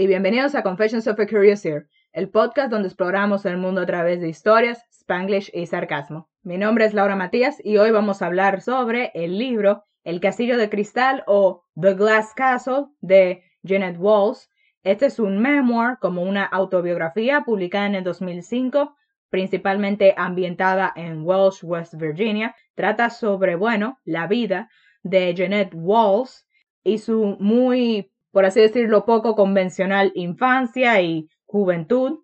y 0.00 0.06
bienvenidos 0.06 0.54
a 0.54 0.62
Confessions 0.62 1.06
of 1.08 1.20
a 1.20 1.26
Curious 1.26 1.62
Ear, 1.66 1.86
el 2.12 2.30
podcast 2.30 2.70
donde 2.70 2.88
exploramos 2.88 3.44
el 3.44 3.58
mundo 3.58 3.82
a 3.82 3.86
través 3.86 4.22
de 4.22 4.30
historias, 4.30 4.82
spanglish 4.90 5.50
y 5.52 5.66
sarcasmo. 5.66 6.30
Mi 6.42 6.56
nombre 6.56 6.86
es 6.86 6.94
Laura 6.94 7.16
Matías 7.16 7.58
y 7.62 7.76
hoy 7.76 7.90
vamos 7.90 8.22
a 8.22 8.26
hablar 8.26 8.62
sobre 8.62 9.10
el 9.12 9.38
libro 9.38 9.84
El 10.02 10.20
Castillo 10.20 10.56
de 10.56 10.70
Cristal 10.70 11.22
o 11.26 11.66
The 11.78 11.92
Glass 11.92 12.32
Castle 12.34 12.86
de 13.02 13.42
Janet 13.62 13.96
Walls. 13.98 14.48
Este 14.84 15.04
es 15.04 15.18
un 15.18 15.38
memoir 15.38 15.98
como 16.00 16.22
una 16.22 16.46
autobiografía 16.46 17.42
publicada 17.42 17.84
en 17.84 17.96
el 17.96 18.04
2005 18.04 18.96
principalmente 19.28 20.14
ambientada 20.16 20.94
en 20.96 21.24
Welsh, 21.24 21.62
West 21.62 21.94
Virginia, 21.96 22.56
trata 22.74 23.10
sobre, 23.10 23.54
bueno, 23.54 23.98
la 24.04 24.26
vida 24.26 24.70
de 25.02 25.34
Jeanette 25.34 25.74
Walls 25.74 26.48
y 26.82 26.98
su 26.98 27.36
muy, 27.38 28.09
por 28.32 28.44
así 28.44 28.60
decirlo, 28.60 29.04
poco 29.04 29.34
convencional 29.34 30.12
infancia 30.14 31.00
y 31.00 31.28
juventud. 31.46 32.20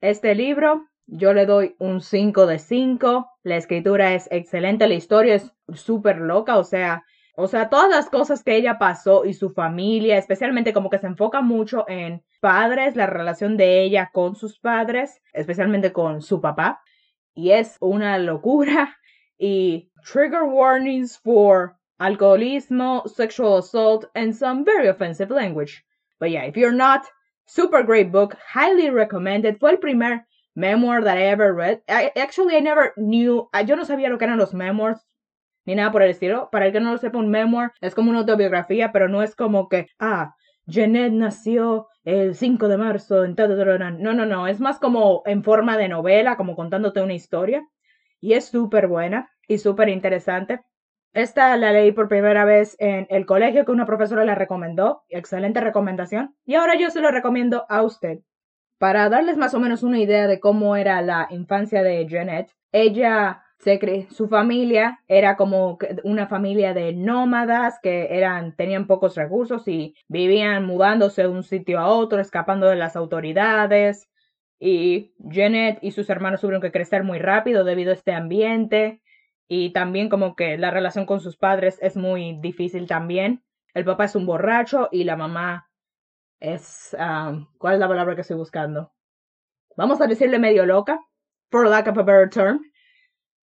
Este 0.00 0.34
libro 0.34 0.86
yo 1.06 1.32
le 1.32 1.46
doy 1.46 1.76
un 1.78 2.00
5 2.00 2.46
de 2.46 2.58
5. 2.58 3.28
La 3.42 3.56
escritura 3.56 4.14
es 4.14 4.28
excelente, 4.30 4.88
la 4.88 4.94
historia 4.94 5.34
es 5.34 5.52
súper 5.74 6.18
loca, 6.18 6.58
o 6.58 6.64
sea, 6.64 7.04
o 7.36 7.48
sea, 7.48 7.68
todas 7.68 7.90
las 7.90 8.08
cosas 8.08 8.44
que 8.44 8.56
ella 8.56 8.78
pasó 8.78 9.24
y 9.24 9.34
su 9.34 9.50
familia, 9.50 10.16
especialmente 10.18 10.72
como 10.72 10.88
que 10.88 11.00
se 11.00 11.08
enfoca 11.08 11.40
mucho 11.40 11.84
en 11.88 12.22
padres, 12.40 12.94
la 12.94 13.06
relación 13.06 13.56
de 13.56 13.82
ella 13.82 14.10
con 14.12 14.36
sus 14.36 14.60
padres, 14.60 15.20
especialmente 15.32 15.92
con 15.92 16.22
su 16.22 16.40
papá. 16.40 16.80
Y 17.34 17.50
es 17.50 17.76
una 17.80 18.18
locura. 18.18 18.96
Y 19.36 19.90
trigger 20.04 20.44
warnings 20.44 21.18
for 21.18 21.74
alcoholismo, 22.00 23.08
sexual 23.08 23.58
assault, 23.58 24.06
and 24.14 24.34
some 24.34 24.64
very 24.64 24.88
offensive 24.88 25.30
language. 25.30 25.84
But 26.18 26.30
yeah, 26.30 26.44
if 26.44 26.56
you're 26.56 26.72
not, 26.72 27.06
super 27.46 27.82
great 27.82 28.10
book, 28.10 28.36
highly 28.46 28.90
recommended. 28.90 29.58
Fue 29.58 29.70
el 29.70 29.78
primer 29.78 30.26
memoir 30.54 31.02
that 31.02 31.18
I 31.18 31.24
ever 31.24 31.52
read. 31.52 31.82
I, 31.88 32.12
actually, 32.16 32.56
I 32.56 32.60
never 32.60 32.92
knew, 32.96 33.48
yo 33.66 33.74
no 33.76 33.84
sabía 33.84 34.08
lo 34.08 34.18
que 34.18 34.26
eran 34.26 34.38
los 34.38 34.54
memoirs 34.54 35.00
ni 35.66 35.74
nada 35.74 35.92
por 35.92 36.02
el 36.02 36.10
estilo. 36.10 36.50
Para 36.50 36.66
el 36.66 36.72
que 36.72 36.80
no 36.80 36.92
lo 36.92 36.98
sepa, 36.98 37.18
un 37.18 37.30
memoir 37.30 37.72
es 37.80 37.94
como 37.94 38.10
una 38.10 38.20
autobiografía, 38.20 38.92
pero 38.92 39.08
no 39.08 39.22
es 39.22 39.34
como 39.34 39.68
que, 39.68 39.88
ah, 39.98 40.34
Jeanette 40.66 41.12
nació 41.12 41.88
el 42.04 42.34
5 42.34 42.68
de 42.68 42.78
marzo 42.78 43.24
en 43.24 43.34
No, 43.36 44.14
no, 44.14 44.26
no, 44.26 44.46
es 44.46 44.60
más 44.60 44.78
como 44.78 45.22
en 45.26 45.42
forma 45.42 45.76
de 45.76 45.88
novela, 45.88 46.36
como 46.36 46.56
contándote 46.56 47.00
una 47.00 47.14
historia. 47.14 47.62
Y 48.20 48.34
es 48.34 48.46
súper 48.46 48.88
buena 48.88 49.30
y 49.46 49.58
súper 49.58 49.88
interesante. 49.88 50.60
Esta 51.14 51.56
la 51.56 51.72
leí 51.72 51.92
por 51.92 52.08
primera 52.08 52.44
vez 52.44 52.76
en 52.80 53.06
el 53.08 53.24
colegio 53.24 53.64
que 53.64 53.70
una 53.72 53.86
profesora 53.86 54.24
la 54.24 54.34
recomendó. 54.34 55.04
Excelente 55.08 55.60
recomendación. 55.60 56.34
Y 56.44 56.56
ahora 56.56 56.76
yo 56.76 56.90
se 56.90 57.00
lo 57.00 57.10
recomiendo 57.10 57.64
a 57.68 57.82
usted. 57.82 58.18
Para 58.78 59.08
darles 59.08 59.36
más 59.36 59.54
o 59.54 59.60
menos 59.60 59.84
una 59.84 60.00
idea 60.00 60.26
de 60.26 60.40
cómo 60.40 60.74
era 60.74 61.00
la 61.02 61.28
infancia 61.30 61.84
de 61.84 62.06
Jeanette, 62.06 62.50
ella 62.72 63.44
su 64.10 64.28
familia 64.28 65.00
era 65.08 65.36
como 65.36 65.78
una 66.02 66.26
familia 66.26 66.74
de 66.74 66.92
nómadas 66.92 67.78
que 67.82 68.08
eran, 68.10 68.54
tenían 68.56 68.86
pocos 68.86 69.16
recursos 69.16 69.66
y 69.68 69.94
vivían 70.08 70.66
mudándose 70.66 71.22
de 71.22 71.28
un 71.28 71.42
sitio 71.42 71.78
a 71.78 71.86
otro, 71.86 72.20
escapando 72.20 72.68
de 72.68 72.76
las 72.76 72.94
autoridades. 72.94 74.10
Y 74.58 75.14
Janet 75.30 75.78
y 75.80 75.92
sus 75.92 76.10
hermanos 76.10 76.40
tuvieron 76.40 76.60
que 76.60 76.72
crecer 76.72 77.04
muy 77.04 77.18
rápido 77.18 77.64
debido 77.64 77.90
a 77.90 77.94
este 77.94 78.12
ambiente. 78.12 79.00
Y 79.48 79.72
también 79.72 80.08
como 80.08 80.36
que 80.36 80.56
la 80.58 80.70
relación 80.70 81.06
con 81.06 81.20
sus 81.20 81.36
padres 81.36 81.78
es 81.82 81.96
muy 81.96 82.38
difícil 82.40 82.86
también. 82.86 83.44
El 83.74 83.84
papá 83.84 84.04
es 84.04 84.16
un 84.16 84.26
borracho 84.26 84.88
y 84.90 85.04
la 85.04 85.16
mamá 85.16 85.68
es... 86.40 86.96
Um, 86.98 87.46
¿Cuál 87.58 87.74
es 87.74 87.80
la 87.80 87.88
palabra 87.88 88.14
que 88.14 88.22
estoy 88.22 88.36
buscando? 88.36 88.92
Vamos 89.76 90.00
a 90.00 90.06
decirle 90.06 90.38
medio 90.38 90.64
loca, 90.66 91.00
for 91.50 91.68
lack 91.68 91.88
of 91.88 91.98
a 91.98 92.02
better 92.02 92.28
term. 92.28 92.60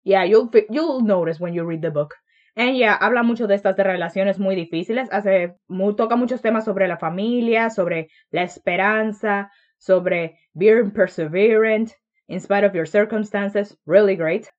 Yeah, 0.03 0.25
you'll, 0.25 0.50
you'll 0.69 1.02
notice 1.02 1.40
when 1.40 1.53
you 1.53 1.63
read 1.66 1.81
the 1.81 1.90
book. 1.90 2.16
And 2.56 2.75
yeah, 2.75 2.96
habla 2.96 3.24
mucho 3.24 3.46
de 3.46 3.56
estas 3.56 3.78
relaciones 3.78 4.40
muy 4.40 4.56
difíciles, 4.56 5.09
hace, 5.12 5.57
toca 5.96 6.16
muchos 6.16 6.41
temas 6.41 6.66
sobre 6.66 6.88
la 6.88 6.97
familia, 6.97 7.69
sobre 7.69 8.09
la 8.31 8.41
esperanza, 8.41 9.52
sobre 9.78 10.40
being 10.56 10.91
perseverant 10.91 11.94
in 12.28 12.40
spite 12.40 12.66
of 12.66 12.74
your 12.74 12.88
circumstances. 12.88 13.78
Really 13.86 14.16
great. 14.16 14.50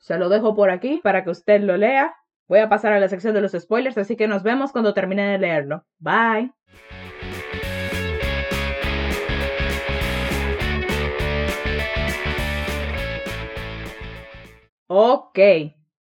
Se 0.00 0.18
lo 0.18 0.28
dejo 0.28 0.54
por 0.54 0.70
aquí 0.70 1.00
para 1.02 1.24
que 1.24 1.30
usted 1.30 1.60
lo 1.60 1.76
lea. 1.76 2.14
Voy 2.48 2.60
a 2.60 2.68
pasar 2.68 2.92
a 2.92 3.00
la 3.00 3.08
sección 3.08 3.34
de 3.34 3.40
los 3.40 3.52
spoilers, 3.52 3.98
así 3.98 4.16
que 4.16 4.28
nos 4.28 4.42
vemos 4.42 4.72
cuando 4.72 4.94
termine 4.94 5.30
de 5.30 5.38
leerlo. 5.38 5.84
Bye. 5.98 6.52
Ok, 14.86 15.38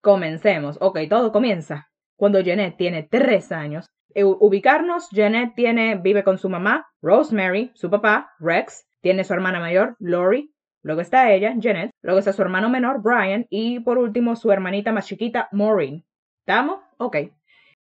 comencemos. 0.00 0.76
Ok, 0.80 0.98
todo 1.08 1.30
comienza 1.30 1.88
cuando 2.16 2.40
Jeanette 2.40 2.76
tiene 2.76 3.02
tres 3.08 3.52
años. 3.52 3.86
E, 4.14 4.24
ubicarnos, 4.24 5.08
Jeanette 5.10 5.54
tiene, 5.54 5.96
vive 5.96 6.24
con 6.24 6.38
su 6.38 6.48
mamá, 6.48 6.86
Rosemary, 7.00 7.70
su 7.74 7.90
papá, 7.90 8.32
Rex, 8.38 8.84
tiene 9.00 9.24
su 9.24 9.32
hermana 9.32 9.60
mayor, 9.60 9.96
Lori, 9.98 10.51
luego 10.82 11.00
está 11.00 11.32
ella, 11.32 11.54
Jeanette, 11.56 11.92
luego 12.02 12.18
está 12.18 12.32
su 12.32 12.42
hermano 12.42 12.68
menor, 12.68 13.02
Brian, 13.02 13.46
y 13.50 13.80
por 13.80 13.98
último 13.98 14.36
su 14.36 14.52
hermanita 14.52 14.92
más 14.92 15.06
chiquita, 15.06 15.48
Maureen. 15.52 16.04
¿Estamos? 16.40 16.80
Ok. 16.98 17.16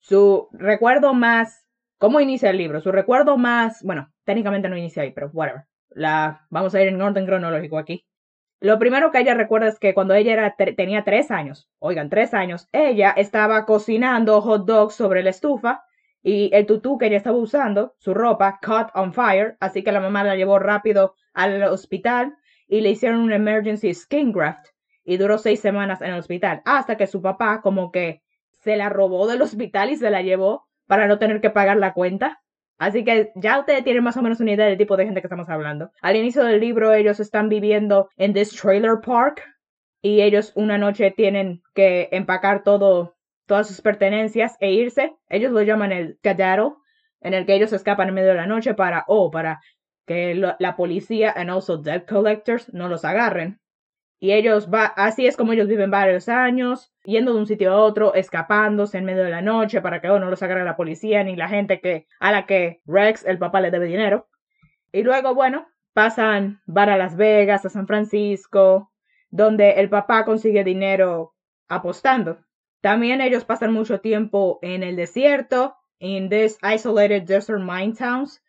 Su 0.00 0.48
recuerdo 0.52 1.14
más... 1.14 1.64
¿Cómo 1.98 2.20
inicia 2.20 2.50
el 2.50 2.58
libro? 2.58 2.80
Su 2.80 2.92
recuerdo 2.92 3.36
más... 3.36 3.82
Bueno, 3.82 4.12
técnicamente 4.24 4.68
no 4.68 4.76
inicia 4.76 5.02
ahí, 5.02 5.12
pero 5.12 5.30
whatever. 5.32 5.64
La... 5.90 6.46
Vamos 6.50 6.74
a 6.74 6.82
ir 6.82 6.88
en 6.88 7.00
orden 7.00 7.26
cronológico 7.26 7.78
aquí. 7.78 8.04
Lo 8.60 8.78
primero 8.80 9.12
que 9.12 9.20
ella 9.20 9.34
recuerda 9.34 9.68
es 9.68 9.78
que 9.78 9.94
cuando 9.94 10.14
ella 10.14 10.32
era 10.32 10.56
tenía 10.56 11.04
tres 11.04 11.30
años, 11.30 11.68
oigan, 11.78 12.10
tres 12.10 12.34
años, 12.34 12.68
ella 12.72 13.12
estaba 13.16 13.64
cocinando 13.64 14.40
hot 14.40 14.66
dogs 14.66 14.94
sobre 14.94 15.22
la 15.22 15.30
estufa 15.30 15.84
y 16.24 16.50
el 16.52 16.66
tutú 16.66 16.98
que 16.98 17.06
ella 17.06 17.16
estaba 17.18 17.36
usando, 17.36 17.94
su 17.98 18.14
ropa, 18.14 18.58
caught 18.60 18.90
on 18.94 19.12
fire, 19.12 19.56
así 19.60 19.84
que 19.84 19.92
la 19.92 20.00
mamá 20.00 20.24
la 20.24 20.34
llevó 20.34 20.58
rápido 20.58 21.14
al 21.34 21.62
hospital 21.62 22.36
y 22.68 22.82
le 22.82 22.90
hicieron 22.90 23.20
un 23.20 23.32
emergency 23.32 23.92
skin 23.94 24.30
graft 24.30 24.66
y 25.04 25.16
duró 25.16 25.38
seis 25.38 25.60
semanas 25.60 26.02
en 26.02 26.12
el 26.12 26.18
hospital, 26.18 26.60
hasta 26.64 26.96
que 26.96 27.06
su 27.06 27.22
papá 27.22 27.62
como 27.62 27.90
que 27.90 28.20
se 28.60 28.76
la 28.76 28.90
robó 28.90 29.26
del 29.26 29.42
hospital 29.42 29.90
y 29.90 29.96
se 29.96 30.10
la 30.10 30.22
llevó 30.22 30.66
para 30.86 31.08
no 31.08 31.18
tener 31.18 31.40
que 31.40 31.50
pagar 31.50 31.78
la 31.78 31.94
cuenta. 31.94 32.40
Así 32.76 33.04
que 33.04 33.32
ya 33.34 33.58
ustedes 33.58 33.82
tienen 33.82 34.04
más 34.04 34.16
o 34.16 34.22
menos 34.22 34.40
una 34.40 34.52
idea 34.52 34.66
del 34.66 34.78
tipo 34.78 34.96
de 34.96 35.04
gente 35.04 35.20
que 35.20 35.26
estamos 35.26 35.48
hablando. 35.48 35.90
Al 36.00 36.16
inicio 36.16 36.44
del 36.44 36.60
libro 36.60 36.92
ellos 36.92 37.18
están 37.20 37.48
viviendo 37.48 38.08
en 38.16 38.34
this 38.34 38.54
trailer 38.54 39.00
park 39.04 39.42
y 40.00 40.20
ellos 40.20 40.52
una 40.54 40.78
noche 40.78 41.10
tienen 41.10 41.62
que 41.74 42.08
empacar 42.12 42.62
todo, 42.62 43.16
todas 43.46 43.66
sus 43.66 43.80
pertenencias 43.80 44.56
e 44.60 44.72
irse. 44.72 45.16
Ellos 45.28 45.52
lo 45.52 45.62
llaman 45.62 45.90
el 45.90 46.18
cadaro, 46.22 46.78
en 47.20 47.34
el 47.34 47.46
que 47.46 47.54
ellos 47.54 47.72
escapan 47.72 48.08
en 48.08 48.14
medio 48.14 48.28
de 48.28 48.36
la 48.36 48.46
noche 48.46 48.74
para, 48.74 49.04
oh, 49.08 49.30
para 49.30 49.60
que 50.08 50.34
la 50.34 50.76
policía 50.76 51.32
and 51.36 51.50
also 51.50 51.76
debt 51.76 52.08
collectors 52.08 52.72
no 52.74 52.88
los 52.88 53.04
agarren. 53.04 53.60
Y 54.20 54.32
ellos 54.32 54.68
va, 54.68 54.86
así 54.86 55.28
es 55.28 55.36
como 55.36 55.52
ellos 55.52 55.68
viven 55.68 55.92
varios 55.92 56.28
años, 56.28 56.92
yendo 57.04 57.32
de 57.32 57.38
un 57.38 57.46
sitio 57.46 57.72
a 57.72 57.76
otro, 57.76 58.14
escapándose 58.14 58.98
en 58.98 59.04
medio 59.04 59.22
de 59.22 59.30
la 59.30 59.42
noche 59.42 59.80
para 59.80 60.00
que 60.00 60.10
oh, 60.10 60.18
no 60.18 60.28
los 60.28 60.42
agarre 60.42 60.64
la 60.64 60.76
policía 60.76 61.22
ni 61.22 61.36
la 61.36 61.48
gente 61.48 61.80
que, 61.80 62.08
a 62.18 62.32
la 62.32 62.44
que 62.44 62.80
Rex, 62.86 63.24
el 63.24 63.38
papá, 63.38 63.60
le 63.60 63.70
debe 63.70 63.86
dinero. 63.86 64.26
Y 64.90 65.04
luego, 65.04 65.36
bueno, 65.36 65.68
pasan, 65.92 66.60
van 66.66 66.88
a 66.88 66.96
Las 66.96 67.16
Vegas, 67.16 67.64
a 67.64 67.68
San 67.68 67.86
Francisco, 67.86 68.90
donde 69.30 69.72
el 69.72 69.88
papá 69.88 70.24
consigue 70.24 70.64
dinero 70.64 71.34
apostando. 71.68 72.38
También 72.80 73.20
ellos 73.20 73.44
pasan 73.44 73.72
mucho 73.72 74.00
tiempo 74.00 74.58
en 74.62 74.82
el 74.82 74.96
desierto, 74.96 75.76
in 76.00 76.28
this 76.28 76.58
isolated 76.62 77.24
desert 77.24 77.60
mine 77.60 77.94
towns. 77.94 78.42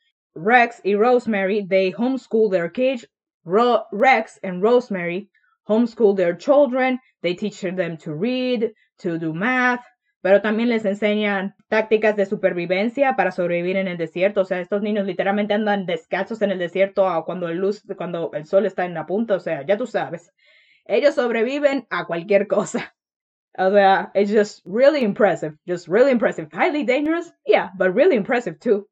Rex 0.43 0.81
y 0.83 0.95
Rosemary, 0.95 1.65
they 1.67 1.91
homeschool 1.91 2.51
their 2.51 2.69
kids. 2.69 3.05
Rex 3.45 4.39
and 4.43 4.61
Rosemary 4.61 5.29
homeschool 5.69 6.17
their 6.17 6.35
children, 6.35 6.99
they 7.21 7.35
teach 7.35 7.61
them 7.61 7.97
to 7.97 8.13
read, 8.13 8.73
to 8.97 9.17
do 9.19 9.33
math, 9.33 9.85
pero 10.21 10.41
también 10.41 10.67
les 10.67 10.83
enseñan 10.83 11.55
tácticas 11.69 12.15
de 12.15 12.25
supervivencia 12.25 13.15
para 13.15 13.31
sobrevivir 13.31 13.77
en 13.77 13.87
el 13.87 13.97
desierto. 13.97 14.41
O 14.41 14.45
sea, 14.45 14.59
estos 14.59 14.81
niños 14.81 15.05
literalmente 15.05 15.53
andan 15.53 15.85
descalzos 15.85 16.41
en 16.41 16.51
el 16.51 16.59
desierto 16.59 17.07
ah, 17.07 17.23
cuando 17.23 17.47
el, 17.47 17.57
luz, 17.57 17.83
cuando 17.95 18.31
el 18.33 18.45
sol 18.45 18.65
está 18.65 18.85
en 18.85 18.95
la 18.95 19.05
punta. 19.05 19.35
O 19.35 19.39
sea, 19.39 19.65
ya 19.65 19.77
tú 19.77 19.85
sabes. 19.85 20.33
Ellos 20.85 21.15
sobreviven 21.15 21.85
a 21.89 22.05
cualquier 22.05 22.47
cosa. 22.47 22.93
O 23.57 23.71
sea, 23.71 24.11
it's 24.13 24.31
just 24.31 24.61
really 24.65 25.03
impressive. 25.03 25.55
Just 25.65 25.87
really 25.87 26.11
impressive. 26.11 26.49
Highly 26.51 26.83
dangerous, 26.83 27.31
yeah, 27.45 27.69
but 27.77 27.95
really 27.95 28.15
impressive 28.15 28.59
too. 28.59 28.87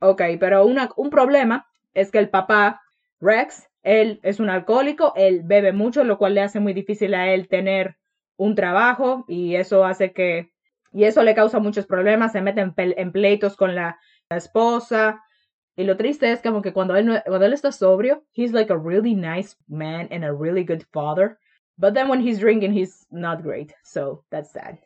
Ok, 0.00 0.22
pero 0.38 0.66
una, 0.66 0.90
un 0.96 1.10
problema 1.10 1.66
es 1.94 2.10
que 2.10 2.18
el 2.18 2.28
papá, 2.28 2.82
Rex, 3.20 3.68
él 3.82 4.20
es 4.22 4.40
un 4.40 4.50
alcohólico, 4.50 5.12
él 5.16 5.42
bebe 5.44 5.72
mucho, 5.72 6.04
lo 6.04 6.18
cual 6.18 6.34
le 6.34 6.42
hace 6.42 6.60
muy 6.60 6.72
difícil 6.72 7.14
a 7.14 7.32
él 7.32 7.48
tener 7.48 7.96
un 8.36 8.54
trabajo 8.54 9.24
y 9.28 9.56
eso 9.56 9.84
hace 9.84 10.12
que, 10.12 10.52
y 10.92 11.04
eso 11.04 11.22
le 11.22 11.34
causa 11.34 11.58
muchos 11.58 11.86
problemas, 11.86 12.32
se 12.32 12.40
mete 12.40 12.60
en, 12.60 13.12
pleitos 13.12 13.56
con 13.56 13.74
la, 13.74 13.98
esposa 14.30 15.22
Y 15.76 15.84
lo 15.84 15.96
triste 15.96 16.32
es 16.32 16.40
como 16.40 16.60
que 16.62 16.72
cuando 16.72 16.96
él, 16.96 17.22
cuando 17.26 17.46
él 17.46 17.52
está 17.52 17.70
sobrio, 17.70 18.24
he's 18.32 18.52
like 18.52 18.72
a 18.72 18.76
really 18.76 19.14
nice 19.14 19.56
man 19.68 20.08
and 20.10 20.24
a 20.24 20.32
really 20.32 20.64
good 20.64 20.82
father. 20.92 21.38
But 21.76 21.94
then 21.94 22.08
when 22.08 22.20
he's 22.20 22.40
drinking, 22.40 22.72
he's 22.72 23.06
not 23.10 23.42
great. 23.42 23.74
So 23.82 24.24
that's 24.30 24.50
sad. 24.50 24.78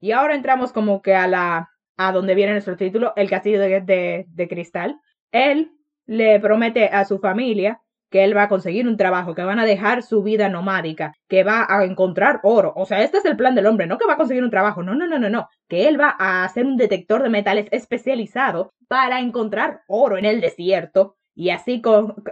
Y 0.00 0.12
ahora 0.12 0.34
entramos 0.34 0.72
como 0.72 1.00
que 1.00 1.14
a 1.14 1.26
la 1.26 1.70
a 1.96 2.12
donde 2.12 2.34
viene 2.34 2.52
nuestro 2.52 2.76
título, 2.76 3.12
El 3.16 3.30
Castillo 3.30 3.60
de, 3.60 4.26
de, 4.28 4.48
Cristal. 4.48 5.00
Él 5.32 5.72
le 6.06 6.38
promete 6.40 6.86
a 6.86 7.04
su 7.04 7.18
familia 7.18 7.80
que 8.10 8.22
él 8.22 8.36
va 8.36 8.44
a 8.44 8.48
conseguir 8.48 8.86
un 8.86 8.96
trabajo, 8.96 9.34
que 9.34 9.42
van 9.42 9.58
a 9.58 9.64
dejar 9.64 10.02
su 10.02 10.22
vida 10.22 10.48
nomádica, 10.48 11.12
que 11.28 11.42
va 11.42 11.66
a 11.68 11.84
encontrar 11.84 12.40
oro. 12.44 12.72
O 12.76 12.86
sea, 12.86 13.02
este 13.02 13.18
es 13.18 13.24
el 13.24 13.36
plan 13.36 13.54
del 13.54 13.66
hombre, 13.66 13.86
no 13.86 13.98
que 13.98 14.06
va 14.06 14.14
a 14.14 14.16
conseguir 14.16 14.44
un 14.44 14.50
trabajo, 14.50 14.82
no, 14.82 14.94
no, 14.94 15.06
no, 15.06 15.18
no, 15.18 15.28
no, 15.28 15.48
que 15.68 15.88
él 15.88 16.00
va 16.00 16.14
a 16.18 16.44
hacer 16.44 16.64
un 16.64 16.76
detector 16.76 17.22
de 17.22 17.30
metales 17.30 17.66
especializado 17.72 18.72
para 18.86 19.18
encontrar 19.20 19.80
oro 19.88 20.18
en 20.18 20.24
el 20.24 20.40
desierto 20.40 21.16
y 21.34 21.50
así 21.50 21.82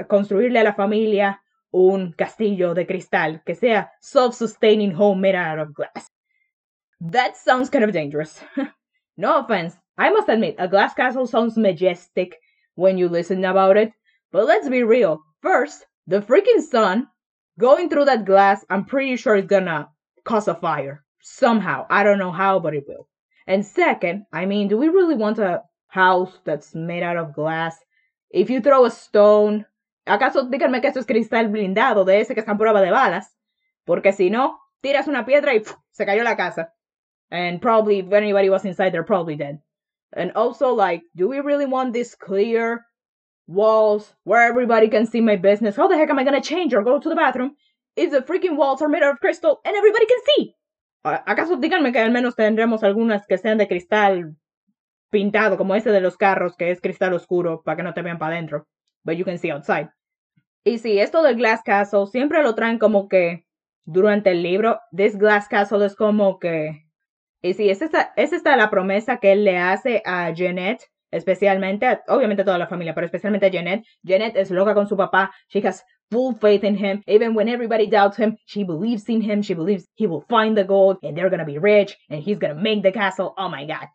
construirle 0.08 0.60
a 0.60 0.64
la 0.64 0.74
familia 0.74 1.42
un 1.70 2.12
castillo 2.12 2.72
de 2.72 2.86
cristal 2.86 3.42
que 3.44 3.56
sea 3.56 3.90
self-sustaining 4.00 4.94
home 4.96 5.20
made 5.20 5.36
out 5.36 5.58
of 5.58 5.74
glass. 5.74 6.06
That 7.00 7.34
sounds 7.34 7.68
kind 7.68 7.84
of 7.84 7.92
dangerous. 7.92 8.40
no 9.16 9.38
offense. 9.38 9.76
I 9.96 10.10
must 10.10 10.28
admit, 10.28 10.56
a 10.58 10.68
glass 10.68 10.94
castle 10.94 11.26
sounds 11.26 11.56
majestic 11.56 12.36
when 12.74 12.98
you 12.98 13.08
listen 13.08 13.44
about 13.44 13.76
it. 13.76 13.92
But 14.32 14.46
let's 14.46 14.68
be 14.68 14.82
real. 14.82 15.22
First, 15.40 15.86
the 16.06 16.20
freaking 16.20 16.60
sun 16.60 17.06
going 17.58 17.88
through 17.88 18.06
that 18.06 18.24
glass, 18.24 18.64
I'm 18.68 18.84
pretty 18.84 19.16
sure 19.16 19.36
it's 19.36 19.46
gonna 19.46 19.88
cause 20.24 20.48
a 20.48 20.54
fire. 20.54 21.04
Somehow. 21.20 21.86
I 21.88 22.02
don't 22.02 22.18
know 22.18 22.32
how, 22.32 22.58
but 22.58 22.74
it 22.74 22.84
will. 22.86 23.08
And 23.46 23.64
second, 23.64 24.26
I 24.32 24.46
mean, 24.46 24.68
do 24.68 24.76
we 24.76 24.88
really 24.88 25.14
want 25.14 25.38
a 25.38 25.62
house 25.88 26.38
that's 26.44 26.74
made 26.74 27.02
out 27.02 27.16
of 27.16 27.34
glass? 27.34 27.76
If 28.30 28.50
you 28.50 28.60
throw 28.60 28.84
a 28.84 28.90
stone, 28.90 29.66
¿acaso 30.06 30.50
díganme 30.50 30.80
que 30.80 30.88
esto 30.88 31.00
es 31.00 31.06
cristal 31.06 31.48
blindado 31.48 32.04
de 32.04 32.20
ese 32.20 32.34
que 32.34 32.40
está 32.40 32.52
en 32.52 32.58
prueba 32.58 32.82
de 32.82 32.90
balas? 32.90 33.34
Porque 33.86 34.12
si 34.12 34.28
no, 34.28 34.58
tiras 34.82 35.08
una 35.08 35.24
piedra 35.24 35.54
y 35.54 35.60
¡puf! 35.60 35.76
se 35.92 36.04
cayó 36.04 36.24
la 36.24 36.36
casa. 36.36 36.73
And 37.34 37.60
probably, 37.60 37.98
if 37.98 38.12
anybody 38.12 38.48
was 38.48 38.64
inside, 38.64 38.94
they're 38.94 39.02
probably 39.02 39.34
dead. 39.34 39.58
And 40.12 40.30
also, 40.36 40.72
like, 40.72 41.02
do 41.16 41.26
we 41.26 41.40
really 41.40 41.66
want 41.66 41.92
this 41.92 42.14
clear 42.14 42.86
walls 43.48 44.14
where 44.22 44.46
everybody 44.46 44.88
can 44.88 45.04
see 45.04 45.20
my 45.20 45.34
business? 45.34 45.74
How 45.74 45.88
the 45.88 45.96
heck 45.96 46.10
am 46.10 46.18
I 46.20 46.22
gonna 46.22 46.40
change 46.40 46.72
or 46.74 46.84
go 46.84 47.00
to 47.00 47.08
the 47.08 47.16
bathroom 47.16 47.56
if 47.96 48.12
the 48.12 48.20
freaking 48.20 48.56
walls 48.56 48.80
are 48.82 48.88
made 48.88 49.02
out 49.02 49.14
of 49.14 49.20
crystal 49.20 49.58
and 49.64 49.74
everybody 49.74 50.06
can 50.06 50.18
see? 50.28 50.54
¿Acaso 51.04 51.56
díganme 51.56 51.92
que 51.92 51.98
al 51.98 52.12
menos 52.12 52.36
tendremos 52.36 52.84
algunas 52.84 53.26
que 53.26 53.36
sean 53.36 53.58
de 53.58 53.66
cristal 53.66 54.36
pintado, 55.10 55.58
como 55.58 55.74
ese 55.74 55.90
de 55.90 56.00
los 56.00 56.16
carros, 56.16 56.54
que 56.56 56.70
es 56.70 56.80
cristal 56.80 57.14
oscuro, 57.14 57.62
para 57.64 57.78
que 57.78 57.82
no 57.82 57.94
te 57.94 58.02
vean 58.02 58.18
para 58.18 58.36
adentro? 58.36 58.68
But 59.04 59.16
you 59.16 59.24
can 59.24 59.38
see 59.38 59.50
outside. 59.50 59.90
Y 60.64 60.78
sí, 60.78 61.00
esto 61.00 61.20
del 61.24 61.34
Glass 61.34 61.62
Castle 61.64 62.06
siempre 62.06 62.44
lo 62.44 62.54
traen 62.54 62.78
como 62.78 63.08
que 63.08 63.44
durante 63.84 64.30
el 64.30 64.44
libro. 64.44 64.78
This 64.96 65.18
Glass 65.18 65.48
Castle 65.48 65.84
es 65.84 65.96
como 65.96 66.38
que 66.38 66.84
y 67.44 67.52
sí, 67.52 67.68
es 67.68 67.82
esta, 67.82 68.14
es 68.16 68.32
esta 68.32 68.56
la 68.56 68.70
promesa 68.70 69.18
que 69.18 69.32
él 69.32 69.44
le 69.44 69.58
hace 69.58 70.00
a 70.06 70.30
Jeanette, 70.30 70.90
especialmente, 71.10 72.00
obviamente 72.08 72.40
a 72.40 72.44
toda 72.46 72.56
la 72.56 72.66
familia, 72.66 72.94
pero 72.94 73.04
especialmente 73.04 73.44
a 73.44 73.50
Jeanette. 73.50 73.84
Jeanette 74.02 74.38
es 74.38 74.50
loca 74.50 74.72
con 74.72 74.88
su 74.88 74.96
papá. 74.96 75.30
She 75.50 75.60
has 75.60 75.84
full 76.10 76.34
faith 76.40 76.64
in 76.64 76.74
him. 76.74 77.02
Even 77.06 77.34
when 77.34 77.50
everybody 77.50 77.86
doubts 77.86 78.16
him, 78.16 78.38
she 78.46 78.64
believes 78.64 79.06
in 79.10 79.20
him. 79.20 79.42
She 79.42 79.52
believes 79.52 79.86
he 79.94 80.06
will 80.06 80.24
find 80.26 80.56
the 80.56 80.64
gold 80.64 80.96
and 81.02 81.14
they're 81.14 81.28
gonna 81.28 81.44
be 81.44 81.58
rich 81.58 81.98
and 82.08 82.22
he's 82.22 82.38
gonna 82.38 82.54
make 82.54 82.82
the 82.82 82.92
castle. 82.92 83.34
Oh 83.36 83.50
my 83.50 83.66
god. 83.66 83.88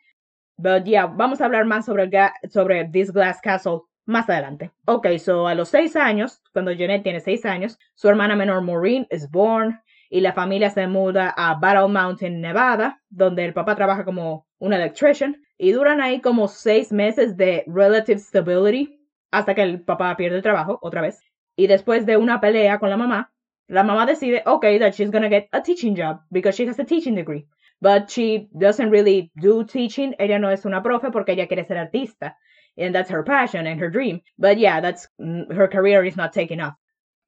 But 0.60 0.86
yeah, 0.86 1.08
vamos 1.08 1.42
a 1.42 1.46
hablar 1.46 1.66
más 1.66 1.86
sobre, 1.86 2.08
sobre 2.52 2.88
This 2.92 3.10
Glass 3.10 3.42
Castle 3.42 3.88
más 4.08 4.30
adelante. 4.30 4.70
Ok, 4.86 5.18
so 5.18 5.48
a 5.48 5.56
los 5.56 5.70
seis 5.70 5.96
años, 5.96 6.40
cuando 6.54 6.72
Jeanette 6.72 7.02
tiene 7.02 7.20
seis 7.20 7.46
años, 7.46 7.80
su 7.96 8.10
hermana 8.10 8.36
menor 8.36 8.62
Maureen 8.62 9.08
is 9.10 9.28
born 9.28 9.80
y 10.10 10.22
la 10.22 10.34
familia 10.34 10.70
se 10.70 10.88
muda 10.88 11.34
a 11.36 11.56
Battle 11.56 11.88
Mountain, 11.88 12.42
Nevada, 12.42 13.02
donde 13.10 13.46
el 13.46 13.54
papá 13.54 13.76
trabaja 13.76 14.04
como 14.04 14.48
un 14.58 14.74
electrician 14.74 15.42
y 15.58 15.72
duran 15.72 16.02
ahí 16.02 16.20
como 16.20 16.48
seis 16.48 16.92
meses 16.92 17.38
de 17.38 17.64
relative 17.68 18.20
stability 18.20 19.00
hasta 19.32 19.54
que 19.54 19.62
el 19.62 19.82
papá 19.82 20.16
pierde 20.18 20.38
el 20.38 20.44
trabajo 20.44 20.80
otra 20.82 21.02
vez. 21.02 21.22
Y 21.56 21.68
después 21.68 22.06
de 22.06 22.18
una 22.18 22.42
pelea 22.42 22.80
con 22.80 22.90
la 22.90 22.98
mamá, 22.98 23.32
la 23.68 23.84
mamá 23.84 24.06
decide, 24.06 24.42
okay, 24.46 24.80
that 24.80 24.94
she's 24.94 25.12
gonna 25.12 25.30
get 25.30 25.48
a 25.52 25.62
teaching 25.62 25.96
job 25.96 26.22
because 26.32 26.56
she 26.56 26.68
has 26.68 26.80
a 26.80 26.86
teaching 26.86 27.16
degree. 27.16 27.46
But 27.82 28.10
she 28.10 28.50
doesn't 28.58 28.90
really 28.90 29.32
do 29.36 29.64
teaching. 29.64 30.16
Ella 30.18 30.40
no 30.40 30.50
es 30.50 30.66
una 30.66 30.82
profe 30.82 31.12
porque 31.12 31.34
ella 31.34 31.48
quiere 31.48 31.66
ser 31.66 31.78
artista. 31.78 32.36
And 32.78 32.94
that's 32.94 33.10
her 33.10 33.24
passion 33.24 33.68
and 33.68 33.80
her 33.80 33.90
dream. 33.90 34.22
But 34.38 34.58
yeah, 34.58 34.82
that's 34.82 35.08
mm, 35.22 35.54
her 35.54 35.68
career 35.68 36.04
is 36.04 36.18
not 36.18 36.34
taking 36.34 36.60
off. 36.60 36.76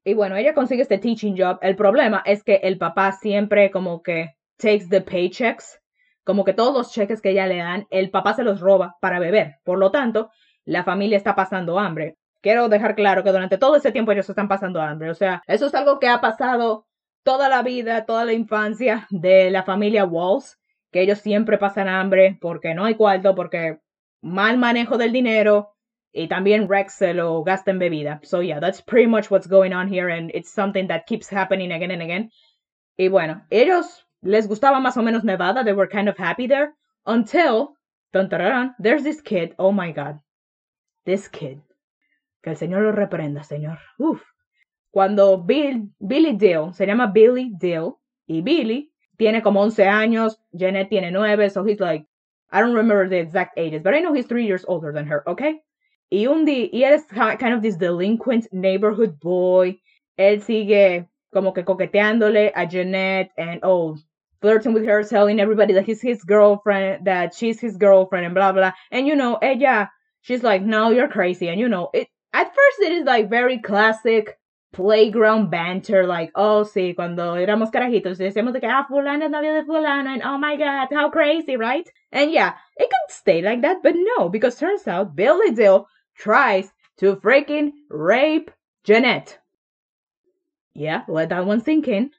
Y 0.04 0.14
bueno, 0.14 0.36
ella 0.36 0.54
consigue 0.54 0.82
este 0.82 0.98
teaching 0.98 1.36
job. 1.38 1.60
El 1.62 1.76
problema 1.76 2.24
es 2.26 2.44
que 2.44 2.56
el 2.64 2.78
papá 2.78 3.12
siempre 3.12 3.70
como 3.72 4.02
que 4.02 4.36
takes 4.58 4.88
the 4.90 5.02
paychecks, 5.02 5.80
como 6.24 6.44
que 6.44 6.54
todos 6.54 6.74
los 6.74 6.92
cheques 6.92 7.22
que 7.22 7.32
ella 7.32 7.48
le 7.48 7.58
dan, 7.58 7.88
el 7.90 8.10
papá 8.10 8.34
se 8.34 8.44
los 8.44 8.60
roba 8.60 8.96
para 9.02 9.20
beber. 9.20 9.58
Por 9.64 9.78
lo 9.78 9.92
tanto, 9.92 10.32
la 10.66 10.84
familia 10.84 11.18
está 11.18 11.36
pasando 11.36 11.80
hambre. 11.80 12.18
Quiero 12.42 12.70
dejar 12.70 12.96
claro 12.96 13.24
que 13.24 13.32
durante 13.32 13.58
todo 13.58 13.76
ese 13.76 13.92
tiempo 13.92 14.12
ellos 14.12 14.30
están 14.30 14.48
pasando 14.48 14.82
hambre. 14.82 15.12
O 15.12 15.16
sea, 15.16 15.44
eso 15.48 15.68
es 15.68 15.76
algo 15.76 16.00
que 16.00 16.08
ha 16.08 16.22
pasado 16.22 16.88
toda 17.24 17.50
la 17.50 17.62
vida, 17.62 18.06
toda 18.06 18.26
la 18.26 18.34
infancia 18.34 19.08
de 19.12 19.52
la 19.52 19.64
familia 19.64 20.06
Walls, 20.06 20.60
que 20.92 21.02
ellos 21.02 21.20
siempre 21.20 21.58
pasan 21.58 21.88
hambre 21.88 22.38
porque 22.42 22.74
no 22.74 22.86
hay 22.86 22.96
cuarto, 22.96 23.36
porque 23.36 23.80
mal 24.22 24.58
manejo 24.58 24.98
del 24.98 25.12
dinero, 25.12 25.71
y 26.14 26.28
también 26.28 26.68
Rex 26.68 26.96
se 26.96 27.14
lo 27.14 27.44
gasta 27.44 27.72
en 27.72 27.80
bebida. 27.80 28.20
So 28.24 28.42
yeah, 28.42 28.60
that's 28.60 28.82
pretty 28.82 29.08
much 29.08 29.32
what's 29.32 29.48
going 29.48 29.74
on 29.74 29.88
here 29.88 30.10
and 30.10 30.32
it's 30.34 30.52
something 30.52 30.88
that 30.88 31.08
keeps 31.08 31.30
happening 31.30 31.72
again 31.72 31.92
and 31.92 32.02
again. 32.02 32.30
Y 32.98 33.08
bueno, 33.08 33.42
ellos 33.50 34.06
les 34.22 34.48
gustaba 34.48 34.80
más 34.80 34.98
o 34.98 35.02
menos 35.02 35.24
Nevada. 35.24 35.64
They 35.64 35.74
were 35.74 35.88
kind 35.88 36.10
of 36.10 36.18
happy 36.18 36.48
there 36.48 36.74
until 37.06 37.76
dun, 38.14 38.76
there's 38.80 39.04
this 39.04 39.22
kid. 39.22 39.56
Oh 39.58 39.72
my 39.72 39.92
god. 39.92 40.20
This 41.06 41.28
kid. 41.28 41.62
Que 42.44 42.52
el 42.52 42.58
Señor 42.58 42.84
lo 42.84 42.92
reprenda, 42.92 43.44
Señor. 43.44 43.80
Uf. 44.00 44.22
Cuando 44.92 45.38
Bill, 45.38 45.90
Billy 46.00 46.34
Dill, 46.34 46.74
se 46.74 46.86
llama 46.86 47.08
Billy 47.08 47.54
Dill, 47.58 47.98
y 48.28 48.42
Billy 48.42 48.92
tiene 49.18 49.42
como 49.42 49.62
11 49.62 49.88
años, 49.88 50.38
Janet 50.52 50.90
tiene 50.90 51.12
9, 51.12 51.50
so 51.50 51.64
he's 51.64 51.80
like, 51.80 52.06
I 52.52 52.60
don't 52.60 52.74
remember 52.74 53.08
the 53.08 53.20
exact 53.20 53.58
ages, 53.58 53.82
but 53.84 53.94
I 53.94 54.02
know 54.02 54.14
he's 54.14 54.28
3 54.28 54.46
years 54.46 54.66
older 54.68 54.92
than 54.92 55.08
her, 55.08 55.24
okay? 55.30 55.62
Y 56.12 56.28
un 56.28 56.46
día, 56.46 56.70
y 56.74 56.84
él 56.84 56.94
es 56.94 57.06
kind 57.06 57.54
of 57.54 57.62
this 57.62 57.78
delinquent 57.78 58.48
neighborhood 58.52 59.20
boy. 59.20 59.80
Él 60.20 60.42
sigue 60.42 61.08
como 61.34 61.54
que 61.54 61.64
coqueteándole 61.64 62.52
a 62.54 62.66
Jeannette 62.68 63.32
and 63.38 63.62
oh, 63.64 63.98
flirting 64.42 64.74
with 64.74 64.86
her, 64.86 65.04
telling 65.04 65.40
everybody 65.40 65.74
that 65.74 65.86
he's 65.86 66.02
his 66.02 66.24
girlfriend, 66.24 67.06
that 67.06 67.34
she's 67.34 67.62
his 67.62 67.78
girlfriend, 67.78 68.26
and 68.26 68.36
blah 68.36 68.52
blah. 68.52 68.74
And 68.92 69.08
you 69.08 69.16
know, 69.16 69.36
ella, 69.36 69.90
she's 70.22 70.44
like, 70.44 70.62
no, 70.62 70.90
you're 70.90 71.08
crazy. 71.08 71.48
And 71.48 71.60
you 71.60 71.70
know, 71.70 71.90
it 71.94 72.10
at 72.34 72.48
first 72.48 72.80
it 72.82 72.92
is 72.92 73.06
like 73.06 73.30
very 73.30 73.60
classic 73.60 74.38
playground 74.74 75.50
banter, 75.50 76.08
like, 76.08 76.32
oh, 76.36 76.64
sí, 76.64 76.96
cuando 76.96 77.36
éramos 77.36 77.72
carajitos, 77.72 78.18
decíamos 78.18 78.54
de 78.54 78.62
que, 78.62 78.70
ah, 78.70 78.86
fulana 78.90 79.26
es 79.26 79.32
novia 79.32 79.54
de 79.54 79.64
fulana, 79.64 80.14
and 80.14 80.24
oh 80.24 80.38
my 80.38 80.56
god, 80.56 80.88
how 80.92 81.10
crazy, 81.10 81.58
right? 81.58 81.90
And 82.12 82.32
yeah, 82.32 82.54
it 82.78 82.90
could 82.90 83.16
stay 83.16 83.42
like 83.42 83.62
that, 83.62 83.84
but 83.84 83.96
no, 83.96 84.30
because 84.30 84.56
turns 84.56 84.88
out 84.88 85.16
Billy 85.16 85.52
Dill 85.52 85.88
tries 86.16 86.72
to 86.98 87.16
freaking 87.18 87.72
rape 87.90 88.52
Jeannette. 88.84 89.40
Yeah, 90.74 91.04
let 91.08 91.30
that 91.30 91.46
one 91.46 91.62
sink 91.62 91.88
in. 91.88 92.12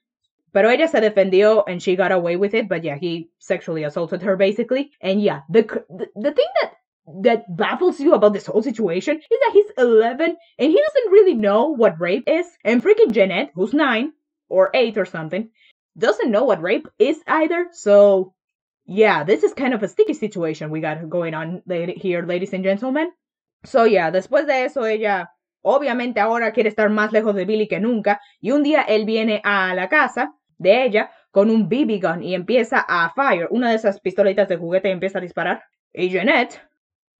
Pero 0.52 0.68
ella 0.68 0.86
se 0.86 1.00
defendió 1.00 1.64
and 1.66 1.82
she 1.82 1.96
got 1.96 2.12
away 2.12 2.36
with 2.36 2.52
it, 2.52 2.68
but 2.68 2.84
yeah, 2.84 2.98
he 2.98 3.30
sexually 3.38 3.84
assaulted 3.84 4.22
her 4.22 4.36
basically. 4.36 4.90
And 5.00 5.22
yeah, 5.22 5.40
the 5.48 5.62
the, 5.88 6.08
the 6.14 6.32
thing 6.32 6.48
that 6.60 6.72
that 7.22 7.56
baffles 7.56 7.98
you 8.00 8.14
about 8.14 8.32
this 8.32 8.46
whole 8.46 8.62
situation 8.62 9.16
is 9.16 9.38
that 9.40 9.50
he's 9.52 9.70
11 9.76 10.36
and 10.58 10.70
he 10.70 10.80
doesn't 10.80 11.12
really 11.12 11.34
know 11.34 11.68
what 11.68 12.00
rape 12.00 12.24
is. 12.26 12.46
And 12.64 12.82
freaking 12.82 13.12
Jeannette, 13.12 13.50
who's 13.54 13.72
9 13.72 14.12
or 14.48 14.70
8 14.72 14.98
or 14.98 15.04
something, 15.04 15.50
doesn't 15.96 16.30
know 16.30 16.44
what 16.44 16.62
rape 16.62 16.88
is 16.98 17.18
either. 17.26 17.68
So, 17.72 18.34
yeah, 18.86 19.24
this 19.24 19.42
is 19.42 19.52
kind 19.52 19.74
of 19.74 19.82
a 19.82 19.88
sticky 19.88 20.14
situation 20.14 20.70
we 20.70 20.80
got 20.80 21.08
going 21.08 21.34
on 21.34 21.62
here, 21.66 22.22
ladies 22.22 22.52
and 22.52 22.64
gentlemen. 22.64 23.10
So, 23.64 23.86
yeah, 23.86 24.10
después 24.10 24.46
de 24.46 24.64
eso, 24.64 24.86
ella 24.86 25.32
obviamente 25.62 26.20
ahora 26.20 26.52
quiere 26.52 26.68
estar 26.68 26.90
más 26.90 27.12
lejos 27.12 27.34
de 27.34 27.44
Billy 27.44 27.68
que 27.68 27.80
nunca. 27.80 28.20
Y 28.40 28.50
un 28.50 28.62
día 28.62 28.82
él 28.82 29.04
viene 29.04 29.40
a 29.44 29.74
la 29.74 29.88
casa 29.88 30.34
de 30.58 30.84
ella 30.84 31.10
con 31.30 31.50
un 31.50 31.68
BB 31.68 32.00
gun 32.00 32.22
y 32.22 32.34
empieza 32.34 32.84
a 32.86 33.10
fire, 33.14 33.48
una 33.50 33.70
de 33.70 33.76
esas 33.76 34.00
pistolitas 34.00 34.48
de 34.48 34.56
juguete 34.56 34.88
y 34.88 34.92
empieza 34.92 35.18
a 35.18 35.22
disparar. 35.22 35.62
Y 35.92 36.10
Jeanette, 36.10 36.60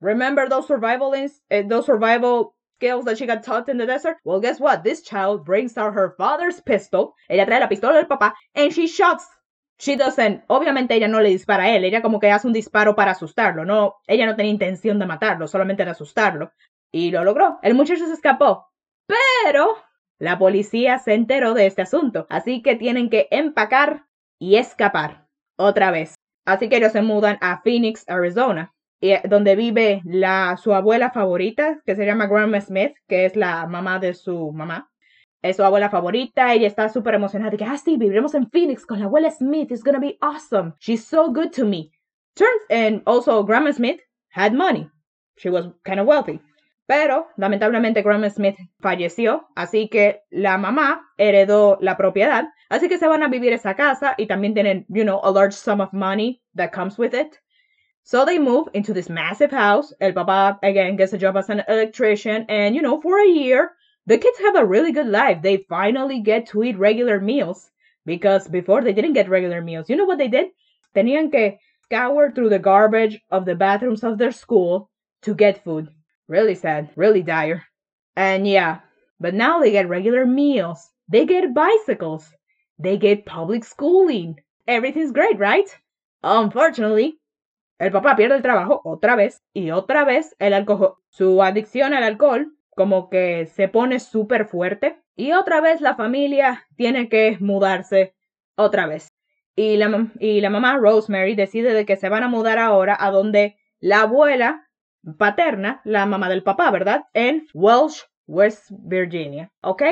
remember 0.01 0.49
those 0.49 0.67
survival, 0.67 1.13
uh, 1.15 1.69
those 1.69 1.87
survival 1.87 2.55
skills 2.77 3.05
that 3.05 3.17
she 3.17 3.27
got 3.27 3.43
taught 3.43 3.69
in 3.69 3.79
the 3.79 3.87
desert? 3.87 4.17
Well, 4.25 4.41
guess 4.41 4.61
what? 4.61 4.83
This 4.83 5.03
child 5.03 5.45
brings 5.45 5.79
out 5.79 5.95
her 5.95 6.15
father's 6.19 6.61
pistol. 6.61 7.15
Ella 7.31 7.47
trae 7.47 7.61
la 7.61 7.69
pistola 7.69 7.95
del 7.95 8.07
papá 8.07 8.33
and 8.55 8.73
she 8.73 8.87
shots 8.87 9.25
She 9.83 9.97
doesn't, 9.97 10.45
obviamente 10.47 10.95
ella 10.95 11.09
no 11.09 11.21
le 11.21 11.31
dispara 11.31 11.65
a 11.65 11.71
él, 11.75 11.85
ella 11.85 12.03
como 12.03 12.21
que 12.21 12.31
hace 12.31 12.47
un 12.47 12.53
disparo 12.53 12.95
para 12.95 13.11
asustarlo, 13.11 13.65
no, 13.65 13.97
ella 14.07 14.27
no 14.27 14.37
tenía 14.37 14.53
intención 14.53 15.01
de 15.01 15.07
matarlo, 15.07 15.49
solamente 15.49 15.85
de 15.85 15.91
asustarlo. 15.91 16.53
Y 16.93 17.11
lo 17.11 17.25
logró. 17.25 17.59
El 17.62 17.75
muchacho 17.75 18.07
se 18.07 18.12
escapó. 18.12 18.69
Pero 19.09 19.75
la 20.21 20.39
policía 20.39 20.99
se 20.99 21.15
enteró 21.15 21.55
de 21.55 21.67
este 21.67 21.83
asunto. 21.83 22.27
Así 22.31 22.62
que 22.62 22.77
tienen 22.77 23.11
que 23.11 23.27
empacar 23.33 24.05
y 24.39 24.55
escapar. 24.55 25.27
Otra 25.57 25.91
vez. 25.91 26.15
Así 26.45 26.69
que 26.69 26.77
ellos 26.77 26.93
se 26.93 27.03
mudan 27.03 27.39
a 27.41 27.61
Phoenix, 27.62 28.09
Arizona. 28.09 28.73
Eh, 29.01 29.21
donde 29.25 29.57
vive 29.57 30.01
la, 30.05 30.57
su 30.62 30.75
abuela 30.75 31.11
favorita, 31.11 31.81
que 31.85 31.97
se 31.97 32.07
llama 32.07 32.29
Grandma 32.29 32.61
Smith, 32.61 32.95
que 33.09 33.25
es 33.25 33.35
la 33.35 33.67
mamá 33.67 33.99
de 33.99 34.15
su 34.15 34.53
mamá. 34.53 34.92
Es 35.43 35.57
su 35.57 35.65
abuela 35.65 35.91
favorita, 35.91 36.55
ella 36.55 36.69
está 36.69 36.89
súper 36.89 37.15
emocionada 37.15 37.51
de 37.51 37.57
que, 37.57 37.65
ah, 37.65 37.77
sí, 37.77 37.97
viviremos 37.97 38.35
en 38.35 38.49
Phoenix 38.49 38.87
con 38.87 39.01
la 39.01 39.07
abuela 39.07 39.31
Smith, 39.31 39.73
it's 39.73 39.83
gonna 39.83 39.99
be 39.99 40.17
awesome. 40.21 40.75
She's 40.79 41.05
so 41.05 41.33
good 41.33 41.51
to 41.51 41.65
me. 41.65 41.91
Turns, 42.35 42.63
and 42.71 43.03
also 43.07 43.43
Grandma 43.43 43.73
Smith 43.73 44.01
had 44.31 44.53
money. 44.53 44.89
She 45.37 45.51
was 45.51 45.67
kind 45.85 45.99
of 45.99 46.07
wealthy. 46.07 46.41
Pero, 46.87 47.29
lamentablemente, 47.37 48.03
Grandma 48.03 48.29
Smith 48.31 48.57
falleció, 48.81 49.49
así 49.57 49.89
que 49.89 50.23
la 50.31 50.59
mamá 50.59 51.03
heredó 51.19 51.79
la 51.81 51.97
propiedad. 51.97 52.45
Así 52.71 52.89
que 52.89 52.99
se 52.99 53.09
van 53.09 53.23
a 53.23 53.29
vivir 53.29 53.53
esa 53.53 53.75
casa 53.75 54.15
y 54.19 54.27
también 54.27 54.55
tienen, 54.55 54.87
you 54.89 55.05
know, 55.05 55.21
a 55.23 55.31
large 55.31 55.55
sum 55.55 55.81
of 55.81 55.93
money 55.93 56.41
that 56.55 56.71
comes 56.73 56.99
with 56.99 57.15
it. 57.15 57.39
So 58.05 58.25
they 58.25 58.39
move 58.39 58.69
into 58.75 58.93
this 58.93 59.09
massive 59.09 59.51
house. 59.51 59.95
El 60.01 60.13
papá, 60.13 60.59
again, 60.63 60.97
gets 60.97 61.13
a 61.13 61.19
job 61.19 61.37
as 61.37 61.49
an 61.51 61.63
electrician. 61.69 62.45
And, 62.49 62.75
you 62.75 62.83
know, 62.83 63.01
for 63.01 63.19
a 63.19 63.29
year, 63.29 63.73
the 64.06 64.18
kids 64.18 64.38
have 64.38 64.56
a 64.56 64.66
really 64.66 64.92
good 64.92 65.06
life. 65.06 65.42
They 65.42 65.66
finally 65.68 66.21
get 66.21 66.47
to 66.49 66.62
eat 66.62 66.78
regular 66.78 67.21
meals. 67.21 67.71
Because 68.04 68.49
before 68.49 68.82
they 68.82 68.92
didn't 68.92 69.12
get 69.12 69.28
regular 69.28 69.62
meals. 69.62 69.88
You 69.88 69.97
know 69.97 70.06
what 70.06 70.18
they 70.18 70.28
did? 70.28 70.49
Tenían 70.94 71.30
que 71.30 71.59
scour 71.85 72.32
through 72.32 72.49
the 72.49 72.59
garbage 72.59 73.21
of 73.30 73.44
the 73.44 73.54
bathrooms 73.54 74.02
of 74.02 74.18
their 74.18 74.32
school 74.32 74.90
to 75.23 75.35
get 75.35 75.62
food. 75.62 75.88
Really 76.26 76.56
sad. 76.56 76.90
Really 76.97 77.23
dire. 77.23 77.62
And 78.16 78.47
yeah, 78.47 78.80
but 79.21 79.35
now 79.35 79.61
they 79.61 79.71
get 79.71 79.88
regular 79.88 80.26
meals. 80.26 80.90
They 81.09 81.26
get 81.26 81.54
bicycles. 81.54 82.28
They 82.78 82.97
get 82.97 83.25
public 83.25 83.64
schooling. 83.64 84.40
Everything's 84.66 85.12
great, 85.12 85.38
right? 85.38 85.68
Unfortunately, 86.25 87.18
El 87.82 87.90
papá 87.90 88.14
pierde 88.14 88.37
el 88.37 88.42
trabajo 88.42 88.80
otra 88.85 89.16
vez 89.16 89.42
y 89.52 89.73
otra 89.73 90.04
vez 90.04 90.37
el 90.38 90.54
alcohol, 90.54 90.99
su 91.09 91.42
adicción 91.42 91.94
al 91.94 92.04
alcohol 92.04 92.52
como 92.75 93.09
que 93.11 93.47
se 93.47 93.69
pone 93.69 94.00
súper 94.00 94.47
fuerte 94.47 95.00
y 95.14 95.33
otra 95.33 95.61
vez 95.61 95.81
la 95.81 95.95
familia 95.95 96.67
tiene 96.76 97.09
que 97.09 97.37
mudarse 97.41 98.14
otra 98.57 98.87
vez. 98.87 99.09
Y 99.55 99.76
la, 99.76 100.09
y 100.19 100.41
la 100.41 100.50
mamá 100.50 100.79
Rosemary 100.79 101.35
decide 101.35 101.75
de 101.75 101.85
que 101.85 101.97
se 101.97 102.09
van 102.09 102.23
a 102.23 102.29
mudar 102.29 102.59
ahora 102.59 102.97
a 102.99 103.11
donde 103.11 103.57
la 103.81 104.02
abuela 104.02 104.69
paterna, 105.19 105.81
la 105.85 106.07
mamá 106.07 106.29
del 106.29 106.43
papá, 106.43 106.71
¿verdad? 106.71 107.05
En 107.12 107.47
Welsh, 107.52 108.02
West 108.26 108.71
Virginia, 108.71 109.50
¿ok? 109.61 109.83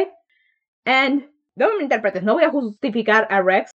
And, 0.86 1.28
no 1.56 1.68
me 1.76 1.82
interpretes, 1.82 2.22
no 2.22 2.34
voy 2.34 2.44
a 2.44 2.50
justificar 2.50 3.26
a 3.30 3.42
Rex 3.42 3.70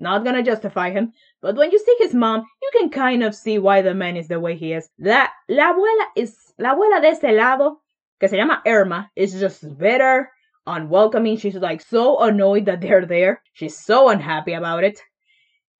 Not 0.00 0.24
gonna 0.24 0.42
justify 0.42 0.90
him, 0.90 1.12
but 1.42 1.56
when 1.56 1.70
you 1.70 1.78
see 1.78 1.94
his 1.98 2.14
mom, 2.14 2.46
you 2.62 2.70
can 2.72 2.88
kind 2.88 3.22
of 3.22 3.34
see 3.34 3.58
why 3.58 3.82
the 3.82 3.92
man 3.92 4.16
is 4.16 4.28
the 4.28 4.40
way 4.40 4.56
he 4.56 4.72
is. 4.72 4.88
La, 4.98 5.28
la 5.46 5.74
abuela 5.74 6.06
is, 6.16 6.54
la 6.56 6.70
abuela 6.70 7.02
de 7.02 7.10
ese 7.10 7.32
lado, 7.32 7.82
que 8.20 8.28
se 8.28 8.36
llama 8.36 8.62
Erma, 8.66 9.10
is 9.16 9.32
just 9.32 9.64
bitter, 9.78 10.30
unwelcoming. 10.66 11.38
She's 11.38 11.54
like 11.54 11.80
so 11.80 12.20
annoyed 12.20 12.66
that 12.66 12.80
they're 12.80 13.06
there. 13.06 13.42
She's 13.54 13.78
so 13.78 14.10
unhappy 14.10 14.52
about 14.52 14.84
it. 14.84 15.00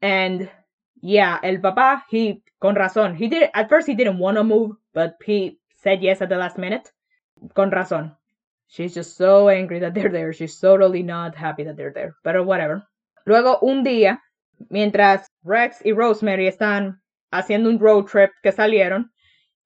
And 0.00 0.50
yeah, 1.02 1.38
el 1.42 1.58
papá, 1.58 2.02
he, 2.08 2.42
con 2.60 2.74
razón, 2.74 3.16
he 3.16 3.28
did, 3.28 3.50
at 3.54 3.68
first 3.68 3.86
he 3.86 3.94
didn't 3.94 4.18
want 4.18 4.38
to 4.38 4.44
move, 4.44 4.76
but 4.94 5.16
he 5.24 5.58
said 5.82 6.02
yes 6.02 6.22
at 6.22 6.28
the 6.28 6.36
last 6.36 6.58
minute. 6.58 6.90
Con 7.54 7.70
razón. 7.70 8.16
She's 8.68 8.94
just 8.94 9.16
so 9.16 9.48
angry 9.48 9.80
that 9.80 9.94
they're 9.94 10.10
there. 10.12 10.32
She's 10.32 10.58
totally 10.58 11.02
not 11.02 11.34
happy 11.34 11.64
that 11.64 11.76
they're 11.76 11.92
there. 11.92 12.16
But 12.22 12.46
whatever. 12.46 12.86
Luego, 13.26 13.58
un 13.62 13.84
día, 13.84 14.18
mientras 14.70 15.26
Rex 15.44 15.82
y 15.84 15.92
Rosemary 15.92 16.46
están 16.46 17.00
haciendo 17.32 17.68
un 17.68 17.78
road 17.78 18.06
trip 18.06 18.30
que 18.42 18.52
salieron, 18.52 19.10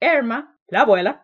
Erma, 0.00 0.56
la 0.68 0.82
abuela, 0.82 1.23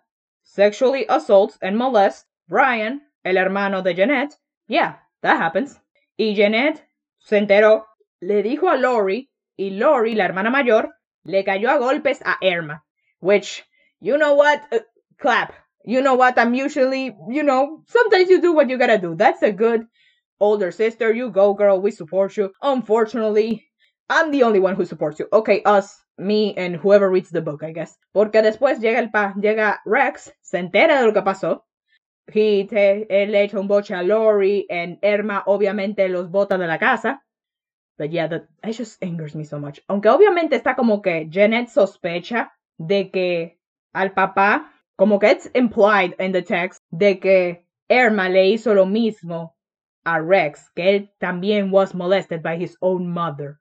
sexually 0.54 1.06
assaults 1.08 1.58
and 1.62 1.76
molests 1.76 2.26
Brian, 2.48 3.00
el 3.24 3.36
hermano 3.36 3.82
de 3.82 3.94
Jeannette. 3.94 4.36
Yeah, 4.66 4.96
that 5.22 5.38
happens. 5.38 5.78
Y 6.18 6.34
Jeannette 6.34 6.82
se 7.18 7.38
enteró, 7.38 7.84
le 8.20 8.42
dijo 8.42 8.68
a 8.68 8.76
Lori, 8.76 9.30
y 9.56 9.70
Lori, 9.70 10.14
la 10.14 10.24
hermana 10.24 10.50
mayor, 10.50 10.88
le 11.24 11.44
cayó 11.44 11.70
a 11.70 11.78
golpes 11.78 12.20
a 12.24 12.36
Erma. 12.42 12.82
Which, 13.20 13.64
you 14.00 14.18
know 14.18 14.34
what? 14.34 14.62
Uh, 14.72 14.80
clap. 15.18 15.54
You 15.84 16.02
know 16.02 16.14
what? 16.14 16.38
I'm 16.38 16.54
usually, 16.54 17.14
you 17.28 17.42
know, 17.42 17.82
sometimes 17.86 18.28
you 18.28 18.40
do 18.40 18.52
what 18.52 18.68
you 18.68 18.78
gotta 18.78 18.98
do. 18.98 19.14
That's 19.14 19.42
a 19.42 19.52
good 19.52 19.86
older 20.40 20.72
sister, 20.72 21.12
you 21.12 21.30
go, 21.30 21.54
girl, 21.54 21.80
we 21.80 21.90
support 21.90 22.36
you. 22.36 22.52
Unfortunately, 22.62 23.66
I'm 24.08 24.30
the 24.30 24.42
only 24.42 24.58
one 24.58 24.74
who 24.74 24.84
supports 24.84 25.20
you. 25.20 25.28
Okay, 25.32 25.62
us, 25.64 25.96
me, 26.18 26.54
and 26.56 26.76
whoever 26.76 27.08
reads 27.10 27.30
the 27.30 27.40
book, 27.40 27.62
I 27.62 27.72
guess. 27.72 27.96
Porque 28.12 28.42
después 28.42 28.80
llega 28.80 28.98
el 28.98 29.10
pa, 29.10 29.34
llega 29.36 29.80
Rex, 29.84 30.32
se 30.40 30.58
entera 30.58 31.00
de 31.00 31.06
lo 31.06 31.12
que 31.12 31.22
pasó. 31.22 31.64
He 32.26 32.66
te, 32.66 33.06
él 33.08 33.32
le 33.32 33.42
echa 33.42 33.58
un 33.58 33.66
boche 33.66 33.94
a 33.94 34.02
Lori, 34.02 34.66
and 34.70 34.98
Irma 35.02 35.42
obviamente 35.46 36.08
los 36.08 36.30
bota 36.30 36.58
de 36.58 36.66
la 36.66 36.78
casa. 36.78 37.22
But 37.98 38.10
yeah, 38.12 38.28
that, 38.28 38.48
it 38.64 38.76
just 38.76 39.02
angers 39.02 39.34
me 39.34 39.44
so 39.44 39.58
much. 39.58 39.80
Aunque 39.88 40.08
obviamente 40.08 40.56
está 40.56 40.74
como 40.74 41.02
que 41.02 41.28
Janet 41.30 41.68
sospecha 41.68 42.50
de 42.78 43.10
que 43.10 43.58
al 43.92 44.12
papá, 44.12 44.70
como 44.96 45.18
que 45.18 45.30
it's 45.30 45.50
implied 45.54 46.14
in 46.18 46.32
the 46.32 46.42
text, 46.42 46.82
de 46.90 47.18
que 47.18 47.66
Irma 47.88 48.28
le 48.28 48.46
hizo 48.54 48.74
lo 48.74 48.86
mismo 48.86 49.54
a 50.04 50.20
Rex, 50.20 50.70
que 50.74 50.88
él 50.88 51.10
también 51.20 51.70
was 51.70 51.94
molested 51.94 52.42
by 52.42 52.56
his 52.56 52.76
own 52.80 53.06
mother. 53.12 53.60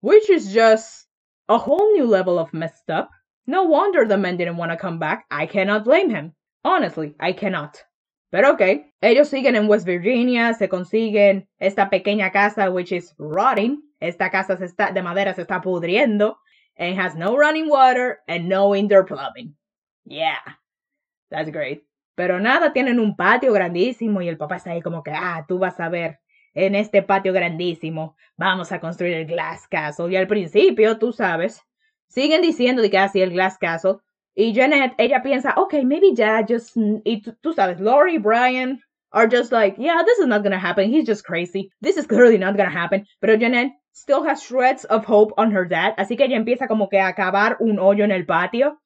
Which 0.00 0.28
is 0.30 0.52
just 0.52 1.06
a 1.48 1.58
whole 1.58 1.92
new 1.92 2.06
level 2.06 2.38
of 2.38 2.52
messed 2.52 2.90
up. 2.90 3.10
No 3.46 3.64
wonder 3.64 4.06
the 4.06 4.16
man 4.16 4.36
didn't 4.36 4.56
want 4.56 4.72
to 4.72 4.76
come 4.76 4.98
back. 4.98 5.26
I 5.30 5.46
cannot 5.46 5.84
blame 5.84 6.10
him. 6.10 6.32
Honestly, 6.64 7.14
I 7.20 7.32
cannot. 7.32 7.82
Pero 8.30 8.52
ok, 8.52 8.86
ellos 9.00 9.28
siguen 9.28 9.54
en 9.54 9.68
West 9.68 9.86
Virginia, 9.86 10.54
se 10.54 10.68
consiguen 10.68 11.46
esta 11.60 11.88
pequeña 11.88 12.32
casa 12.32 12.70
which 12.70 12.90
is 12.90 13.14
rotting. 13.18 13.80
Esta 14.00 14.30
casa 14.30 14.56
se 14.56 14.64
está, 14.64 14.92
de 14.92 15.02
madera 15.02 15.34
se 15.34 15.42
está 15.42 15.62
pudriendo 15.62 16.36
and 16.76 16.98
has 16.98 17.14
no 17.14 17.36
running 17.36 17.68
water 17.68 18.18
and 18.26 18.48
no 18.48 18.74
indoor 18.74 19.04
plumbing. 19.04 19.54
Yeah, 20.04 20.40
that's 21.30 21.50
great. 21.50 21.84
Pero 22.16 22.38
nada, 22.38 22.72
tienen 22.72 22.98
un 22.98 23.16
patio 23.16 23.52
grandísimo 23.52 24.22
y 24.22 24.28
el 24.28 24.36
papá 24.36 24.56
está 24.56 24.70
ahí 24.70 24.82
como 24.82 25.02
que, 25.02 25.12
ah, 25.12 25.44
tú 25.48 25.58
vas 25.58 25.78
a 25.80 25.88
ver, 25.88 26.18
en 26.54 26.74
este 26.74 27.02
patio 27.02 27.32
grandísimo 27.32 28.16
vamos 28.36 28.72
a 28.72 28.80
construir 28.80 29.14
el 29.14 29.26
Glass 29.26 29.66
Castle. 29.68 30.12
Y 30.12 30.16
al 30.16 30.26
principio, 30.26 30.98
tú 30.98 31.12
sabes, 31.12 31.60
siguen 32.08 32.42
diciendo 32.42 32.82
de 32.82 32.90
que 32.90 32.98
así 32.98 33.20
ah, 33.20 33.24
el 33.24 33.32
Glass 33.32 33.58
Castle. 33.58 33.96
Y 34.36 34.54
Janet, 34.54 34.94
ella 34.98 35.22
piensa, 35.22 35.54
ok, 35.56 35.74
maybe 35.84 36.14
ya 36.14 36.44
just, 36.48 36.76
y 37.04 37.22
tú, 37.22 37.52
sabes, 37.52 37.78
Lori, 37.78 38.18
Brian, 38.18 38.80
are 39.12 39.28
just 39.28 39.52
like, 39.52 39.76
yeah, 39.78 40.02
this 40.04 40.18
is 40.18 40.26
not 40.26 40.42
gonna 40.42 40.58
happen. 40.58 40.90
He's 40.90 41.06
just 41.06 41.24
crazy. 41.24 41.70
This 41.80 41.96
is 41.96 42.06
clearly 42.06 42.36
not 42.36 42.56
gonna 42.56 42.70
happen. 42.70 43.06
Pero 43.20 43.36
Janet 43.36 43.70
still 43.92 44.24
has 44.24 44.42
shreds 44.42 44.84
of 44.86 45.04
hope 45.04 45.32
on 45.38 45.52
her 45.52 45.64
dad. 45.64 45.94
Así 45.96 46.16
que 46.16 46.24
ella 46.24 46.36
empieza 46.36 46.66
como 46.66 46.88
que 46.88 46.98
a 46.98 47.14
cavar 47.14 47.58
un 47.60 47.78
hoyo 47.78 48.02
en 48.02 48.10
el 48.10 48.26
patio 48.26 48.76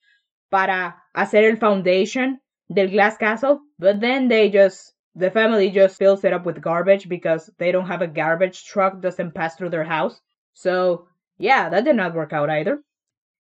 para 0.50 1.02
hacer 1.14 1.44
el 1.44 1.56
foundation 1.56 2.40
del 2.68 2.90
glass 2.90 3.16
castle, 3.16 3.60
but 3.78 4.00
then 4.00 4.28
they 4.28 4.50
just 4.50 4.94
the 5.18 5.30
family 5.30 5.70
just 5.70 5.98
fills 5.98 6.24
it 6.24 6.32
up 6.32 6.46
with 6.46 6.60
garbage 6.60 7.08
because 7.08 7.50
they 7.58 7.72
don't 7.72 7.88
have 7.88 8.02
a 8.02 8.06
garbage 8.06 8.64
truck 8.64 9.00
doesn't 9.00 9.34
pass 9.34 9.56
through 9.56 9.70
their 9.70 9.84
house. 9.84 10.20
So, 10.54 11.08
yeah, 11.38 11.68
that 11.68 11.84
did 11.84 11.96
not 11.96 12.14
work 12.14 12.32
out 12.32 12.50
either. 12.50 12.82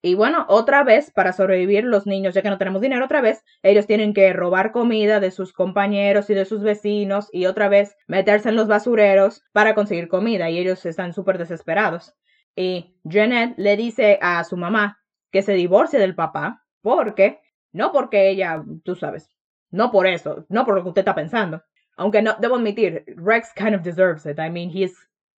Y 0.00 0.14
bueno, 0.14 0.46
otra 0.48 0.84
vez, 0.84 1.10
para 1.10 1.32
sobrevivir 1.32 1.82
los 1.84 2.06
niños, 2.06 2.32
ya 2.32 2.42
que 2.42 2.50
no 2.50 2.58
tenemos 2.58 2.80
dinero 2.80 3.04
otra 3.04 3.20
vez, 3.20 3.42
ellos 3.64 3.86
tienen 3.86 4.14
que 4.14 4.32
robar 4.32 4.70
comida 4.70 5.18
de 5.18 5.32
sus 5.32 5.52
compañeros 5.52 6.30
y 6.30 6.34
de 6.34 6.44
sus 6.44 6.62
vecinos 6.62 7.28
y 7.32 7.46
otra 7.46 7.68
vez 7.68 7.96
meterse 8.06 8.48
en 8.48 8.56
los 8.56 8.68
basureros 8.68 9.42
para 9.52 9.74
conseguir 9.74 10.08
comida 10.08 10.50
y 10.50 10.58
ellos 10.58 10.86
están 10.86 11.12
súper 11.12 11.38
desesperados. 11.38 12.14
Y 12.54 12.96
Janet 13.08 13.54
le 13.56 13.76
dice 13.76 14.18
a 14.22 14.44
su 14.44 14.56
mamá 14.56 15.00
que 15.32 15.42
se 15.42 15.54
divorcie 15.54 15.98
del 15.98 16.14
papá 16.14 16.64
porque 16.80 17.40
no 17.72 17.90
porque 17.92 18.30
ella, 18.30 18.62
tú 18.84 18.94
sabes, 18.94 19.28
no 19.70 19.90
por 19.90 20.06
eso, 20.06 20.46
no 20.48 20.64
por 20.64 20.76
lo 20.76 20.82
que 20.82 20.88
usted 20.90 21.00
está 21.00 21.14
pensando. 21.14 21.62
Aunque 21.98 22.22
no, 22.22 22.34
debo 22.34 22.56
admitir, 22.56 23.04
Rex 23.16 23.52
kind 23.56 23.74
of 23.74 23.82
deserves 23.82 24.24
it. 24.26 24.38
I 24.38 24.48
mean, 24.48 24.70
he's 24.70 24.94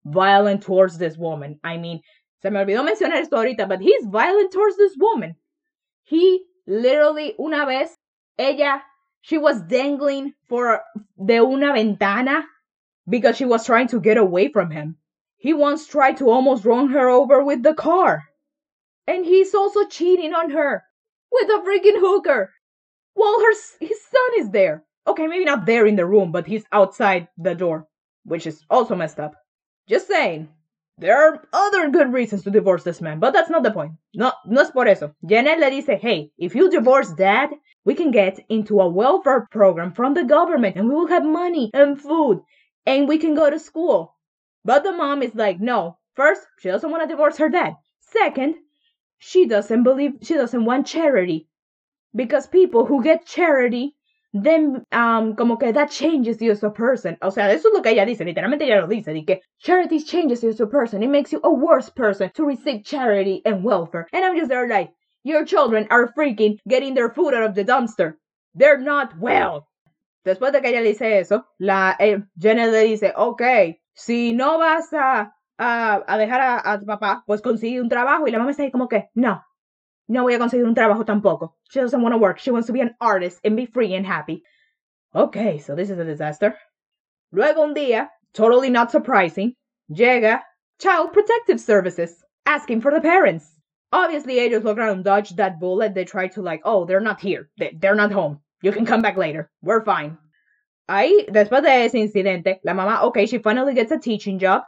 violent 0.06 0.62
towards 0.62 0.98
this 0.98 1.18
woman. 1.18 1.60
I 1.64 1.78
mean, 1.78 2.02
se 2.42 2.50
me 2.50 2.60
olvidó 2.60 2.84
mencionar 2.84 3.22
esto 3.22 3.38
ahorita, 3.38 3.68
but 3.68 3.82
he's 3.82 4.06
violent 4.06 4.52
towards 4.52 4.78
this 4.78 4.96
woman. 4.98 5.36
He 6.04 6.46
literally, 6.68 7.36
una 7.40 7.66
vez, 7.66 7.96
ella, 8.38 8.84
she 9.22 9.38
was 9.38 9.62
dangling 9.62 10.34
for, 10.48 10.82
de 11.24 11.40
una 11.40 11.74
ventana 11.74 12.46
because 13.08 13.38
she 13.38 13.46
was 13.46 13.66
trying 13.66 13.88
to 13.88 14.00
get 14.00 14.18
away 14.18 14.50
from 14.50 14.72
him. 14.72 14.98
He 15.38 15.54
once 15.54 15.88
tried 15.88 16.18
to 16.18 16.30
almost 16.30 16.66
run 16.66 16.90
her 16.90 17.10
over 17.10 17.44
with 17.44 17.64
the 17.64 17.74
car. 17.74 18.24
And 19.08 19.26
he's 19.26 19.56
also 19.56 19.86
cheating 19.86 20.34
on 20.34 20.52
her 20.52 20.84
with 21.32 21.50
a 21.50 21.64
freaking 21.66 22.00
hooker. 22.00 22.52
while 23.20 23.40
her 23.42 23.54
his 23.80 24.02
son 24.02 24.40
is 24.40 24.50
there. 24.52 24.84
Okay, 25.08 25.28
maybe 25.28 25.46
not 25.46 25.66
there 25.66 25.86
in 25.86 25.96
the 25.96 26.06
room, 26.06 26.32
but 26.32 26.48
he's 26.48 26.66
outside 26.72 27.28
the 27.38 27.56
door, 27.56 27.88
which 28.24 28.46
is 28.46 28.64
also 28.70 28.96
messed 28.96 29.20
up. 29.20 29.34
Just 29.88 30.08
saying. 30.08 30.50
There 31.00 31.18
are 31.18 31.48
other 31.54 31.90
good 31.90 32.12
reasons 32.12 32.44
to 32.44 32.52
divorce 32.52 32.84
this 32.84 33.00
man, 33.00 33.20
but 33.20 33.32
that's 33.32 33.50
not 33.50 33.64
the 33.64 33.72
point. 33.72 33.94
No, 34.14 34.34
no 34.46 34.62
es 34.62 34.70
por 34.70 34.86
eso. 34.86 35.16
Janet 35.26 35.58
le 35.60 35.70
dice, 35.70 35.98
hey, 35.98 36.32
if 36.38 36.56
you 36.56 36.70
divorce 36.70 37.14
dad, 37.14 37.52
we 37.86 37.96
can 37.96 38.12
get 38.12 38.40
into 38.50 38.82
a 38.82 38.90
welfare 38.90 39.48
program 39.50 39.94
from 39.94 40.14
the 40.14 40.26
government 40.26 40.76
and 40.76 40.90
we 40.90 40.96
will 40.96 41.08
have 41.08 41.24
money 41.24 41.72
and 41.74 42.02
food 42.02 42.42
and 42.86 43.08
we 43.08 43.18
can 43.18 43.34
go 43.34 43.50
to 43.50 43.60
school. 43.60 44.18
But 44.66 44.84
the 44.84 44.92
mom 44.92 45.24
is 45.24 45.34
like, 45.36 45.62
no. 45.62 45.98
First, 46.16 46.42
she 46.60 46.68
doesn't 46.68 46.92
want 46.92 47.04
to 47.04 47.08
divorce 47.08 47.38
her 47.38 47.48
dad. 47.48 47.76
Second, 48.02 48.56
she 49.20 49.48
doesn't 49.48 49.84
believe, 49.84 50.16
she 50.22 50.34
doesn't 50.34 50.66
want 50.66 50.88
charity. 50.88 51.48
Because 52.14 52.46
people 52.48 52.86
who 52.86 53.02
get 53.02 53.26
charity, 53.26 53.96
then, 54.34 54.86
um, 54.92 55.36
como 55.36 55.58
que 55.58 55.72
that 55.72 55.90
changes 55.90 56.42
you 56.42 56.52
as 56.52 56.64
a 56.64 56.70
person. 56.70 57.18
O 57.22 57.30
sea, 57.30 57.50
eso 57.52 57.70
es 57.70 57.74
lo 57.74 57.82
que 57.82 57.92
ella 57.92 58.06
dice, 58.06 58.24
literalmente 58.24 58.64
ella 58.64 58.82
lo 58.82 58.88
dice, 58.88 59.14
de 59.14 59.24
que 59.26 59.42
charity 59.60 60.00
changes 60.00 60.44
you 60.44 60.50
as 60.50 60.60
a 60.60 60.68
person. 60.68 61.02
It 61.02 61.10
makes 61.10 61.32
you 61.32 61.40
a 61.44 61.52
worse 61.52 61.90
person 61.90 62.30
to 62.36 62.46
receive 62.46 62.84
charity 62.84 63.42
and 63.46 63.64
welfare. 63.64 64.08
And 64.14 64.24
I'm 64.24 64.38
just 64.38 64.50
there 64.50 64.68
like, 64.68 64.92
your 65.24 65.46
children 65.46 65.88
are 65.90 66.14
freaking 66.14 66.58
getting 66.68 66.94
their 66.94 67.10
food 67.10 67.34
out 67.34 67.44
of 67.44 67.56
the 67.56 67.66
dumpster. 67.66 68.16
They're 68.54 68.80
not 68.80 69.18
well. 69.18 69.68
Después 70.26 70.52
de 70.52 70.62
que 70.62 70.70
ella 70.70 70.82
le 70.82 70.90
dice 70.90 71.20
eso, 71.20 71.46
la 71.60 71.96
eh, 72.00 72.20
Janet 72.38 72.72
le 72.72 72.84
dice, 72.84 73.14
ok, 73.16 73.42
si 73.94 74.34
no 74.34 74.60
vas 74.60 74.94
a, 74.94 75.34
a, 75.58 76.04
a 76.08 76.18
dejar 76.18 76.42
a, 76.42 76.72
a, 76.74 76.80
tu 76.80 76.86
papá, 76.86 77.24
pues 77.26 77.42
consigue 77.42 77.82
un 77.82 77.90
trabajo. 77.90 78.28
Y 78.28 78.32
la 78.32 78.38
mamá 78.38 78.52
está 78.52 78.64
ahí 78.64 78.72
como 78.72 78.88
que, 78.88 79.10
no, 79.16 79.44
no 80.10 80.24
voy 80.24 80.34
a 80.34 80.40
conseguir 80.40 80.66
un 80.66 80.76
trabajo 80.76 81.06
tampoco. 81.06 81.54
She 81.70 81.80
doesn't 81.80 82.02
want 82.02 82.14
to 82.14 82.18
work. 82.18 82.40
She 82.40 82.52
wants 82.52 82.68
to 82.68 82.74
be 82.74 82.82
an 82.82 82.96
artist 83.00 83.40
and 83.44 83.56
be 83.56 83.68
free 83.68 83.94
and 83.94 84.06
happy. 84.06 84.44
Okay, 85.16 85.60
so 85.60 85.76
this 85.76 85.90
is 85.90 86.00
a 86.00 86.04
disaster. 86.04 86.58
Luego 87.32 87.62
un 87.62 87.76
día, 87.76 88.10
totally 88.34 88.70
not 88.72 88.92
surprising, 88.92 89.56
llega 89.90 90.42
Child 90.80 91.14
Protective 91.14 91.60
Services 91.60 92.24
asking 92.46 92.82
for 92.82 92.92
the 92.92 93.02
parents. 93.02 93.46
Obviously, 93.92 94.40
ellos 94.40 94.64
lograron 94.64 95.04
dodge 95.04 95.36
that 95.36 95.60
bullet. 95.60 95.94
They 95.94 96.06
tried 96.06 96.34
to 96.34 96.42
like, 96.42 96.62
oh, 96.66 96.86
they're 96.86 97.00
not 97.00 97.22
here. 97.22 97.50
They, 97.58 97.76
they're 97.80 97.96
not 97.96 98.12
home. 98.12 98.40
You 98.62 98.72
can 98.72 98.86
come 98.86 99.02
back 99.02 99.16
later. 99.16 99.50
We're 99.62 99.86
fine. 99.86 100.18
Ahí, 100.90 101.28
después 101.30 101.62
de 101.62 101.86
ese 101.86 101.96
incidente, 101.96 102.60
la 102.64 102.74
mamá, 102.74 103.04
okay, 103.04 103.28
she 103.28 103.38
finally 103.38 103.76
gets 103.76 103.92
a 103.92 104.00
teaching 104.00 104.40
job. 104.40 104.64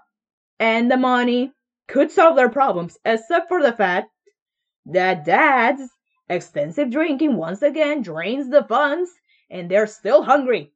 And 0.59 0.89
the 0.89 0.97
money 0.97 1.51
could 1.87 2.11
solve 2.11 2.35
their 2.35 2.49
problems, 2.49 2.97
except 3.03 3.47
for 3.47 3.61
the 3.61 3.73
fact 3.73 4.10
that 4.85 5.25
dad's 5.25 5.89
extensive 6.29 6.89
drinking 6.89 7.35
once 7.35 7.61
again 7.61 8.01
drains 8.01 8.49
the 8.49 8.63
funds 8.63 9.11
and 9.49 9.69
they're 9.69 9.87
still 9.87 10.23
hungry. 10.23 10.71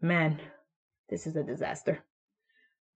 Man, 0.00 0.40
this 1.08 1.26
is 1.26 1.36
a 1.36 1.42
disaster. 1.42 2.02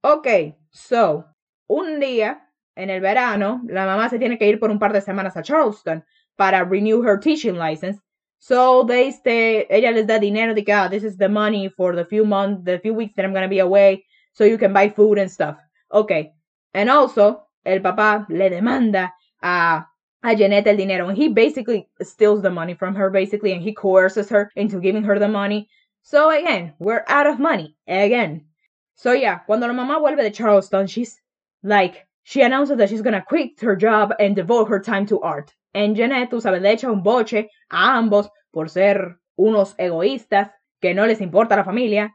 Okay, 0.02 0.56
so, 0.70 1.24
un 1.68 2.00
día 2.00 2.38
en 2.76 2.90
el 2.90 3.00
verano, 3.00 3.60
la 3.68 3.86
mamá 3.86 4.10
se 4.10 4.18
tiene 4.18 4.38
que 4.38 4.48
ir 4.48 4.58
por 4.58 4.70
un 4.70 4.78
par 4.78 4.92
de 4.92 5.00
semanas 5.00 5.36
a 5.36 5.42
Charleston 5.42 6.02
para 6.36 6.64
renew 6.64 7.02
her 7.02 7.18
teaching 7.18 7.56
license. 7.56 7.98
So 8.38 8.84
they 8.84 9.10
stay, 9.10 9.66
ella 9.70 9.90
les 9.92 10.06
da 10.06 10.18
dinero 10.18 10.54
de 10.54 10.62
que, 10.62 10.74
ah, 10.74 10.88
this 10.88 11.04
is 11.04 11.16
the 11.16 11.28
money 11.28 11.68
for 11.68 11.94
the 11.94 12.04
few 12.04 12.24
months, 12.24 12.64
the 12.64 12.78
few 12.78 12.92
weeks 12.92 13.14
that 13.16 13.24
I'm 13.24 13.32
gonna 13.32 13.48
be 13.48 13.60
away, 13.60 14.04
so 14.32 14.44
you 14.44 14.58
can 14.58 14.72
buy 14.72 14.88
food 14.90 15.18
and 15.18 15.30
stuff. 15.30 15.56
Okay. 15.92 16.32
And 16.74 16.90
also, 16.90 17.46
el 17.64 17.80
papá 17.80 18.26
le 18.28 18.50
demanda 18.50 19.12
a, 19.42 19.86
a 20.24 20.34
Jeannette 20.34 20.68
el 20.68 20.76
dinero, 20.76 21.08
and 21.08 21.18
he 21.18 21.28
basically 21.28 21.86
steals 22.02 22.40
the 22.40 22.50
money 22.50 22.74
from 22.74 22.94
her, 22.94 23.10
basically, 23.10 23.52
and 23.52 23.62
he 23.62 23.74
coerces 23.74 24.30
her 24.30 24.50
into 24.56 24.80
giving 24.80 25.04
her 25.04 25.18
the 25.18 25.28
money. 25.28 25.68
So 26.02 26.30
again, 26.30 26.72
we're 26.78 27.04
out 27.08 27.26
of 27.26 27.38
money. 27.38 27.76
Again. 27.86 28.46
So 28.94 29.12
yeah, 29.12 29.40
cuando 29.46 29.66
la 29.66 29.74
mamá 29.74 30.00
vuelve 30.00 30.22
de 30.22 30.30
Charleston, 30.30 30.86
she's 30.86 31.20
like, 31.62 32.06
she 32.22 32.40
announces 32.40 32.78
that 32.78 32.88
she's 32.88 33.02
gonna 33.02 33.24
quit 33.28 33.60
her 33.60 33.76
job 33.76 34.14
and 34.18 34.34
devote 34.34 34.68
her 34.68 34.80
time 34.80 35.06
to 35.06 35.20
art. 35.20 35.52
En 35.74 35.94
Jeannette, 35.94 36.30
tú 36.30 36.40
sabes, 36.40 36.62
le 36.62 36.70
echa 36.70 36.90
un 36.90 37.02
boche 37.02 37.50
a 37.70 37.98
ambos 37.98 38.28
por 38.50 38.68
ser 38.70 39.18
unos 39.36 39.74
egoístas 39.78 40.50
que 40.80 40.94
no 40.94 41.06
les 41.06 41.20
importa 41.20 41.56
la 41.56 41.64
familia. 41.64 42.14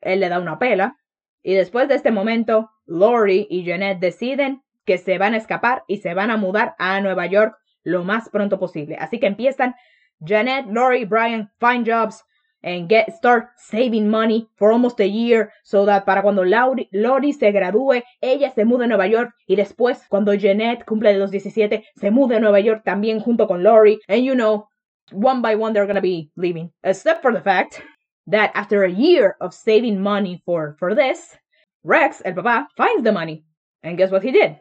Él 0.00 0.20
le 0.20 0.28
da 0.28 0.40
una 0.40 0.58
pela. 0.58 0.96
Y 1.42 1.54
después 1.54 1.88
de 1.88 1.94
este 1.94 2.10
momento, 2.10 2.70
Lori 2.86 3.46
y 3.48 3.64
Jeannette 3.64 4.00
deciden 4.00 4.62
que 4.88 4.96
se 4.96 5.18
van 5.18 5.34
a 5.34 5.36
escapar 5.36 5.84
y 5.86 5.98
se 5.98 6.14
van 6.14 6.30
a 6.30 6.38
mudar 6.38 6.74
a 6.78 6.98
Nueva 7.02 7.26
York 7.26 7.54
lo 7.84 8.04
más 8.04 8.30
pronto 8.30 8.58
posible. 8.58 8.96
Así 8.98 9.20
que 9.20 9.26
empiezan 9.26 9.74
Jeanette, 10.18 10.66
Lori, 10.70 11.04
Brian, 11.04 11.50
find 11.60 11.86
jobs, 11.86 12.24
and 12.62 12.88
get 12.88 13.12
start 13.12 13.50
saving 13.58 14.08
money 14.08 14.48
for 14.56 14.72
almost 14.72 14.98
a 15.00 15.06
year 15.06 15.52
so 15.62 15.84
that 15.84 16.06
para 16.06 16.22
cuando 16.22 16.42
Lori, 16.42 16.88
Lori 16.90 17.34
se 17.34 17.52
gradúe, 17.52 18.02
ella 18.22 18.50
se 18.50 18.64
mude 18.64 18.84
a 18.84 18.86
Nueva 18.86 19.06
York 19.06 19.30
y 19.46 19.56
después 19.56 19.98
cuando 20.08 20.32
Jeanette 20.32 20.86
cumple 20.86 21.18
los 21.18 21.30
17 21.30 21.84
se 21.94 22.10
mude 22.10 22.36
a 22.36 22.40
Nueva 22.40 22.60
York 22.60 22.82
también 22.82 23.20
junto 23.20 23.46
con 23.46 23.62
Lori. 23.62 24.00
And 24.08 24.24
you 24.24 24.34
know 24.34 24.68
one 25.12 25.42
by 25.42 25.54
one 25.54 25.74
they're 25.74 25.86
gonna 25.86 26.00
be 26.00 26.30
leaving. 26.34 26.72
Except 26.82 27.20
for 27.20 27.34
the 27.34 27.42
fact 27.42 27.82
that 28.26 28.52
after 28.54 28.84
a 28.84 28.90
year 28.90 29.36
of 29.38 29.52
saving 29.52 30.00
money 30.00 30.40
for 30.46 30.76
for 30.78 30.94
this 30.94 31.36
Rex 31.84 32.22
el 32.24 32.32
papá 32.32 32.68
finds 32.74 33.04
the 33.04 33.12
money. 33.12 33.44
And 33.82 33.98
guess 33.98 34.10
what 34.10 34.24
he 34.24 34.32
did 34.32 34.58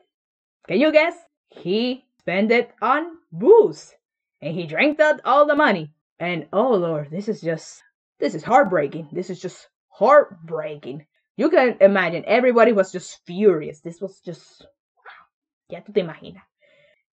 can 0.67 0.79
you 0.79 0.91
guess 0.91 1.15
he 1.49 2.03
spent 2.19 2.51
it 2.51 2.71
on 2.81 3.03
booze 3.31 3.93
and 4.41 4.53
he 4.53 4.67
drank 4.67 4.99
out 4.99 5.21
all 5.25 5.45
the 5.45 5.55
money 5.55 5.91
and 6.19 6.45
oh 6.51 6.73
lord 6.75 7.09
this 7.09 7.27
is 7.27 7.41
just 7.41 7.83
this 8.19 8.33
is 8.33 8.43
heartbreaking. 8.43 9.09
This 9.11 9.29
is 9.29 9.39
just 9.39 9.69
heartbreaking. 9.89 11.05
You 11.35 11.49
can 11.49 11.77
imagine 11.81 12.23
everybody 12.25 12.71
was 12.71 12.91
just 12.91 13.23
furious. 13.25 13.81
This 13.81 14.01
was 14.01 14.21
just. 14.21 14.65
Ya 15.69 15.81
tú 15.81 15.93
te 15.93 16.01
imaginas. 16.01 16.43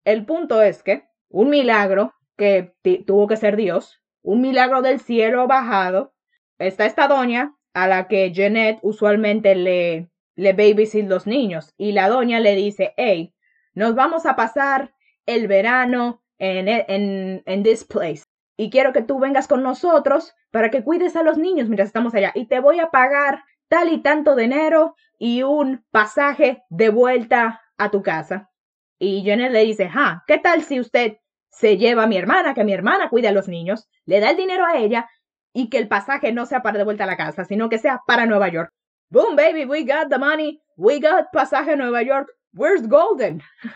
El 0.04 0.24
punto 0.24 0.62
es 0.62 0.82
que 0.82 1.02
un 1.28 1.50
milagro 1.50 2.12
que 2.38 2.72
tuvo 3.06 3.26
que 3.28 3.36
ser 3.36 3.56
Dios, 3.56 4.00
un 4.22 4.40
milagro 4.40 4.80
del 4.80 5.00
cielo 5.00 5.46
bajado, 5.46 6.12
está 6.58 6.86
esta 6.86 7.08
doña 7.08 7.54
a 7.74 7.88
la 7.88 8.06
que 8.06 8.32
Jeanette 8.32 8.78
usualmente 8.82 9.54
le, 9.56 10.08
le 10.36 10.52
babysit 10.52 11.06
los 11.06 11.26
niños 11.26 11.74
y 11.76 11.92
la 11.92 12.08
doña 12.08 12.40
le 12.40 12.54
dice, 12.54 12.94
hey, 12.96 13.34
nos 13.74 13.94
vamos 13.94 14.26
a 14.26 14.36
pasar 14.36 14.94
el 15.26 15.48
verano 15.48 16.22
en, 16.38 16.68
en, 16.68 17.42
en 17.44 17.62
this 17.62 17.84
place 17.84 18.24
y 18.56 18.70
quiero 18.70 18.92
que 18.92 19.02
tú 19.02 19.18
vengas 19.18 19.48
con 19.48 19.62
nosotros 19.62 20.34
para 20.50 20.70
que 20.70 20.84
cuides 20.84 21.16
a 21.16 21.22
los 21.22 21.38
niños 21.38 21.68
mientras 21.68 21.88
estamos 21.88 22.14
allá 22.14 22.32
y 22.34 22.46
te 22.46 22.60
voy 22.60 22.80
a 22.80 22.90
pagar 22.90 23.42
tal 23.68 23.92
y 23.92 24.02
tanto 24.02 24.36
dinero 24.36 24.94
y 25.18 25.42
un 25.42 25.84
pasaje 25.90 26.62
de 26.68 26.90
vuelta 26.90 27.62
a 27.76 27.90
tu 27.90 28.02
casa. 28.02 28.50
Y 28.98 29.24
Janet 29.26 29.52
le 29.52 29.64
dice, 29.64 29.90
ah, 29.92 30.22
¿qué 30.26 30.38
tal 30.38 30.62
si 30.62 30.80
usted 30.80 31.16
se 31.50 31.76
lleva 31.76 32.04
a 32.04 32.06
mi 32.06 32.16
hermana, 32.16 32.54
que 32.54 32.64
mi 32.64 32.72
hermana 32.72 33.08
cuide 33.08 33.28
a 33.28 33.32
los 33.32 33.48
niños, 33.48 33.88
le 34.06 34.20
da 34.20 34.30
el 34.30 34.36
dinero 34.36 34.64
a 34.64 34.76
ella 34.76 35.08
y 35.52 35.68
que 35.70 35.78
el 35.78 35.88
pasaje 35.88 36.32
no 36.32 36.46
sea 36.46 36.62
para 36.62 36.78
de 36.78 36.84
vuelta 36.84 37.04
a 37.04 37.08
la 37.08 37.16
casa, 37.16 37.44
sino 37.44 37.68
que 37.68 37.78
sea 37.78 38.02
para 38.06 38.26
Nueva 38.26 38.48
York? 38.48 38.72
Boom, 39.10 39.36
baby, 39.36 39.64
we 39.64 39.84
got 39.84 40.08
the 40.08 40.18
money, 40.18 40.60
we 40.76 41.00
got 41.00 41.26
pasaje 41.32 41.72
a 41.72 41.76
Nueva 41.76 42.02
York, 42.02 42.28
where's 42.54 42.86
Golden? 42.86 43.42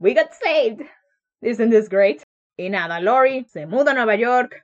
We 0.00 0.14
got 0.14 0.32
saved. 0.32 0.82
Isn't 1.42 1.70
this 1.70 1.88
great? 1.88 2.22
Y 2.56 2.68
nada, 2.68 3.00
Lori 3.00 3.44
se 3.48 3.64
muda 3.64 3.90
a 3.90 3.94
Nueva 3.94 4.16
York. 4.16 4.60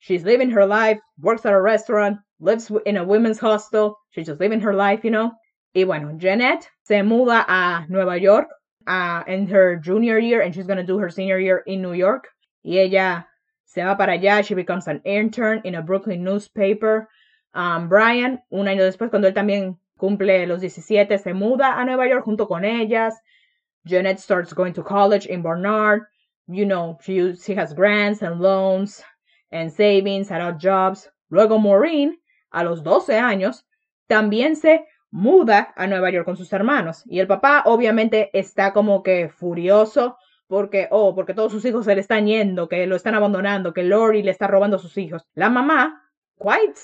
She's 0.00 0.24
living 0.24 0.50
her 0.50 0.66
life, 0.66 0.98
works 1.20 1.46
at 1.46 1.52
a 1.52 1.60
restaurant, 1.60 2.18
lives 2.40 2.68
in 2.84 2.96
a 2.96 3.04
women's 3.04 3.38
hostel. 3.38 3.96
She's 4.10 4.26
just 4.26 4.40
living 4.40 4.60
her 4.60 4.74
life, 4.74 5.04
you 5.04 5.10
know. 5.10 5.30
Y 5.72 5.84
bueno, 5.84 6.18
Jeannette 6.18 6.68
se 6.82 7.00
muda 7.02 7.44
a 7.48 7.86
Nueva 7.88 8.18
York 8.18 8.48
uh, 8.88 9.22
in 9.28 9.46
her 9.46 9.76
junior 9.76 10.18
year 10.18 10.42
and 10.42 10.52
she's 10.52 10.66
gonna 10.66 10.82
do 10.82 10.98
her 10.98 11.08
senior 11.08 11.38
year 11.38 11.62
in 11.64 11.80
New 11.80 11.92
York. 11.92 12.28
Y 12.64 12.78
ella 12.78 13.24
se 13.66 13.82
va 13.82 13.96
para 13.96 14.18
allá. 14.18 14.44
She 14.44 14.54
becomes 14.54 14.88
an 14.88 15.00
intern 15.04 15.60
in 15.64 15.76
a 15.76 15.82
Brooklyn 15.82 16.24
newspaper. 16.24 17.08
Um, 17.54 17.88
Brian, 17.88 18.40
un 18.50 18.66
año 18.66 18.82
después, 18.82 19.10
cuando 19.10 19.28
él 19.28 19.34
también 19.34 19.78
cumple 20.02 20.46
los 20.46 20.60
17, 20.60 21.16
se 21.18 21.32
muda 21.32 21.78
a 21.78 21.84
Nueva 21.84 22.08
York 22.08 22.24
junto 22.24 22.48
con 22.48 22.64
ellas. 22.64 23.14
Jeanette 23.84 24.18
starts 24.18 24.52
going 24.52 24.72
to 24.72 24.82
college 24.82 25.26
in 25.26 25.42
Barnard 25.42 26.02
you 26.46 26.66
know, 26.66 26.98
she, 27.02 27.34
she 27.36 27.54
has 27.54 27.74
grants 27.74 28.22
and 28.22 28.40
loans 28.40 29.02
and 29.50 29.72
savings 29.72 30.30
at 30.30 30.40
odd 30.40 30.58
jobs. 30.58 31.08
Luego 31.30 31.58
Maureen, 31.58 32.16
a 32.52 32.64
los 32.64 32.82
12 32.82 33.18
años, 33.18 33.64
también 34.08 34.56
se 34.56 34.84
muda 35.10 35.72
a 35.76 35.86
Nueva 35.86 36.10
York 36.10 36.24
con 36.24 36.36
sus 36.36 36.52
hermanos. 36.52 37.02
Y 37.06 37.20
el 37.20 37.26
papá 37.26 37.62
obviamente 37.66 38.30
está 38.32 38.72
como 38.72 39.02
que 39.02 39.28
furioso 39.28 40.16
porque, 40.48 40.88
oh, 40.90 41.14
porque 41.14 41.34
todos 41.34 41.52
sus 41.52 41.64
hijos 41.64 41.86
se 41.86 41.94
le 41.94 42.00
están 42.00 42.26
yendo, 42.26 42.68
que 42.68 42.86
lo 42.86 42.96
están 42.96 43.14
abandonando, 43.14 43.72
que 43.72 43.82
Lori 43.82 44.22
le 44.22 44.30
está 44.30 44.46
robando 44.46 44.76
a 44.76 44.80
sus 44.80 44.98
hijos. 44.98 45.26
La 45.34 45.48
mamá, 45.48 46.02
quite, 46.36 46.74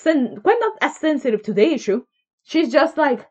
quite 0.41 0.59
not 0.59 0.77
as 0.81 0.97
sensitive 0.97 1.43
to 1.43 1.53
the 1.53 1.63
issue, 1.63 2.03
she's 2.49 2.71
just 2.71 2.97
like, 2.97 3.25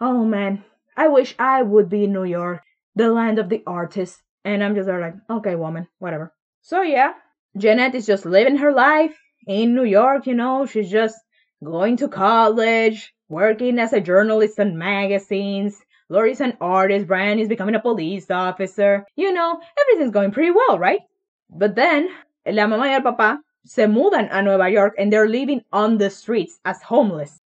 oh 0.00 0.24
man, 0.24 0.64
I 0.96 1.08
wish 1.08 1.34
I 1.38 1.62
would 1.62 1.88
be 1.88 2.04
in 2.04 2.12
New 2.12 2.24
York, 2.24 2.62
the 2.96 3.10
land 3.10 3.38
of 3.38 3.48
the 3.48 3.62
artists. 3.66 4.20
And 4.44 4.62
I'm 4.62 4.74
just 4.74 4.86
there 4.86 5.00
like, 5.00 5.14
okay, 5.30 5.54
woman, 5.54 5.86
whatever. 5.98 6.34
So 6.60 6.82
yeah, 6.82 7.12
Jeannette 7.56 7.94
is 7.94 8.06
just 8.06 8.26
living 8.26 8.56
her 8.56 8.72
life 8.72 9.16
in 9.46 9.74
New 9.74 9.84
York, 9.84 10.26
you 10.26 10.34
know, 10.34 10.66
she's 10.66 10.90
just 10.90 11.16
going 11.62 11.96
to 11.98 12.08
college, 12.08 13.14
working 13.28 13.78
as 13.78 13.92
a 13.92 14.00
journalist 14.00 14.58
on 14.58 14.76
magazines. 14.76 15.80
Lori's 16.08 16.40
an 16.40 16.56
artist, 16.60 17.06
Brian 17.06 17.38
is 17.38 17.48
becoming 17.48 17.74
a 17.74 17.80
police 17.80 18.30
officer. 18.30 19.06
You 19.16 19.32
know, 19.32 19.60
everything's 19.80 20.12
going 20.12 20.32
pretty 20.32 20.50
well, 20.50 20.78
right? 20.78 21.00
But 21.48 21.76
then, 21.76 22.08
la 22.46 22.66
mamá 22.66 22.88
y 22.88 22.94
el 22.94 23.02
papá 23.02 23.38
se 23.64 23.86
mudan 23.86 24.28
a 24.30 24.42
Nueva 24.42 24.68
York 24.68 24.94
and 24.98 25.12
they're 25.12 25.28
living 25.28 25.62
on 25.72 25.98
the 25.98 26.10
streets 26.10 26.58
as 26.64 26.82
homeless. 26.82 27.40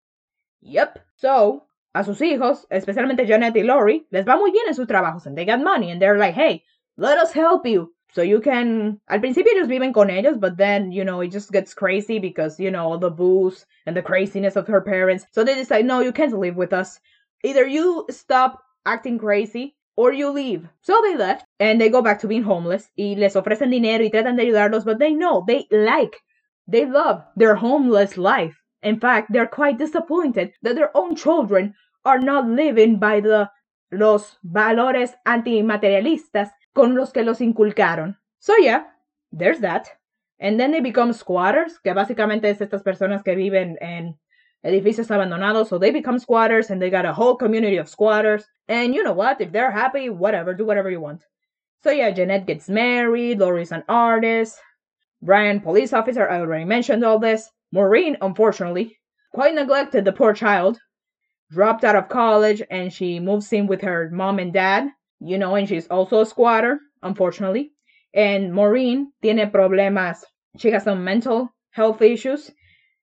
Yep. 0.62 1.07
So, 1.18 1.66
a 1.94 2.04
sus 2.04 2.22
hijos, 2.22 2.68
especialmente 2.70 3.28
Janet 3.28 3.56
y 3.56 3.64
Lori, 3.64 4.06
les 4.12 4.24
va 4.24 4.38
muy 4.38 4.52
bien 4.52 4.68
en 4.68 4.76
sus 4.76 4.88
trabajos 4.88 5.26
and 5.26 5.36
they 5.36 5.46
got 5.46 5.60
money 5.60 5.90
and 5.90 6.00
they're 6.00 6.18
like, 6.18 6.36
hey, 6.36 6.64
let 6.96 7.18
us 7.18 7.34
help 7.34 7.66
you. 7.66 7.92
So 8.14 8.22
you 8.22 8.40
can, 8.40 9.02
al 9.10 9.20
principio 9.20 9.52
ellos 9.54 9.68
viven 9.68 9.94
con 9.94 10.10
ellos, 10.10 10.38
but 10.38 10.58
then, 10.58 10.92
you 10.92 11.04
know, 11.04 11.22
it 11.22 11.32
just 11.32 11.52
gets 11.52 11.74
crazy 11.74 12.20
because, 12.20 12.60
you 12.60 12.70
know, 12.70 12.86
all 12.86 13.00
the 13.00 13.10
booze 13.10 13.66
and 13.86 13.98
the 13.98 14.02
craziness 14.04 14.56
of 14.56 14.68
her 14.68 14.82
parents. 14.82 15.26
So 15.32 15.44
they 15.44 15.56
decide, 15.56 15.86
no, 15.86 16.02
you 16.02 16.12
can't 16.12 16.38
live 16.38 16.56
with 16.56 16.72
us. 16.72 17.00
Either 17.44 17.66
you 17.66 18.06
stop 18.12 18.62
acting 18.86 19.18
crazy 19.18 19.76
or 19.96 20.14
you 20.14 20.30
leave. 20.30 20.68
So 20.82 21.02
they 21.02 21.18
left 21.18 21.46
and 21.60 21.82
they 21.82 21.90
go 21.90 22.04
back 22.04 22.20
to 22.20 22.28
being 22.28 22.44
homeless 22.44 22.90
y 22.96 23.16
les 23.18 23.36
ofrecen 23.36 23.72
dinero 23.72 24.04
y 24.04 24.10
tratan 24.10 24.38
de 24.38 24.46
ayudarlos, 24.46 24.86
but 24.86 25.00
they 25.00 25.14
know, 25.14 25.44
they 25.48 25.68
like, 25.72 26.22
they 26.68 26.86
love 26.86 27.24
their 27.36 27.56
homeless 27.56 28.18
life. 28.18 28.56
In 28.84 29.00
fact, 29.00 29.32
they're 29.32 29.48
quite 29.48 29.78
disappointed 29.78 30.54
that 30.62 30.76
their 30.76 30.96
own 30.96 31.16
children 31.16 31.74
are 32.06 32.20
not 32.20 32.48
living 32.48 33.00
by 33.00 33.20
the 33.20 33.50
los 33.92 34.38
valores 34.44 35.16
antimaterialistas 35.26 36.50
con 36.74 36.96
los 36.96 37.12
que 37.12 37.24
los 37.24 37.40
inculcaron. 37.40 38.18
So 38.40 38.56
yeah, 38.58 38.84
there's 39.32 39.60
that. 39.60 39.90
And 40.40 40.60
then 40.60 40.72
they 40.72 40.82
become 40.82 41.14
squatters, 41.14 41.80
que 41.80 41.94
básicamente 41.94 42.46
es 42.46 42.60
estas 42.60 42.84
personas 42.84 43.24
que 43.24 43.36
viven 43.36 43.78
en 43.82 44.20
edificios 44.64 45.10
abandonados. 45.10 45.68
So 45.68 45.80
they 45.80 45.92
become 45.92 46.20
squatters 46.20 46.70
and 46.70 46.80
they 46.80 46.92
got 46.92 47.06
a 47.06 47.14
whole 47.14 47.36
community 47.36 47.78
of 47.78 47.90
squatters. 47.90 48.46
And 48.68 48.94
you 48.94 49.04
know 49.04 49.14
what? 49.14 49.42
If 49.42 49.52
they're 49.52 49.72
happy, 49.72 50.10
whatever, 50.10 50.54
do 50.54 50.66
whatever 50.66 50.92
you 50.92 51.02
want. 51.02 51.24
So 51.82 51.92
yeah, 51.92 52.12
Jeannette 52.12 52.46
gets 52.46 52.70
married, 52.70 53.40
Lori's 53.40 53.72
an 53.72 53.84
artist, 53.88 54.58
Brian, 55.22 55.62
police 55.62 55.94
officer, 55.94 56.30
I 56.30 56.40
already 56.40 56.66
mentioned 56.66 57.04
all 57.04 57.20
this. 57.20 57.50
Maureen, 57.72 58.18
unfortunately, 58.22 58.98
quite 59.34 59.54
neglected 59.54 60.06
the 60.06 60.12
poor 60.12 60.34
child, 60.34 60.80
dropped 61.52 61.84
out 61.84 61.96
of 61.96 62.10
college 62.10 62.62
and 62.70 62.92
she 62.92 63.20
moves 63.20 63.52
in 63.54 63.68
with 63.68 63.82
her 63.82 64.10
mom 64.12 64.40
and 64.40 64.54
dad, 64.54 64.90
you 65.20 65.38
know, 65.38 65.56
and 65.56 65.68
she's 65.68 65.88
also 65.88 66.22
a 66.22 66.26
squatter, 66.26 66.80
unfortunately. 67.02 67.72
And 68.14 68.54
Maureen 68.54 69.12
tiene 69.22 69.50
problemas. 69.52 70.24
She 70.58 70.72
has 70.72 70.84
some 70.84 71.04
mental 71.04 71.50
health 71.72 72.02
issues 72.02 72.52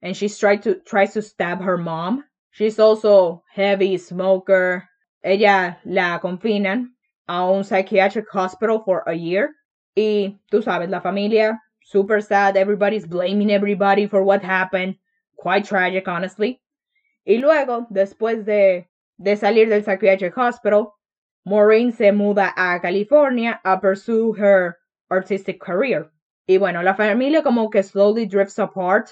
and 0.03 0.17
she's 0.17 0.39
tried 0.39 0.63
to 0.63 0.81
tries 0.87 1.15
to 1.15 1.23
stab 1.23 1.63
her 1.63 1.79
mom. 1.79 2.25
She's 2.51 2.79
also 2.79 3.43
heavy 3.53 3.97
smoker. 3.99 4.89
Ella 5.23 5.79
la 5.85 6.19
confinan 6.19 6.89
a 7.29 7.43
un 7.45 7.65
psychiatric 7.65 8.31
hospital 8.31 8.83
for 8.85 9.03
a 9.07 9.15
year. 9.15 9.55
Y 9.97 10.39
tú 10.53 10.63
sabes, 10.63 10.91
la 10.91 11.01
familia 11.01 11.59
super 11.85 12.21
sad. 12.21 12.57
Everybody's 12.57 13.07
blaming 13.07 13.51
everybody 13.51 14.07
for 14.07 14.25
what 14.25 14.43
happened. 14.43 14.97
Quite 15.37 15.65
tragic, 15.65 16.09
honestly. 16.09 16.61
Y 17.27 17.39
luego, 17.39 17.87
después 17.91 18.45
de, 18.45 18.89
de 19.19 19.37
salir 19.37 19.69
del 19.69 19.85
psychiatric 19.85 20.37
hospital, 20.37 20.95
Maureen 21.45 21.93
se 21.93 22.11
muda 22.11 22.53
a 22.57 22.81
California 22.81 23.61
a 23.65 23.79
pursue 23.81 24.33
her 24.33 24.79
artistic 25.11 25.61
career. 25.61 26.11
Y 26.47 26.59
bueno, 26.59 26.83
la 26.83 26.95
familia 26.95 27.43
como 27.43 27.71
que 27.71 27.83
slowly 27.83 28.27
drifts 28.27 28.59
apart 28.59 29.11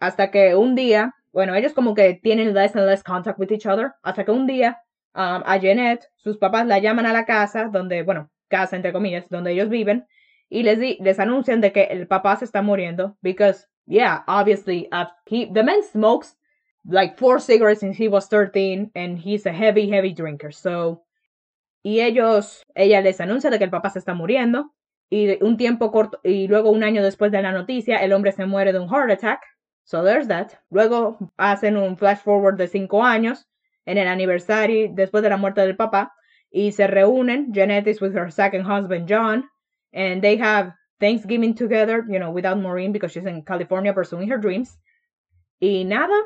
hasta 0.00 0.30
que 0.30 0.54
un 0.54 0.74
día, 0.74 1.12
bueno, 1.32 1.54
ellos 1.54 1.72
como 1.72 1.94
que 1.94 2.20
tienen 2.22 2.52
less 2.52 2.76
and 2.76 2.86
less 2.86 3.02
contact 3.02 3.38
with 3.38 3.50
each 3.50 3.66
other, 3.66 3.94
hasta 4.02 4.24
que 4.24 4.30
un 4.30 4.46
día 4.46 4.78
um, 5.14 5.42
a 5.44 5.56
Jeanette, 5.56 6.06
sus 6.16 6.36
papás 6.36 6.66
la 6.66 6.78
llaman 6.78 7.06
a 7.06 7.12
la 7.12 7.24
casa 7.24 7.68
donde, 7.72 8.02
bueno, 8.02 8.30
casa 8.48 8.76
entre 8.76 8.92
comillas, 8.92 9.28
donde 9.28 9.52
ellos 9.52 9.68
viven, 9.68 10.06
y 10.54 10.62
les, 10.62 10.78
di, 10.78 10.98
les 11.00 11.18
anuncian 11.18 11.60
de 11.60 11.72
que 11.72 11.88
el 11.90 12.06
papá 12.06 12.36
se 12.36 12.44
está 12.44 12.62
muriendo, 12.62 13.16
because, 13.22 13.66
yeah, 13.86 14.22
obviously, 14.28 14.88
uh, 14.92 15.06
he, 15.26 15.46
the 15.52 15.64
man 15.64 15.82
smokes 15.82 16.36
like 16.86 17.18
four 17.18 17.40
cigarettes 17.40 17.80
since 17.80 17.96
he 17.96 18.06
was 18.06 18.28
13, 18.28 18.92
and 18.94 19.18
he's 19.18 19.46
a 19.46 19.52
heavy, 19.52 19.90
heavy 19.90 20.12
drinker, 20.12 20.52
so, 20.52 21.02
y 21.82 22.00
ellos, 22.00 22.62
ella 22.76 23.00
les 23.00 23.20
anuncia 23.20 23.50
de 23.50 23.58
que 23.58 23.64
el 23.64 23.70
papá 23.70 23.90
se 23.90 23.98
está 23.98 24.14
muriendo, 24.14 24.70
y 25.10 25.42
un 25.42 25.56
tiempo 25.56 25.90
corto, 25.90 26.20
y 26.22 26.46
luego 26.46 26.70
un 26.70 26.84
año 26.84 27.02
después 27.02 27.32
de 27.32 27.42
la 27.42 27.50
noticia, 27.50 27.96
el 27.96 28.12
hombre 28.12 28.30
se 28.30 28.46
muere 28.46 28.72
de 28.72 28.78
un 28.78 28.88
heart 28.88 29.10
attack, 29.10 29.40
So 29.84 30.02
there's 30.02 30.28
that. 30.28 30.54
Luego 30.70 31.18
hacen 31.36 31.76
un 31.76 31.96
flash 31.98 32.18
forward 32.18 32.56
de 32.56 32.68
cinco 32.68 33.04
años 33.04 33.46
en 33.84 33.98
el 33.98 34.08
aniversario 34.08 34.90
después 34.94 35.22
de 35.22 35.28
la 35.28 35.36
muerte 35.36 35.60
del 35.60 35.76
papá 35.76 36.14
y 36.50 36.72
se 36.72 36.86
reúnen. 36.86 37.52
Janet 37.52 37.86
is 37.86 38.00
with 38.00 38.14
her 38.14 38.30
second 38.30 38.64
husband 38.64 39.06
John 39.06 39.44
and 39.94 40.20
they 40.20 40.36
have 40.36 40.72
Thanksgiving 41.00 41.54
together, 41.54 42.04
you 42.08 42.18
know, 42.18 42.30
without 42.30 42.58
Maureen 42.58 42.92
because 42.92 43.12
she's 43.12 43.24
in 43.24 43.42
California 43.42 43.92
pursuing 43.92 44.28
her 44.28 44.38
dreams. 44.38 44.76
Y 45.62 45.82
nada, 45.84 46.20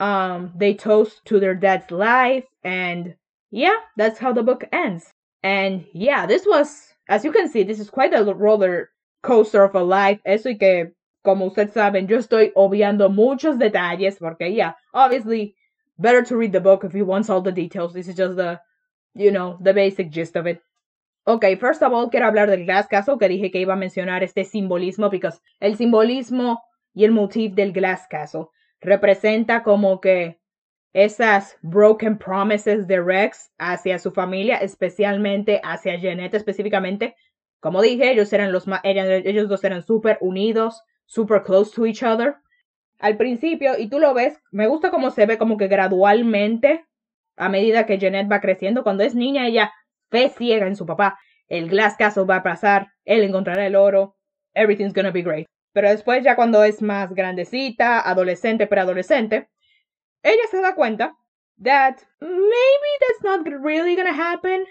um, 0.00 0.52
they 0.56 0.74
toast 0.74 1.20
to 1.26 1.38
their 1.38 1.54
dad's 1.54 1.90
life 1.90 2.44
and 2.64 3.14
yeah, 3.50 3.76
that's 3.96 4.18
how 4.18 4.32
the 4.32 4.42
book 4.42 4.64
ends. 4.72 5.12
And 5.42 5.84
yeah, 5.92 6.26
this 6.26 6.46
was, 6.46 6.94
as 7.08 7.24
you 7.24 7.32
can 7.32 7.48
see, 7.48 7.62
this 7.62 7.78
is 7.78 7.90
quite 7.90 8.14
a 8.14 8.24
roller 8.24 8.90
coaster 9.22 9.62
of 9.62 9.74
a 9.74 9.82
life. 9.82 10.20
Eso 10.24 10.48
y 10.48 10.56
que 10.58 10.92
como 11.24 11.50
ustedes 11.50 11.72
saben, 11.72 12.08
yo 12.08 12.18
estoy 12.18 12.52
obviando 12.56 13.08
muchos 13.08 13.58
detalles 13.58 14.18
porque, 14.18 14.52
yeah, 14.52 14.72
obviously, 14.94 15.54
better 15.98 16.22
to 16.22 16.36
read 16.36 16.52
the 16.52 16.60
book 16.60 16.84
if 16.84 16.94
you 16.94 17.04
want 17.04 17.28
all 17.30 17.42
the 17.42 17.52
details. 17.52 17.92
This 17.92 18.08
is 18.08 18.16
just 18.16 18.36
the, 18.36 18.60
you 19.14 19.30
know, 19.30 19.58
the 19.60 19.74
basic 19.74 20.10
gist 20.10 20.36
of 20.36 20.46
it. 20.46 20.60
Ok, 21.24 21.44
first 21.60 21.82
of 21.82 21.92
all, 21.92 22.10
quiero 22.10 22.26
hablar 22.26 22.50
del 22.50 22.64
Glass 22.64 22.88
Castle, 22.88 23.16
que 23.18 23.28
dije 23.28 23.52
que 23.52 23.60
iba 23.60 23.74
a 23.74 23.76
mencionar 23.76 24.24
este 24.24 24.44
simbolismo, 24.44 25.08
because 25.08 25.40
el 25.60 25.76
simbolismo 25.76 26.60
y 26.94 27.04
el 27.04 27.12
motif 27.12 27.54
del 27.54 27.72
Glass 27.72 28.08
Castle 28.08 28.46
representa 28.80 29.62
como 29.62 30.00
que 30.00 30.40
esas 30.92 31.56
broken 31.62 32.18
promises 32.18 32.88
de 32.88 33.00
Rex 33.00 33.52
hacia 33.56 34.00
su 34.00 34.10
familia, 34.10 34.56
especialmente 34.56 35.60
hacia 35.62 35.96
Jeanette 35.96 36.34
específicamente. 36.34 37.14
Como 37.60 37.80
dije, 37.80 38.10
ellos 38.10 38.32
eran 38.32 38.50
los 38.50 38.66
ellos 38.82 39.48
dos 39.48 39.62
eran 39.62 39.84
súper 39.84 40.18
unidos, 40.20 40.82
super 41.06 41.42
close 41.44 41.72
to 41.72 41.86
each 41.86 42.02
other. 42.02 42.34
Al 42.98 43.16
principio, 43.16 43.78
y 43.78 43.88
tú 43.88 44.00
lo 44.00 44.12
ves, 44.12 44.38
me 44.50 44.66
gusta 44.66 44.90
cómo 44.90 45.10
se 45.10 45.26
ve 45.26 45.38
como 45.38 45.56
que 45.56 45.68
gradualmente, 45.68 46.84
a 47.36 47.48
medida 47.48 47.86
que 47.86 47.98
Jeanette 47.98 48.30
va 48.30 48.40
creciendo, 48.40 48.82
cuando 48.82 49.04
es 49.04 49.14
niña, 49.14 49.46
ella 49.46 49.72
fe 50.12 50.28
ciega 50.28 50.66
en 50.66 50.76
su 50.76 50.86
papá. 50.86 51.18
El 51.48 51.68
Glass 51.68 51.96
Castle 51.96 52.24
va 52.24 52.36
a 52.36 52.42
pasar, 52.42 52.92
él 53.04 53.24
encontrará 53.24 53.66
el 53.66 53.74
oro, 53.74 54.14
everything's 54.54 54.94
gonna 54.94 55.10
be 55.10 55.22
great. 55.22 55.46
Pero 55.72 55.88
después, 55.88 56.22
ya 56.22 56.36
cuando 56.36 56.62
es 56.62 56.82
más 56.82 57.12
grandecita, 57.12 58.08
adolescente, 58.08 58.66
preadolescente, 58.66 59.48
ella 60.22 60.46
se 60.50 60.60
da 60.60 60.74
cuenta 60.74 61.14
that 61.62 62.04
maybe 62.20 62.92
that's 63.00 63.24
not 63.24 63.46
really 63.62 63.96
gonna 63.96 64.12
happen. 64.12 64.64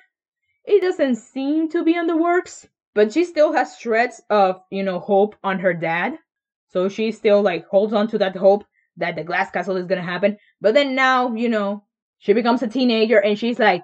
It 0.63 0.81
doesn't 0.81 1.15
seem 1.15 1.69
to 1.69 1.83
be 1.83 1.95
in 1.95 2.07
the 2.07 2.15
works. 2.15 2.67
But 2.93 3.13
she 3.13 3.23
still 3.23 3.53
has 3.53 3.77
shreds 3.79 4.21
of, 4.29 4.61
you 4.69 4.83
know, 4.83 4.99
hope 4.99 5.35
on 5.43 5.59
her 5.59 5.73
dad. 5.73 6.19
So 6.67 6.89
she 6.89 7.11
still 7.11 7.41
like 7.41 7.65
holds 7.67 7.93
on 7.93 8.07
to 8.09 8.17
that 8.19 8.35
hope 8.35 8.65
that 8.97 9.15
the 9.15 9.23
glass 9.23 9.49
castle 9.49 9.77
is 9.77 9.87
gonna 9.87 10.03
happen. 10.03 10.37
But 10.59 10.73
then 10.73 10.93
now, 10.93 11.33
you 11.33 11.49
know, 11.49 11.85
she 12.19 12.33
becomes 12.33 12.61
a 12.61 12.67
teenager 12.67 13.17
and 13.17 13.39
she's 13.39 13.59
like, 13.59 13.83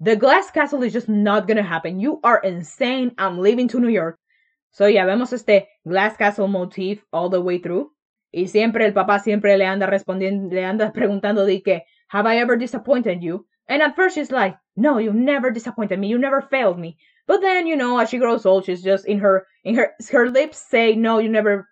the 0.00 0.16
glass 0.16 0.50
castle 0.50 0.82
is 0.82 0.92
just 0.92 1.08
not 1.08 1.48
gonna 1.48 1.62
happen. 1.62 2.00
You 2.00 2.20
are 2.22 2.38
insane. 2.38 3.12
I'm 3.18 3.38
leaving 3.38 3.68
to 3.68 3.80
New 3.80 3.88
York. 3.88 4.18
So 4.70 4.86
ya 4.86 5.04
vemos 5.04 5.32
este 5.32 5.66
glass 5.86 6.16
castle 6.16 6.48
motif 6.48 7.04
all 7.12 7.28
the 7.30 7.40
way 7.40 7.58
through. 7.58 7.90
Y 8.32 8.46
siempre 8.46 8.84
el 8.84 8.92
papá 8.92 9.20
siempre 9.20 9.56
le 9.56 9.64
anda 9.64 9.86
respondiendo, 9.86 10.52
le 10.52 10.64
anda 10.64 10.92
preguntando 10.92 11.46
de 11.46 11.60
que, 11.62 11.82
have 12.08 12.26
I 12.26 12.38
ever 12.38 12.56
disappointed 12.56 13.22
you? 13.22 13.46
And 13.68 13.82
at 13.82 13.96
first 13.96 14.14
she's 14.14 14.30
like, 14.30 14.56
no, 14.76 14.98
you 14.98 15.12
never 15.12 15.50
disappointed 15.50 15.98
me. 15.98 16.08
You 16.08 16.18
never 16.18 16.42
failed 16.42 16.78
me. 16.78 16.96
But 17.28 17.42
then, 17.42 17.66
you 17.66 17.76
know, 17.76 17.98
as 17.98 18.08
she 18.08 18.18
grows 18.18 18.46
old, 18.46 18.64
she's 18.64 18.82
just 18.82 19.06
in 19.06 19.18
her 19.18 19.46
in 19.62 19.74
her 19.74 19.92
her 20.10 20.30
lips 20.30 20.56
say, 20.58 20.94
"No, 20.94 21.18
you 21.18 21.28
never 21.28 21.68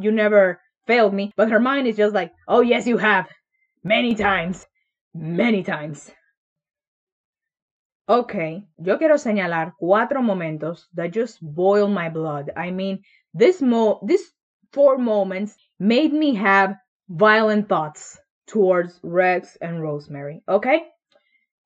you 0.00 0.10
never 0.10 0.60
failed 0.86 1.14
me," 1.14 1.32
but 1.36 1.50
her 1.50 1.60
mind 1.60 1.86
is 1.86 1.96
just 1.96 2.12
like, 2.12 2.32
"Oh 2.48 2.60
yes, 2.60 2.88
you 2.88 2.96
have, 2.96 3.28
many 3.84 4.16
times, 4.16 4.66
many 5.14 5.62
times." 5.62 6.10
Okay, 8.08 8.64
yo 8.78 8.98
quiero 8.98 9.18
señalar 9.18 9.74
cuatro 9.78 10.22
momentos 10.22 10.88
that 10.94 11.10
just 11.10 11.38
boil 11.42 11.88
my 11.88 12.08
blood. 12.08 12.52
I 12.56 12.70
mean, 12.70 13.02
this 13.34 13.60
mo 13.60 13.98
this 14.06 14.30
four 14.72 14.96
moments 14.96 15.56
made 15.80 16.12
me 16.12 16.36
have 16.36 16.76
violent 17.08 17.68
thoughts 17.68 18.16
towards 18.46 19.00
Rex 19.02 19.56
and 19.60 19.82
Rosemary. 19.82 20.42
Okay? 20.48 20.84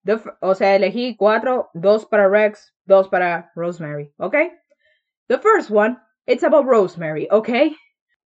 The, 0.05 0.23
o 0.41 0.55
sea, 0.55 0.79
elegí 0.79 1.19
cuatro, 1.19 1.69
dos 1.75 2.07
para 2.07 2.29
Rex, 2.31 2.73
dos 2.87 3.09
para 3.09 3.51
Rosemary, 3.55 4.11
okay? 4.19 4.49
The 5.29 5.39
first 5.39 5.69
one, 5.69 5.99
it's 6.27 6.43
about 6.43 6.65
Rosemary, 6.65 7.31
okay? 7.31 7.77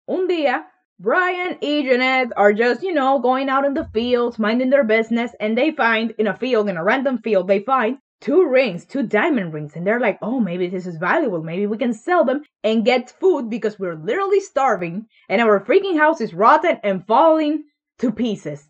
un 0.08 0.28
día, 0.28 0.66
Brian 1.00 1.58
y 1.62 1.84
Jeannette 1.84 2.32
are 2.38 2.54
just, 2.54 2.84
you 2.84 2.94
know, 2.94 3.20
going 3.20 3.50
out 3.50 3.66
in 3.66 3.74
the 3.74 3.90
fields, 3.94 4.38
minding 4.38 4.70
their 4.70 4.84
business, 4.84 5.32
and 5.40 5.58
they 5.58 5.72
find 5.72 6.14
in 6.18 6.28
a 6.28 6.38
field, 6.38 6.70
in 6.70 6.78
a 6.78 6.84
random 6.84 7.18
field, 7.18 7.48
they 7.48 7.60
find 7.60 7.98
two 8.24 8.48
rings, 8.48 8.86
two 8.86 9.04
diamond 9.04 9.54
rings, 9.54 9.76
and 9.76 9.86
they're 9.86 10.00
like, 10.00 10.18
oh, 10.22 10.40
maybe 10.40 10.70
this 10.70 10.88
is 10.88 10.96
valuable. 10.96 11.44
Maybe 11.44 11.68
we 11.68 11.78
can 11.78 11.94
sell 11.94 12.24
them 12.24 12.42
and 12.64 12.86
get 12.86 13.10
food 13.20 13.50
because 13.50 13.78
we're 13.78 13.98
literally 13.98 14.40
starving 14.40 15.08
and 15.28 15.42
our 15.42 15.60
freaking 15.60 15.98
house 15.98 16.22
is 16.22 16.34
rotten 16.34 16.80
and 16.84 17.06
falling 17.06 17.66
to 18.00 18.14
pieces. 18.14 18.66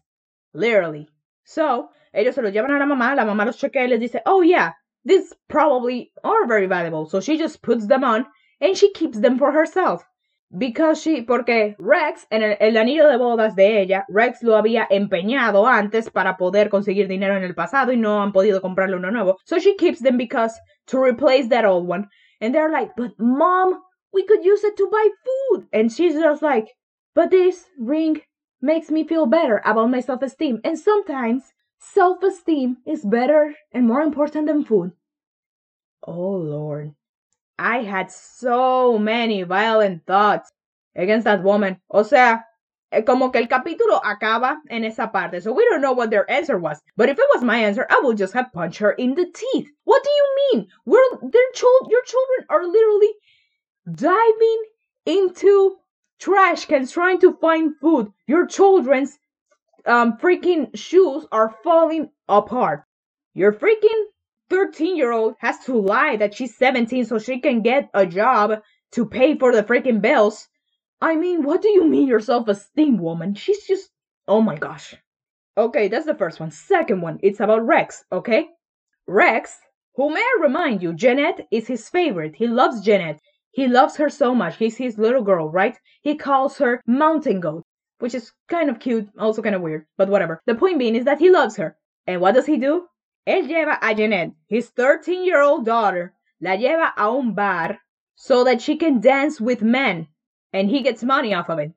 Literally. 0.55 1.07
So, 1.45 1.89
ellos 2.15 2.33
se 2.33 2.41
los 2.41 2.51
llevan 2.51 2.71
a 2.75 2.79
la 2.79 2.85
mamá, 2.85 3.15
la 3.15 3.25
mamá 3.25 3.45
los 3.45 3.59
chequea 3.59 3.83
y 3.83 3.89
les 3.89 3.99
dice, 3.99 4.21
oh, 4.25 4.41
yeah, 4.41 4.71
these 5.05 5.31
probably 5.47 6.11
are 6.23 6.47
very 6.47 6.65
valuable. 6.65 7.05
So 7.05 7.21
she 7.21 7.37
just 7.37 7.61
puts 7.61 7.85
them 7.85 8.03
on 8.03 8.25
and 8.59 8.75
she 8.75 8.91
keeps 8.91 9.19
them 9.19 9.37
for 9.37 9.51
herself. 9.51 10.03
Because 10.55 11.01
she, 11.01 11.23
porque 11.23 11.75
Rex, 11.79 12.27
en 12.29 12.43
el, 12.43 12.57
el, 12.59 12.77
anillo 12.77 13.07
de 13.07 13.17
bodas 13.17 13.55
de 13.55 13.81
ella, 13.81 14.05
Rex 14.07 14.43
lo 14.43 14.55
había 14.55 14.85
empeñado 14.87 15.65
antes 15.65 16.11
para 16.11 16.37
poder 16.37 16.69
conseguir 16.69 17.07
dinero 17.07 17.35
en 17.35 17.43
el 17.43 17.55
pasado 17.55 17.91
y 17.91 17.97
no 17.97 18.21
han 18.21 18.31
podido 18.31 18.61
comprarle 18.61 18.97
uno 18.97 19.09
nuevo. 19.09 19.37
So 19.45 19.57
she 19.57 19.75
keeps 19.75 19.99
them 19.99 20.15
because 20.15 20.53
to 20.87 21.03
replace 21.03 21.49
that 21.49 21.65
old 21.65 21.87
one. 21.87 22.07
And 22.39 22.53
they're 22.53 22.69
like, 22.69 22.91
but 22.95 23.17
mom, 23.17 23.81
we 24.13 24.25
could 24.25 24.45
use 24.45 24.63
it 24.63 24.77
to 24.77 24.87
buy 24.91 25.07
food. 25.25 25.67
And 25.73 25.91
she's 25.91 26.13
just 26.13 26.43
like, 26.43 26.67
but 27.15 27.31
this 27.31 27.65
ring 27.79 28.21
makes 28.61 28.91
me 28.91 29.07
feel 29.07 29.25
better 29.25 29.59
about 29.65 29.89
my 29.89 30.01
self 30.01 30.21
esteem. 30.21 30.59
And 30.63 30.77
sometimes 30.77 31.53
self 31.79 32.21
esteem 32.21 32.77
is 32.85 33.03
better 33.03 33.55
and 33.71 33.87
more 33.87 34.01
important 34.01 34.45
than 34.45 34.65
food. 34.65 34.91
Oh 36.05 36.35
Lord. 36.35 36.93
I 37.57 37.83
had 37.83 38.11
so 38.11 38.97
many 38.97 39.43
violent 39.43 40.05
thoughts 40.05 40.51
against 40.95 41.25
that 41.25 41.43
woman. 41.43 41.79
O 41.89 42.03
sea, 42.03 42.43
eh, 42.91 43.03
como 43.03 43.31
que 43.31 43.41
el 43.41 43.47
capítulo 43.47 44.01
acaba 44.03 44.57
en 44.69 44.85
esa 44.85 45.07
parte. 45.07 45.41
So 45.41 45.53
we 45.53 45.65
don't 45.65 45.81
know 45.81 45.93
what 45.93 46.09
their 46.09 46.29
answer 46.29 46.57
was. 46.57 46.81
But 46.97 47.09
if 47.09 47.17
it 47.17 47.25
was 47.33 47.43
my 47.43 47.57
answer, 47.57 47.85
I 47.89 48.01
would 48.03 48.17
just 48.17 48.33
have 48.33 48.51
punched 48.53 48.79
her 48.79 48.91
in 48.91 49.15
the 49.15 49.25
teeth. 49.25 49.69
What 49.83 50.03
do 50.03 50.09
you 50.09 50.35
mean? 50.51 50.67
We're 50.85 51.29
their 51.29 51.51
child 51.53 51.89
your 51.89 52.03
children 52.03 52.45
are 52.49 52.65
literally 52.65 53.13
diving 53.91 54.63
into 55.05 55.77
trash 56.19 56.65
cans 56.65 56.91
trying 56.91 57.19
to 57.19 57.33
find 57.33 57.75
food. 57.79 58.11
Your 58.27 58.45
children's 58.45 59.17
um 59.85 60.17
freaking 60.17 60.75
shoes 60.75 61.25
are 61.31 61.55
falling 61.63 62.09
apart. 62.27 62.83
Your 63.33 63.51
freaking 63.51 64.05
13 64.49 64.95
year 64.95 65.11
old 65.11 65.35
has 65.39 65.59
to 65.65 65.79
lie 65.79 66.15
that 66.17 66.33
she's 66.35 66.57
17 66.57 67.05
so 67.05 67.19
she 67.19 67.39
can 67.39 67.61
get 67.61 67.89
a 67.93 68.05
job 68.05 68.61
to 68.91 69.05
pay 69.05 69.37
for 69.37 69.51
the 69.51 69.63
freaking 69.63 70.01
bills. 70.01 70.47
I 71.01 71.15
mean, 71.15 71.43
what 71.43 71.61
do 71.61 71.69
you 71.69 71.85
mean 71.85 72.07
your 72.07 72.19
self 72.19 72.47
esteem, 72.47 72.97
woman? 72.97 73.35
She's 73.35 73.65
just. 73.65 73.89
Oh 74.27 74.41
my 74.41 74.55
gosh. 74.55 74.95
Okay, 75.57 75.87
that's 75.87 76.05
the 76.05 76.15
first 76.15 76.39
one. 76.39 76.51
Second 76.51 77.01
one, 77.01 77.19
it's 77.21 77.39
about 77.39 77.65
Rex, 77.65 78.03
okay? 78.11 78.47
Rex, 79.05 79.59
who 79.95 80.09
may 80.09 80.21
I 80.21 80.39
remind 80.41 80.81
you, 80.81 80.93
Jeannette 80.93 81.45
is 81.51 81.67
his 81.67 81.89
favorite. 81.89 82.35
He 82.35 82.47
loves 82.47 82.81
Jeannette. 82.81 83.19
He 83.51 83.67
loves 83.67 83.97
her 83.97 84.09
so 84.09 84.33
much. 84.33 84.57
He's 84.57 84.77
his 84.77 84.97
little 84.97 85.21
girl, 85.21 85.51
right? 85.51 85.77
He 86.01 86.15
calls 86.15 86.57
her 86.57 86.81
Mountain 86.87 87.41
Goat, 87.41 87.63
which 87.99 88.15
is 88.15 88.31
kind 88.49 88.69
of 88.69 88.79
cute, 88.79 89.09
also 89.19 89.43
kind 89.43 89.53
of 89.53 89.61
weird, 89.61 89.85
but 89.95 90.09
whatever. 90.09 90.41
The 90.47 90.55
point 90.55 90.79
being 90.79 90.95
is 90.95 91.05
that 91.05 91.19
he 91.19 91.29
loves 91.29 91.57
her. 91.57 91.77
And 92.07 92.19
what 92.19 92.33
does 92.33 92.47
he 92.47 92.57
do? 92.57 92.87
Él 93.27 93.47
lleva 93.47 93.77
a 93.81 93.95
Jeannette, 93.95 94.33
his 94.47 94.69
13 94.69 95.25
year 95.25 95.41
old 95.41 95.65
daughter, 95.65 96.13
la 96.41 96.57
lleva 96.57 96.91
a 96.97 97.09
un 97.09 97.33
bar 97.33 97.79
so 98.15 98.43
that 98.43 98.61
she 98.61 98.75
can 98.77 98.99
dance 98.99 99.39
with 99.39 99.61
men 99.61 100.07
and 100.51 100.69
he 100.69 100.81
gets 100.81 101.03
money 101.03 101.33
off 101.33 101.49
of 101.49 101.59
it. 101.59 101.71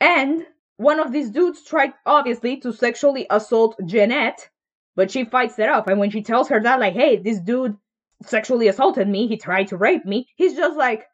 And 0.00 0.46
one 0.76 1.00
of 1.00 1.12
these 1.12 1.30
dudes 1.30 1.64
tried, 1.64 1.92
obviously, 2.04 2.58
to 2.58 2.72
sexually 2.72 3.26
assault 3.30 3.76
Jeannette, 3.86 4.48
but 4.96 5.10
she 5.10 5.24
fights 5.24 5.58
it 5.58 5.68
off. 5.68 5.86
And 5.86 5.98
when 5.98 6.10
she 6.10 6.22
tells 6.22 6.48
her 6.48 6.60
that, 6.60 6.80
like, 6.80 6.94
hey, 6.94 7.16
this 7.16 7.40
dude 7.40 7.76
sexually 8.24 8.68
assaulted 8.68 9.08
me, 9.08 9.26
he 9.26 9.36
tried 9.36 9.68
to 9.68 9.76
rape 9.76 10.04
me, 10.04 10.28
he's 10.36 10.54
just 10.54 10.76
like, 10.76 11.06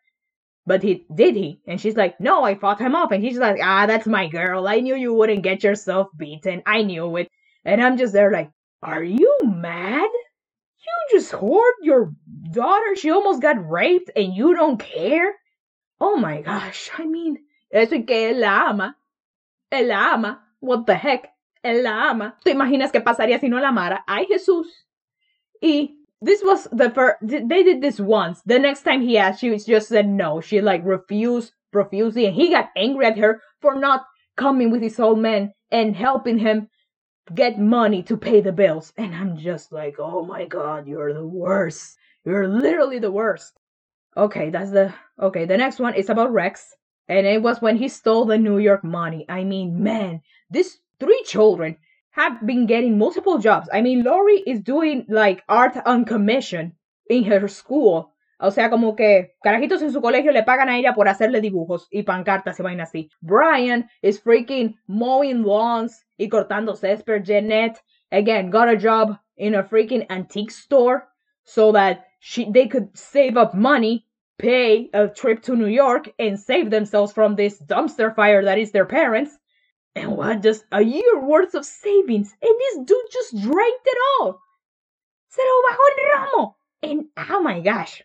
but 0.66 0.82
he 0.82 1.06
did 1.14 1.34
he? 1.34 1.60
And 1.66 1.80
she's 1.80 1.96
like, 1.96 2.20
no, 2.20 2.44
I 2.44 2.54
fought 2.54 2.80
him 2.80 2.94
off. 2.94 3.10
And 3.10 3.24
he's 3.24 3.38
like, 3.38 3.58
ah, 3.62 3.86
that's 3.86 4.06
my 4.06 4.28
girl. 4.28 4.68
I 4.68 4.80
knew 4.80 4.94
you 4.96 5.14
wouldn't 5.14 5.42
get 5.42 5.64
yourself 5.64 6.08
beaten. 6.16 6.62
I 6.66 6.82
knew 6.82 7.16
it. 7.16 7.28
And 7.64 7.82
I'm 7.82 7.96
just 7.96 8.12
there 8.12 8.30
like, 8.30 8.50
are 8.82 9.02
you 9.02 9.36
mad? 9.44 10.08
You 10.80 11.18
just 11.18 11.32
hoard 11.32 11.74
your 11.82 12.12
daughter. 12.52 12.96
She 12.96 13.10
almost 13.10 13.42
got 13.42 13.68
raped 13.68 14.10
and 14.14 14.34
you 14.34 14.54
don't 14.54 14.78
care? 14.78 15.34
Oh 16.00 16.16
my 16.16 16.40
gosh. 16.42 16.90
I 16.96 17.04
mean, 17.04 17.38
eso 17.70 17.96
y 17.96 18.04
que 18.06 18.32
él 18.32 18.40
la 18.40 18.70
ama. 18.70 18.96
Él 19.72 19.88
la 19.88 20.14
ama. 20.14 20.40
What 20.60 20.86
the 20.86 20.94
heck? 20.94 21.28
Él 21.64 21.82
la 21.82 22.10
ama. 22.10 22.36
¿Te 22.44 22.52
imaginas 22.52 22.92
qué 22.92 23.00
pasaría 23.02 23.40
si 23.40 23.48
no 23.48 23.58
la 23.60 23.68
amara? 23.68 24.04
Ay, 24.06 24.26
Jesús. 24.26 24.66
Y 25.60 25.90
this 26.22 26.42
was 26.44 26.68
the 26.72 26.90
first, 26.90 27.16
they 27.22 27.62
did 27.62 27.80
this 27.82 27.98
once. 27.98 28.40
The 28.46 28.58
next 28.58 28.82
time 28.82 29.02
he 29.02 29.18
asked, 29.18 29.40
she 29.40 29.56
just 29.58 29.88
said 29.88 30.08
no. 30.08 30.40
She 30.40 30.60
like 30.60 30.84
refused 30.84 31.52
profusely 31.72 32.26
and 32.26 32.34
he 32.34 32.50
got 32.50 32.70
angry 32.76 33.06
at 33.06 33.18
her 33.18 33.42
for 33.60 33.74
not 33.74 34.04
coming 34.36 34.70
with 34.70 34.82
his 34.82 34.98
old 34.98 35.18
man 35.18 35.52
and 35.70 35.96
helping 35.96 36.38
him 36.38 36.68
get 37.34 37.58
money 37.58 38.02
to 38.04 38.16
pay 38.16 38.40
the 38.40 38.52
bills. 38.52 38.92
And 38.96 39.14
I'm 39.14 39.36
just 39.36 39.72
like, 39.72 39.96
oh 39.98 40.24
my 40.24 40.44
god, 40.46 40.86
you're 40.86 41.12
the 41.12 41.26
worst. 41.26 41.96
You're 42.24 42.48
literally 42.48 42.98
the 42.98 43.12
worst. 43.12 43.58
Okay, 44.16 44.50
that's 44.50 44.70
the 44.70 44.92
okay. 45.20 45.44
The 45.44 45.56
next 45.56 45.78
one 45.78 45.94
is 45.94 46.10
about 46.10 46.32
Rex, 46.32 46.74
and 47.08 47.26
it 47.26 47.40
was 47.42 47.60
when 47.60 47.76
he 47.76 47.88
stole 47.88 48.24
the 48.24 48.38
New 48.38 48.58
York 48.58 48.82
money. 48.82 49.24
I 49.28 49.44
mean, 49.44 49.82
man, 49.82 50.22
these 50.50 50.78
three 50.98 51.22
children 51.24 51.76
have 52.10 52.44
been 52.44 52.66
getting 52.66 52.98
multiple 52.98 53.38
jobs. 53.38 53.68
I 53.72 53.80
mean, 53.80 54.02
Lori 54.02 54.42
is 54.44 54.60
doing 54.60 55.06
like 55.08 55.44
art 55.48 55.76
on 55.86 56.04
commission 56.04 56.72
in 57.08 57.24
her 57.24 57.46
school. 57.48 58.12
O 58.40 58.53
sea, 58.53 58.70
como 58.70 58.94
que 58.94 59.35
carajitos 59.42 59.83
en 59.83 59.92
su 59.92 60.01
colegio 60.01 60.31
le 60.31 60.44
pagan 60.44 60.68
a 60.68 60.79
ella 60.79 60.94
por 60.94 61.09
hacerle 61.09 61.40
dibujos 61.40 61.88
y 61.90 62.05
pancartas 62.05 62.61
y 62.61 62.62
vaina 62.62 62.85
así. 62.85 63.11
Brian 63.20 63.90
is 64.01 64.22
freaking 64.22 64.77
mowing 64.87 65.42
lawns 65.42 66.07
y 66.16 66.29
cortando 66.29 66.77
césped. 66.77 67.24
Jeannette, 67.24 67.83
again, 68.12 68.51
got 68.51 68.68
a 68.68 68.77
job 68.77 69.18
in 69.37 69.57
a 69.57 69.64
freaking 69.64 70.07
antique 70.09 70.53
store 70.53 71.09
so 71.42 71.72
that 71.72 72.07
she 72.20 72.48
they 72.51 72.68
could 72.68 72.96
save 72.96 73.37
up 73.37 73.55
money, 73.55 74.07
pay 74.38 74.88
a 74.92 75.09
trip 75.09 75.42
to 75.42 75.57
New 75.57 75.66
York, 75.66 76.09
and 76.18 76.38
save 76.38 76.70
themselves 76.70 77.12
from 77.12 77.35
this 77.35 77.61
dumpster 77.61 78.14
fire 78.14 78.44
that 78.44 78.59
is 78.59 78.70
their 78.70 78.87
parents. 78.87 79.37
And 79.96 80.16
what 80.16 80.42
just 80.42 80.64
a 80.70 80.81
year 80.81 81.20
worth 81.20 81.55
of 81.55 81.64
savings. 81.64 82.33
And 82.40 82.55
this 82.61 82.79
dude 82.85 83.11
just 83.11 83.42
drank 83.42 83.81
it 83.85 83.98
all. 84.20 84.40
Se 85.29 85.42
lo 85.42 85.62
bajó 85.68 85.85
el 85.90 86.18
ramo. 86.18 86.57
And 86.83 87.07
oh 87.16 87.42
my 87.42 87.61
gosh. 87.61 88.03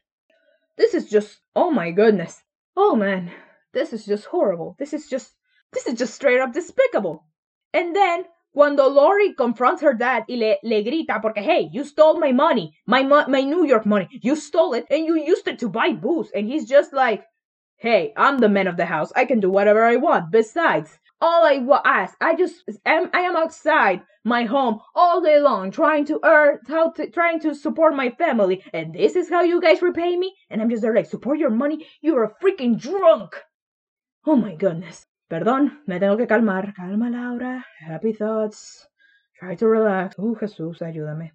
This 0.78 0.94
is 0.94 1.10
just 1.10 1.40
oh 1.56 1.72
my 1.72 1.92
goodness. 1.92 2.42
Oh 2.76 2.96
man. 2.96 3.32
This 3.74 3.94
is 3.94 4.06
just 4.06 4.26
horrible. 4.26 4.76
This 4.80 4.94
is 4.94 5.10
just 5.10 5.32
this 5.72 5.88
is 5.88 5.98
just 5.98 6.14
straight 6.14 6.40
up 6.40 6.54
despicable. 6.54 7.26
And 7.74 7.96
then 7.96 8.26
cuando 8.54 8.88
Lori 8.88 9.34
confronts 9.34 9.82
her 9.82 9.94
dad 9.94 10.26
y 10.30 10.36
le, 10.36 10.58
le 10.64 10.84
grita 10.84 11.20
porque, 11.20 11.40
hey, 11.40 11.70
you 11.72 11.84
stole 11.84 12.20
my 12.20 12.32
money, 12.32 12.78
my, 12.86 13.02
my 13.02 13.42
New 13.42 13.66
York 13.66 13.86
money. 13.86 14.08
You 14.12 14.36
stole 14.36 14.76
it 14.76 14.86
and 14.92 15.06
you 15.06 15.16
used 15.16 15.48
it 15.48 15.58
to 15.60 15.70
buy 15.70 15.94
booze. 15.94 16.30
And 16.36 16.48
he's 16.48 16.70
just 16.70 16.94
like, 16.94 17.24
hey, 17.78 18.14
I'm 18.16 18.38
the 18.38 18.50
man 18.50 18.68
of 18.68 18.78
the 18.78 18.86
house. 18.86 19.12
I 19.16 19.26
can 19.26 19.40
do 19.40 19.50
whatever 19.50 19.84
I 19.84 19.96
want. 19.96 20.32
Besides, 20.32 21.00
all 21.22 21.46
I 21.46 21.64
ask, 21.86 22.16
I 22.20 22.36
just 22.36 22.64
am, 22.86 23.10
I 23.14 23.22
am 23.22 23.36
outside 23.36 24.02
my 24.26 24.44
home 24.46 24.80
all 24.96 25.22
day 25.22 25.40
long 25.40 25.72
trying 25.72 26.06
to 26.06 26.20
earn, 26.24 26.60
how 26.68 26.92
to, 26.92 27.10
trying 27.10 27.40
to 27.42 27.56
support 27.56 27.96
my 27.96 28.10
family. 28.10 28.64
And 28.74 28.94
this 28.94 29.16
is 29.16 29.30
how 29.30 29.42
you 29.42 29.62
guys 29.62 29.82
repay 29.82 30.16
me? 30.16 30.34
And 30.50 30.62
I'm 30.62 30.70
just 30.70 30.82
there 30.82 30.96
like, 30.96 31.06
support 31.06 31.40
your 31.40 31.50
money? 31.50 31.88
You're 32.02 32.24
a 32.24 32.34
freaking 32.44 32.80
drunk. 32.80 33.36
Oh 34.26 34.36
my 34.36 34.56
goodness. 34.56 35.06
Perdón, 35.30 35.80
me 35.88 36.00
tengo 36.00 36.18
que 36.18 36.28
calmar. 36.28 36.74
Calma, 36.76 37.10
Laura. 37.10 37.66
Happy 37.80 38.14
thoughts. 38.14 38.88
Try 39.40 39.56
to 39.56 39.68
relax. 39.68 40.16
Oh, 40.18 40.36
Jesús, 40.36 40.82
ayúdame. 40.82 41.32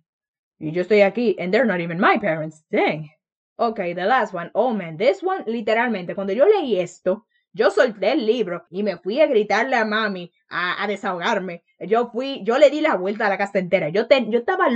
Y 0.60 0.70
yo 0.70 0.82
estoy 0.82 1.02
aquí, 1.02 1.34
and 1.38 1.52
they're 1.52 1.64
not 1.64 1.80
even 1.80 2.00
my 2.00 2.18
parents. 2.18 2.62
Dang. 2.70 3.10
Okay, 3.58 3.92
the 3.92 4.04
last 4.04 4.32
one. 4.32 4.50
Oh, 4.54 4.72
man, 4.72 4.96
this 4.96 5.22
one, 5.22 5.44
literalmente, 5.44 6.14
cuando 6.14 6.32
yo 6.32 6.46
leí 6.46 6.78
esto, 6.78 7.26
yo 7.58 7.72
solté 7.72 8.12
el 8.12 8.24
libro 8.24 8.64
y 8.70 8.84
me 8.84 8.98
fui 8.98 9.20
a 9.20 9.26
gritarle 9.26 9.74
a 9.74 9.84
mami, 9.84 10.32
a, 10.48 10.80
a 10.82 10.86
desahogarme. 10.86 11.64
Yo 11.80 12.10
fui, 12.12 12.42
yo 12.44 12.56
le 12.56 12.70
di 12.70 12.80
la 12.80 12.96
vuelta 12.96 13.26
a 13.26 13.28
la 13.28 13.36
casa 13.36 13.58
entera. 13.58 13.88
Yo, 13.88 14.06
yo 14.08 14.38
estaba 14.38 14.66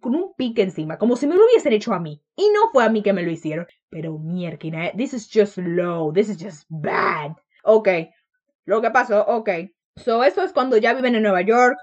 con 0.00 0.14
un 0.14 0.32
pique 0.36 0.62
encima, 0.62 0.96
como 0.96 1.16
si 1.16 1.26
me 1.26 1.34
lo 1.34 1.44
hubiesen 1.44 1.72
hecho 1.72 1.92
a 1.92 1.98
mí. 1.98 2.22
Y 2.36 2.48
no 2.54 2.70
fue 2.72 2.84
a 2.84 2.88
mí 2.88 3.02
que 3.02 3.12
me 3.12 3.22
lo 3.22 3.30
hicieron. 3.32 3.66
Pero 3.90 4.18
mierda, 4.18 4.92
this 4.96 5.12
is 5.12 5.28
just 5.28 5.58
low. 5.58 6.12
This 6.12 6.28
is 6.28 6.38
just 6.40 6.66
bad. 6.68 7.32
Okay, 7.64 8.10
lo 8.64 8.80
que 8.80 8.90
pasó, 8.90 9.24
ok. 9.26 9.50
So, 9.96 10.22
eso 10.22 10.42
es 10.42 10.52
cuando 10.52 10.76
ya 10.76 10.94
viven 10.94 11.16
en 11.16 11.22
Nueva 11.22 11.42
York. 11.42 11.76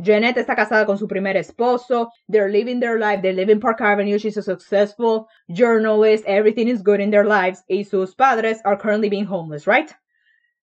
Jeanette 0.00 0.38
está 0.38 0.54
casada 0.54 0.86
con 0.86 0.96
su 0.96 1.08
primer 1.08 1.36
esposo. 1.36 2.10
They're 2.28 2.50
living 2.50 2.80
their 2.80 2.98
life. 2.98 3.20
They 3.20 3.32
live 3.32 3.50
in 3.50 3.60
Park 3.60 3.80
Avenue. 3.80 4.18
She's 4.18 4.36
a 4.36 4.42
successful 4.42 5.26
journalist. 5.48 6.24
Everything 6.26 6.68
is 6.68 6.82
good 6.82 7.00
in 7.00 7.10
their 7.10 7.24
lives. 7.24 7.64
Y 7.68 7.82
sus 7.82 8.14
padres 8.14 8.60
are 8.64 8.78
currently 8.78 9.08
being 9.08 9.26
homeless, 9.26 9.66
right? 9.66 9.92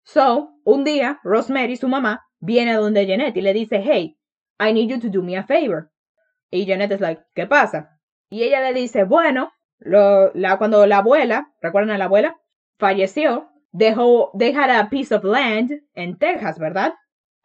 So, 0.03 0.51
un 0.65 0.85
día, 0.85 1.19
Rosemary, 1.23 1.75
su 1.75 1.87
mamá, 1.87 2.21
viene 2.39 2.71
a 2.71 2.77
donde 2.77 3.05
Janet 3.05 3.35
y 3.35 3.41
le 3.41 3.53
dice, 3.53 3.81
hey, 3.81 4.17
I 4.59 4.71
need 4.71 4.89
you 4.89 4.99
to 4.99 5.09
do 5.09 5.21
me 5.21 5.35
a 5.35 5.43
favor. 5.43 5.91
Y 6.51 6.65
Janet 6.65 6.91
es 6.91 7.01
like, 7.01 7.21
¿qué 7.35 7.47
pasa? 7.47 7.99
Y 8.29 8.43
ella 8.43 8.61
le 8.61 8.73
dice, 8.73 9.03
bueno, 9.03 9.51
la, 9.79 10.57
cuando 10.57 10.85
la 10.85 10.99
abuela, 10.99 11.51
¿recuerdan 11.61 11.91
a 11.91 11.97
la 11.97 12.05
abuela? 12.05 12.37
Falleció, 12.77 13.49
dejó, 13.71 14.31
they 14.37 14.53
had 14.53 14.69
a 14.69 14.89
piece 14.89 15.13
of 15.13 15.23
land 15.23 15.71
en 15.93 16.17
Texas, 16.17 16.57
¿verdad? 16.59 16.93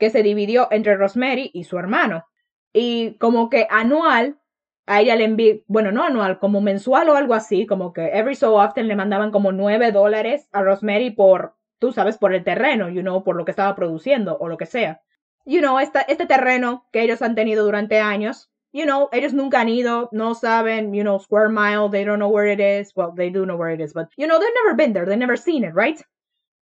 Que 0.00 0.10
se 0.10 0.24
dividió 0.24 0.66
entre 0.72 0.96
Rosemary 0.96 1.50
y 1.54 1.62
su 1.64 1.78
hermano. 1.78 2.24
Y 2.72 3.14
como 3.18 3.50
que 3.50 3.68
anual, 3.70 4.40
a 4.86 5.00
ella 5.00 5.14
le 5.14 5.24
envió, 5.24 5.60
bueno, 5.68 5.92
no 5.92 6.02
anual, 6.02 6.40
como 6.40 6.60
mensual 6.60 7.08
o 7.10 7.16
algo 7.16 7.34
así, 7.34 7.66
como 7.66 7.92
que 7.92 8.06
every 8.12 8.34
so 8.34 8.56
often 8.56 8.88
le 8.88 8.96
mandaban 8.96 9.30
como 9.30 9.52
nueve 9.52 9.92
dólares 9.92 10.48
a 10.50 10.62
Rosemary 10.62 11.10
por, 11.10 11.54
tú 11.78 11.92
sabes, 11.92 12.18
por 12.18 12.34
el 12.34 12.42
terreno, 12.42 12.88
you 12.88 13.02
know, 13.02 13.22
por 13.22 13.36
lo 13.36 13.44
que 13.44 13.52
estaba 13.52 13.76
produciendo 13.76 14.36
o 14.38 14.48
lo 14.48 14.56
que 14.56 14.66
sea. 14.66 15.00
You 15.44 15.60
know, 15.60 15.78
esta, 15.78 16.00
este 16.00 16.26
terreno 16.26 16.88
que 16.92 17.02
ellos 17.02 17.22
han 17.22 17.36
tenido 17.36 17.64
durante 17.64 18.00
años, 18.00 18.50
you 18.72 18.84
know, 18.84 19.08
ellos 19.12 19.32
nunca 19.32 19.60
han 19.60 19.68
ido, 19.68 20.08
no 20.12 20.34
saben, 20.34 20.92
you 20.92 21.02
know, 21.02 21.18
square 21.18 21.50
mile, 21.50 21.90
they 21.90 22.04
don't 22.04 22.18
know 22.18 22.30
where 22.30 22.50
it 22.50 22.60
is. 22.60 22.92
Well, 22.96 23.12
they 23.14 23.30
do 23.30 23.44
know 23.44 23.56
where 23.56 23.72
it 23.72 23.80
is, 23.80 23.92
but, 23.92 24.08
you 24.16 24.26
know, 24.26 24.38
they've 24.38 24.54
never 24.64 24.74
been 24.74 24.92
there, 24.92 25.06
they've 25.06 25.18
never 25.18 25.36
seen 25.36 25.64
it, 25.64 25.74
right? 25.74 26.00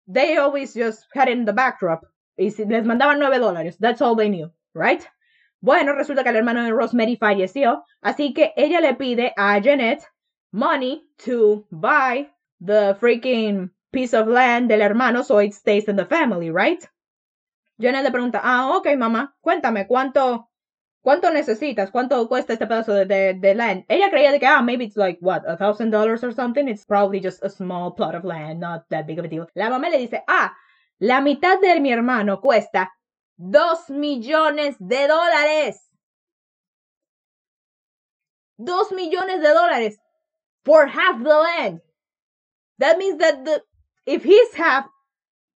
They 0.07 0.37
always 0.37 0.73
just 0.73 1.05
had 1.13 1.27
it 1.27 1.37
in 1.37 1.45
the 1.45 1.53
backdrop. 1.53 2.01
Y 2.37 2.51
si 2.51 2.65
les 2.65 2.85
mandaban 2.85 3.19
nueve 3.19 3.39
dólares, 3.39 3.77
that's 3.79 4.01
all 4.01 4.15
they 4.15 4.29
knew, 4.29 4.51
right? 4.73 5.03
Bueno, 5.59 5.93
resulta 5.93 6.23
que 6.23 6.29
el 6.29 6.35
hermano 6.35 6.63
de 6.63 6.71
Rosemary 6.71 7.17
falleció, 7.17 7.83
así 8.01 8.33
que 8.33 8.53
ella 8.55 8.79
le 8.79 8.93
pide 8.93 9.33
a 9.35 9.59
Janet 9.59 10.03
money 10.51 11.03
to 11.25 11.65
buy 11.71 12.29
the 12.63 12.95
freaking 12.99 13.71
piece 13.91 14.13
of 14.13 14.27
land 14.27 14.69
del 14.69 14.81
hermano 14.81 15.23
so 15.23 15.39
it 15.39 15.53
stays 15.53 15.87
in 15.87 15.95
the 15.95 16.05
family, 16.05 16.51
right? 16.51 16.87
Janet 17.79 18.03
le 18.03 18.11
pregunta, 18.11 18.39
ah, 18.43 18.77
ok, 18.77 18.95
mamá, 18.97 19.35
cuéntame, 19.41 19.87
¿cuánto, 19.87 20.47
cuánto 21.01 21.31
necesitas? 21.31 21.89
¿Cuánto 21.91 22.27
cuesta 22.27 22.53
este 22.53 22.67
pedazo 22.67 22.93
de, 22.93 23.05
de, 23.05 23.33
de 23.33 23.55
land? 23.55 23.85
Ella 23.87 24.09
creía 24.11 24.31
de 24.31 24.39
que, 24.39 24.45
ah, 24.45 24.61
maybe 24.61 24.85
it's 24.85 24.97
like, 24.97 25.19
what, 25.21 25.43
a 25.47 25.57
thousand 25.57 25.89
dollars 25.89 26.23
or 26.23 26.31
something? 26.31 26.67
It's 26.67 26.85
probably 26.85 27.19
just 27.19 27.43
a 27.43 27.49
small 27.49 27.91
plot 27.91 28.13
of 28.13 28.23
land, 28.23 28.59
not 28.59 28.87
that 28.89 29.07
big 29.07 29.17
of 29.17 29.25
a 29.25 29.27
deal. 29.27 29.47
La 29.55 29.69
mamá 29.69 29.89
le 29.89 29.97
dice, 29.97 30.23
ah, 30.27 30.53
la 30.99 31.21
mitad 31.21 31.59
de 31.61 31.79
mi 31.79 31.91
hermano 31.91 32.41
cuesta 32.41 32.91
dos 33.37 33.89
millones 33.89 34.75
de 34.79 35.07
dólares. 35.07 35.77
Dos 38.57 38.91
millones 38.91 39.41
de 39.41 39.49
dólares 39.53 39.97
for 40.65 40.87
half 40.87 41.21
the 41.23 41.29
land. 41.29 41.81
That 42.79 42.97
means 42.97 43.19
that 43.19 43.45
the 43.45 43.63
if 44.05 44.23
his 44.23 44.55
half 44.55 44.85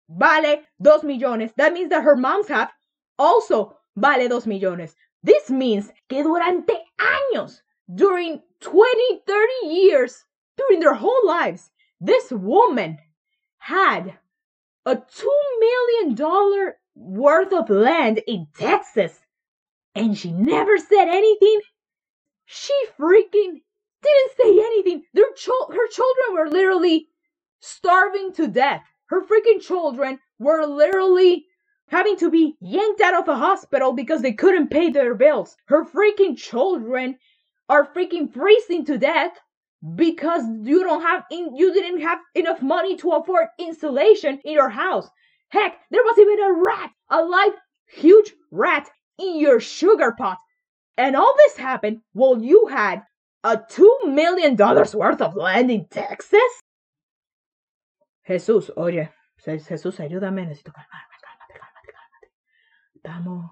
vale 0.10 0.64
dos 0.80 1.04
millones, 1.04 1.52
that 1.58 1.74
means 1.74 1.90
that 1.90 2.04
her 2.04 2.16
mom's 2.16 2.48
half 2.48 2.72
also 3.18 3.78
vale 3.96 4.28
dos 4.28 4.46
millones. 4.46 4.96
This 5.24 5.50
means 5.50 5.92
que 6.10 6.24
durante 6.24 6.74
años, 7.00 7.62
during 7.94 8.42
20, 8.62 9.22
30 9.26 9.68
years, 9.68 10.24
during 10.58 10.80
their 10.80 10.96
whole 10.96 11.26
lives, 11.26 11.70
this 12.00 12.32
woman 12.32 12.98
had 13.60 14.18
a 14.86 14.96
two 14.96 15.40
million 15.60 16.16
dollar 16.16 16.78
worth 16.96 17.54
of 17.54 17.70
land 17.70 18.22
in 18.28 18.48
Texas. 18.58 19.14
And 19.96 20.18
she 20.18 20.32
never 20.32 20.78
said 20.78 21.08
anything. 21.10 21.62
She 22.48 22.76
freaking 23.00 23.62
didn't 24.04 24.32
say 24.38 24.60
anything. 24.60 25.04
Their 25.16 25.32
cho- 25.38 25.70
her 25.72 25.88
children 25.90 26.36
were 26.36 26.50
literally 26.50 27.10
starving 27.62 28.34
to 28.36 28.48
death. 28.50 28.84
Her 29.08 29.22
freaking 29.24 29.62
children 29.62 30.20
were 30.40 30.66
literally 30.68 31.48
having 31.90 32.18
to 32.18 32.32
be 32.32 32.58
yanked 32.62 33.02
out 33.02 33.16
of 33.16 33.30
a 33.30 33.38
hospital 33.38 33.94
because 33.94 34.24
they 34.24 34.34
couldn't 34.34 34.70
pay 34.72 34.92
their 34.92 35.16
bills. 35.16 35.58
Her 35.68 35.86
freaking 35.86 36.38
children 36.38 37.20
are 37.70 37.86
freaking 37.94 38.34
freezing 38.34 38.86
to 38.88 38.98
death 39.00 39.34
because 39.96 40.44
you 40.62 40.84
don't 40.84 41.02
have 41.02 41.24
in, 41.32 41.56
you 41.56 41.74
didn't 41.74 42.02
have 42.02 42.20
enough 42.36 42.62
money 42.62 42.96
to 42.98 43.12
afford 43.12 43.48
insulation 43.58 44.40
in 44.46 44.54
your 44.54 44.70
house. 44.70 45.08
Heck, 45.50 45.80
there 45.90 46.04
was 46.04 46.18
even 46.20 46.40
a 46.40 46.54
rat, 46.54 46.92
a 47.10 47.24
live 47.24 47.54
huge 47.88 48.34
rat 48.52 48.90
in 49.18 49.40
your 49.40 49.60
sugar 49.60 50.14
pot. 50.18 50.38
And 50.98 51.16
all 51.16 51.34
this 51.38 51.58
happened 51.58 52.02
while 52.14 52.42
you 52.42 52.68
had 52.68 53.04
a 53.44 53.60
two 53.70 54.00
million 54.06 54.56
dollars 54.56 54.96
worth 54.96 55.22
of 55.22 55.36
land 55.36 55.72
in 55.72 55.88
Texas. 55.90 56.40
Jesús, 58.28 58.70
oye, 58.78 59.10
Jesús, 59.44 60.00
ayúdame, 60.00 60.46
necesito 60.46 60.72
calmarme, 60.72 61.16
cálmate, 61.22 61.60
cálmate, 61.60 61.92
cálmate. 61.92 62.32
Estamos 62.96 63.52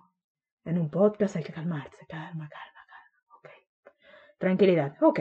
en 0.65 0.77
un 0.77 0.89
podcast, 0.91 1.35
hay 1.35 1.43
que 1.43 1.51
calmarse, 1.51 2.05
calma, 2.07 2.47
calma, 2.47 2.81
calma. 2.87 3.39
Ok. 3.39 3.49
Tranquilidad, 4.37 4.95
ok. 5.01 5.19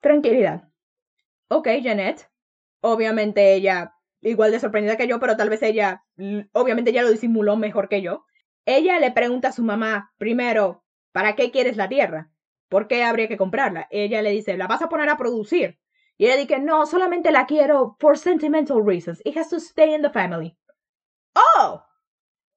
Tranquilidad. 0.00 0.68
Ok, 1.48 1.68
Janet. 1.82 2.30
Obviamente 2.80 3.54
ella, 3.54 3.94
igual 4.20 4.52
de 4.52 4.60
sorprendida 4.60 4.96
que 4.96 5.08
yo, 5.08 5.18
pero 5.18 5.36
tal 5.36 5.50
vez 5.50 5.62
ella, 5.62 6.04
obviamente 6.52 6.90
ella 6.90 7.02
lo 7.02 7.10
disimuló 7.10 7.56
mejor 7.56 7.88
que 7.88 8.02
yo. 8.02 8.24
Ella 8.64 9.00
le 9.00 9.10
pregunta 9.10 9.48
a 9.48 9.52
su 9.52 9.62
mamá, 9.62 10.12
primero, 10.18 10.84
¿para 11.12 11.34
qué 11.34 11.50
quieres 11.50 11.76
la 11.76 11.88
tierra? 11.88 12.30
¿Por 12.68 12.86
qué 12.86 13.02
habría 13.02 13.28
que 13.28 13.38
comprarla? 13.38 13.88
Ella 13.90 14.22
le 14.22 14.30
dice, 14.30 14.56
¿la 14.56 14.66
vas 14.66 14.82
a 14.82 14.88
poner 14.88 15.08
a 15.08 15.16
producir? 15.16 15.78
Y 16.18 16.26
ella 16.26 16.36
dice, 16.36 16.58
no, 16.58 16.84
solamente 16.86 17.30
la 17.30 17.46
quiero 17.46 17.96
for 17.98 18.18
sentimental 18.18 18.84
reasons. 18.84 19.22
It 19.24 19.36
has 19.36 19.48
to 19.50 19.58
stay 19.58 19.94
in 19.94 20.02
the 20.02 20.10
family. 20.10 20.56
Oh! 21.34 21.82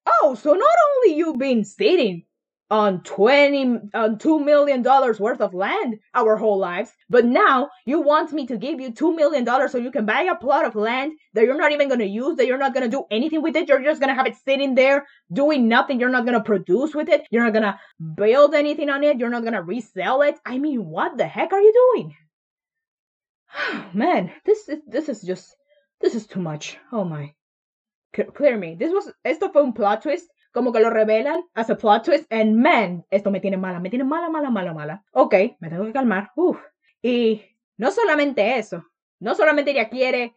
Oh, 0.06 0.36
so 0.36 0.54
not 0.54 0.67
only 1.06 1.15
you 1.17 1.34
been 1.38 1.63
sitting 1.63 2.27
on 2.71 3.03
20 3.03 3.79
on 3.93 4.17
2 4.17 4.39
million 4.39 4.81
dollars 4.81 5.19
worth 5.19 5.41
of 5.41 5.53
land 5.53 5.99
our 6.15 6.38
whole 6.38 6.57
lives. 6.57 6.89
But 7.10 7.25
now 7.25 7.69
you 7.86 7.99
want 7.99 8.31
me 8.31 8.47
to 8.47 8.57
give 8.57 8.79
you 8.79 8.93
2 8.93 9.13
million 9.13 9.43
dollars 9.43 9.73
so 9.73 9.77
you 9.77 9.91
can 9.91 10.05
buy 10.05 10.21
a 10.21 10.36
plot 10.36 10.65
of 10.65 10.75
land 10.75 11.12
that 11.34 11.43
you're 11.43 11.57
not 11.57 11.73
even 11.73 11.89
going 11.89 11.99
to 11.99 12.07
use 12.07 12.38
that 12.38 12.47
you're 12.47 12.57
not 12.57 12.73
going 12.73 12.89
to 12.89 12.97
do 12.97 13.03
anything 13.12 13.41
with 13.41 13.57
it. 13.57 13.67
You're 13.67 13.84
just 13.84 13.99
going 13.99 14.07
to 14.07 14.15
have 14.15 14.25
it 14.25 14.38
sitting 14.45 14.73
there 14.73 15.05
doing 15.31 15.67
nothing. 15.67 15.99
You're 15.99 16.10
not 16.10 16.25
going 16.25 16.38
to 16.38 16.43
produce 16.43 16.95
with 16.95 17.10
it. 17.10 17.27
You're 17.29 17.43
not 17.43 17.53
going 17.53 17.63
to 17.63 17.79
build 18.15 18.55
anything 18.55 18.89
on 18.89 19.03
it. 19.03 19.19
You're 19.19 19.29
not 19.29 19.43
going 19.43 19.53
to 19.53 19.62
resell 19.62 20.21
it. 20.21 20.36
I 20.45 20.57
mean 20.57 20.86
what 20.86 21.17
the 21.17 21.27
heck 21.27 21.51
are 21.51 21.62
you 21.62 21.73
doing? 21.93 22.15
Man 23.93 24.31
this 24.45 24.69
is 24.69 24.79
this 24.88 25.10
is 25.10 25.21
just 25.21 25.53
this 25.99 26.15
is 26.15 26.25
too 26.25 26.39
much. 26.39 26.77
Oh 26.93 27.03
my. 27.03 27.34
Clear 28.34 28.57
me. 28.57 28.75
This 28.75 28.91
was 28.91 29.12
un 29.55 29.73
plot 29.73 30.03
twist 30.03 30.27
como 30.51 30.71
que 30.71 30.79
lo 30.79 30.89
revelan 30.89 31.43
as 31.55 31.69
a 31.69 31.75
plot 31.75 32.03
twist, 32.03 32.25
and 32.29 32.55
man, 32.57 33.03
esto 33.11 33.31
me 33.31 33.39
tiene 33.39 33.57
mala, 33.57 33.79
me 33.79 33.89
tiene 33.89 34.03
mala, 34.03 34.29
mala, 34.29 34.49
mala, 34.49 34.73
mala. 34.73 35.03
Ok, 35.13 35.57
me 35.59 35.69
tengo 35.69 35.85
que 35.85 35.93
calmar. 35.93 36.31
Uf. 36.35 36.57
Y 37.01 37.41
no 37.77 37.91
solamente 37.91 38.57
eso, 38.57 38.83
no 39.19 39.33
solamente 39.33 39.71
ella 39.71 39.89
quiere 39.89 40.35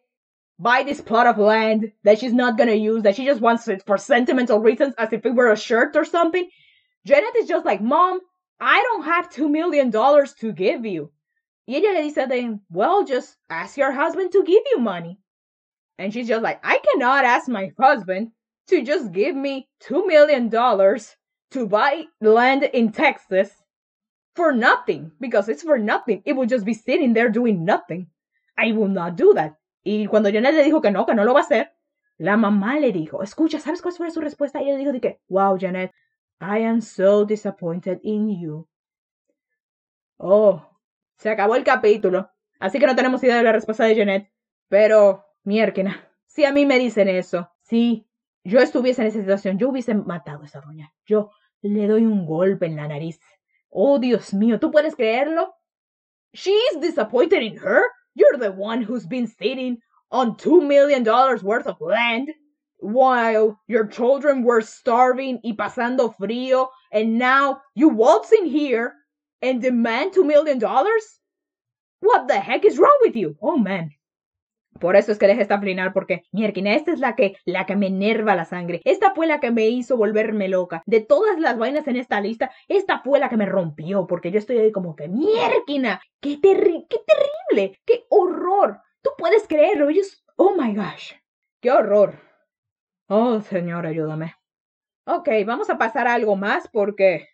buy 0.58 0.84
this 0.84 1.00
plot 1.00 1.26
of 1.26 1.38
land 1.38 1.92
that 2.04 2.18
she's 2.18 2.32
not 2.32 2.56
gonna 2.56 2.74
use, 2.74 3.02
that 3.02 3.16
she 3.16 3.24
just 3.24 3.40
wants 3.40 3.66
it 3.68 3.84
for 3.84 3.98
sentimental 3.98 4.60
reasons, 4.60 4.94
as 4.98 5.12
if 5.12 5.26
it 5.26 5.34
were 5.34 5.50
a 5.50 5.56
shirt 5.56 5.96
or 5.96 6.04
something. 6.04 6.48
Janet 7.04 7.36
is 7.36 7.48
just 7.48 7.66
like, 7.66 7.82
Mom, 7.82 8.20
I 8.60 8.80
don't 8.82 9.04
have 9.04 9.30
two 9.30 9.48
million 9.48 9.90
dollars 9.90 10.32
to 10.34 10.52
give 10.52 10.86
you. 10.86 11.10
Y 11.66 11.76
ella 11.76 11.94
le 11.94 12.02
dice 12.02 12.28
then, 12.28 12.60
well, 12.70 13.04
just 13.04 13.36
ask 13.50 13.76
your 13.76 13.90
husband 13.92 14.32
to 14.32 14.44
give 14.44 14.62
you 14.70 14.78
money. 14.78 15.18
And 15.98 16.12
she's 16.12 16.28
just 16.28 16.42
like, 16.42 16.60
I 16.62 16.78
cannot 16.78 17.24
ask 17.24 17.48
my 17.48 17.72
husband 17.78 18.32
to 18.68 18.82
just 18.82 19.12
give 19.12 19.36
me 19.36 19.68
$2 19.88 20.06
million 20.06 20.50
to 20.50 21.66
buy 21.66 22.04
land 22.20 22.64
in 22.64 22.92
Texas 22.92 23.50
for 24.34 24.52
nothing, 24.52 25.12
because 25.20 25.48
it's 25.48 25.62
for 25.62 25.78
nothing. 25.78 26.22
It 26.24 26.34
would 26.34 26.48
just 26.48 26.64
be 26.64 26.74
sitting 26.74 27.12
there 27.12 27.30
doing 27.30 27.64
nothing. 27.64 28.08
I 28.58 28.72
will 28.72 28.88
not 28.88 29.16
do 29.16 29.32
that. 29.34 29.54
Y 29.84 30.06
cuando 30.08 30.30
Janet 30.30 30.54
le 30.54 30.64
dijo 30.64 30.82
que 30.82 30.90
no, 30.90 31.04
que 31.04 31.14
no 31.14 31.24
lo 31.24 31.34
va 31.34 31.40
a 31.40 31.44
hacer, 31.44 31.68
la 32.18 32.36
mamá 32.36 32.80
le 32.80 32.90
dijo, 32.90 33.22
escucha, 33.22 33.60
¿sabes 33.60 33.82
cuál 33.82 33.94
fue 33.94 34.10
su 34.10 34.20
respuesta? 34.20 34.62
Y 34.62 34.70
ella 34.70 34.78
dijo 34.78 34.92
de 34.92 35.00
que, 35.00 35.20
wow, 35.28 35.58
Janet, 35.58 35.92
I 36.40 36.64
am 36.64 36.80
so 36.80 37.24
disappointed 37.24 38.00
in 38.02 38.40
you. 38.40 38.66
Oh, 40.18 40.62
se 41.18 41.30
acabó 41.30 41.56
el 41.56 41.64
capítulo. 41.64 42.30
Así 42.60 42.78
que 42.78 42.86
no 42.86 42.96
tenemos 42.96 43.22
idea 43.22 43.36
de 43.36 43.42
la 43.42 43.52
respuesta 43.52 43.84
de 43.84 43.96
Janet. 43.96 44.30
Pero, 44.68 45.24
mierda, 45.42 46.08
si 46.26 46.44
a 46.44 46.52
mí 46.52 46.66
me 46.66 46.78
dicen 46.78 47.08
eso, 47.08 47.50
si 47.62 48.08
yo 48.44 48.60
estuviese 48.60 49.02
en 49.02 49.08
esa 49.08 49.20
situación, 49.20 49.58
yo 49.58 49.70
hubiese 49.70 49.94
matado 49.94 50.42
a 50.42 50.46
esa 50.46 50.60
doña. 50.60 50.92
Yo 51.06 51.30
le 51.62 51.86
doy 51.86 52.04
un 52.04 52.26
golpe 52.26 52.66
en 52.66 52.76
la 52.76 52.86
nariz. 52.86 53.18
Oh, 53.70 53.98
Dios 53.98 54.34
mío, 54.34 54.60
¿tú 54.60 54.70
puedes 54.70 54.94
creerlo? 54.94 55.52
She's 56.34 56.78
disappointed 56.80 57.42
in 57.42 57.56
her. 57.56 57.82
You're 58.14 58.38
the 58.38 58.52
one 58.52 58.82
who's 58.82 59.06
been 59.06 59.26
sitting 59.26 59.78
on 60.10 60.36
two 60.36 60.60
million 60.60 61.02
dollars 61.02 61.42
worth 61.42 61.66
of 61.66 61.80
land 61.80 62.30
while 62.78 63.58
your 63.66 63.86
children 63.86 64.44
were 64.44 64.60
starving 64.60 65.40
y 65.42 65.54
pasando 65.56 66.14
frío, 66.14 66.68
and 66.92 67.18
now 67.18 67.62
you 67.74 67.88
waltz 67.88 68.30
in 68.30 68.46
here 68.46 68.94
and 69.40 69.62
demand 69.62 70.12
two 70.12 70.24
million 70.24 70.58
dollars? 70.58 71.02
What 72.00 72.28
the 72.28 72.38
heck 72.38 72.64
is 72.64 72.78
wrong 72.78 72.98
with 73.00 73.16
you? 73.16 73.36
Oh 73.40 73.56
man. 73.56 73.90
Por 74.80 74.96
eso 74.96 75.12
es 75.12 75.18
que 75.18 75.26
dejé 75.26 75.42
esta 75.42 75.60
final 75.60 75.92
porque, 75.92 76.24
mierda, 76.32 76.72
esta 76.72 76.92
es 76.92 77.00
la 77.00 77.14
que, 77.14 77.36
la 77.44 77.66
que 77.66 77.76
me 77.76 77.86
enerva 77.86 78.34
la 78.34 78.44
sangre. 78.44 78.80
Esta 78.84 79.14
fue 79.14 79.26
la 79.26 79.40
que 79.40 79.50
me 79.50 79.66
hizo 79.66 79.96
volverme 79.96 80.48
loca. 80.48 80.82
De 80.86 81.00
todas 81.00 81.38
las 81.38 81.58
vainas 81.58 81.86
en 81.86 81.96
esta 81.96 82.20
lista, 82.20 82.50
esta 82.68 83.00
fue 83.00 83.18
la 83.18 83.28
que 83.28 83.36
me 83.36 83.46
rompió 83.46 84.06
porque 84.06 84.30
yo 84.30 84.38
estoy 84.38 84.58
ahí 84.58 84.72
como 84.72 84.96
que, 84.96 85.08
mierda, 85.08 86.00
qué, 86.20 86.38
terri 86.38 86.86
qué 86.88 86.98
terrible, 87.06 87.80
qué 87.84 88.04
horror. 88.10 88.80
Tú 89.02 89.10
puedes 89.16 89.46
creerlo, 89.46 89.88
ellos, 89.88 90.24
oh 90.36 90.54
my 90.56 90.74
gosh, 90.74 91.12
qué 91.60 91.70
horror. 91.70 92.18
Oh, 93.08 93.40
señor, 93.40 93.86
ayúdame. 93.86 94.34
Ok, 95.06 95.28
vamos 95.46 95.68
a 95.70 95.78
pasar 95.78 96.08
a 96.08 96.14
algo 96.14 96.36
más 96.36 96.68
porque, 96.72 97.28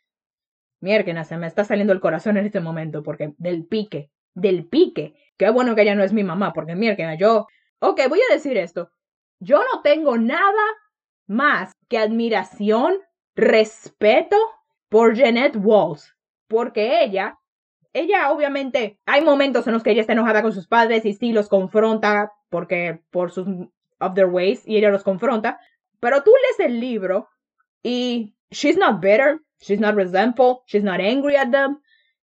mierda, 0.80 1.24
se 1.24 1.36
me 1.36 1.47
está 1.47 1.64
saliendo 1.64 1.93
el 1.93 2.01
corazón 2.01 2.36
en 2.36 2.47
este 2.47 2.61
momento 2.61 3.03
porque 3.03 3.34
del 3.38 3.64
pique, 3.66 4.11
del 4.35 4.66
pique. 4.68 5.14
Qué 5.37 5.51
bueno 5.51 5.74
que 5.74 5.83
ella 5.83 5.95
no 5.95 6.05
es 6.05 6.12
mi 6.12 6.24
mamá, 6.24 6.53
porque 6.53 6.74
mierda, 6.74 7.14
yo... 7.14 7.47
Ok, 7.81 8.01
voy 8.09 8.20
a 8.28 8.35
decir 8.35 8.59
esto. 8.59 8.91
Yo 9.39 9.59
no 9.59 9.81
tengo 9.83 10.18
nada 10.18 10.62
más 11.26 11.72
que 11.89 11.97
admiración, 11.97 12.99
respeto 13.35 14.37
por 14.91 15.14
Jeanette 15.14 15.57
Walls, 15.57 16.14
porque 16.47 17.03
ella, 17.03 17.39
ella 17.93 18.31
obviamente, 18.31 18.99
hay 19.07 19.22
momentos 19.22 19.66
en 19.66 19.72
los 19.72 19.83
que 19.83 19.93
ella 19.93 20.03
está 20.03 20.12
enojada 20.12 20.43
con 20.43 20.53
sus 20.53 20.66
padres 20.66 21.07
y 21.07 21.14
sí 21.14 21.33
los 21.33 21.49
confronta 21.49 22.33
porque 22.51 23.01
por 23.11 23.31
sus 23.31 23.47
of 24.01 24.14
their 24.14 24.26
ways 24.26 24.66
y 24.66 24.76
ella 24.76 24.91
los 24.91 25.05
confronta, 25.05 25.61
pero 26.01 26.22
tú 26.22 26.33
lees 26.43 26.68
el 26.68 26.81
libro 26.81 27.28
y 27.83 28.35
she's 28.51 28.76
not 28.76 29.01
bitter, 29.01 29.41
she's 29.61 29.81
not 29.81 29.95
resentful, 29.95 30.62
she's 30.66 30.83
not 30.83 31.01
angry 31.01 31.37
at 31.37 31.51
them, 31.51 31.81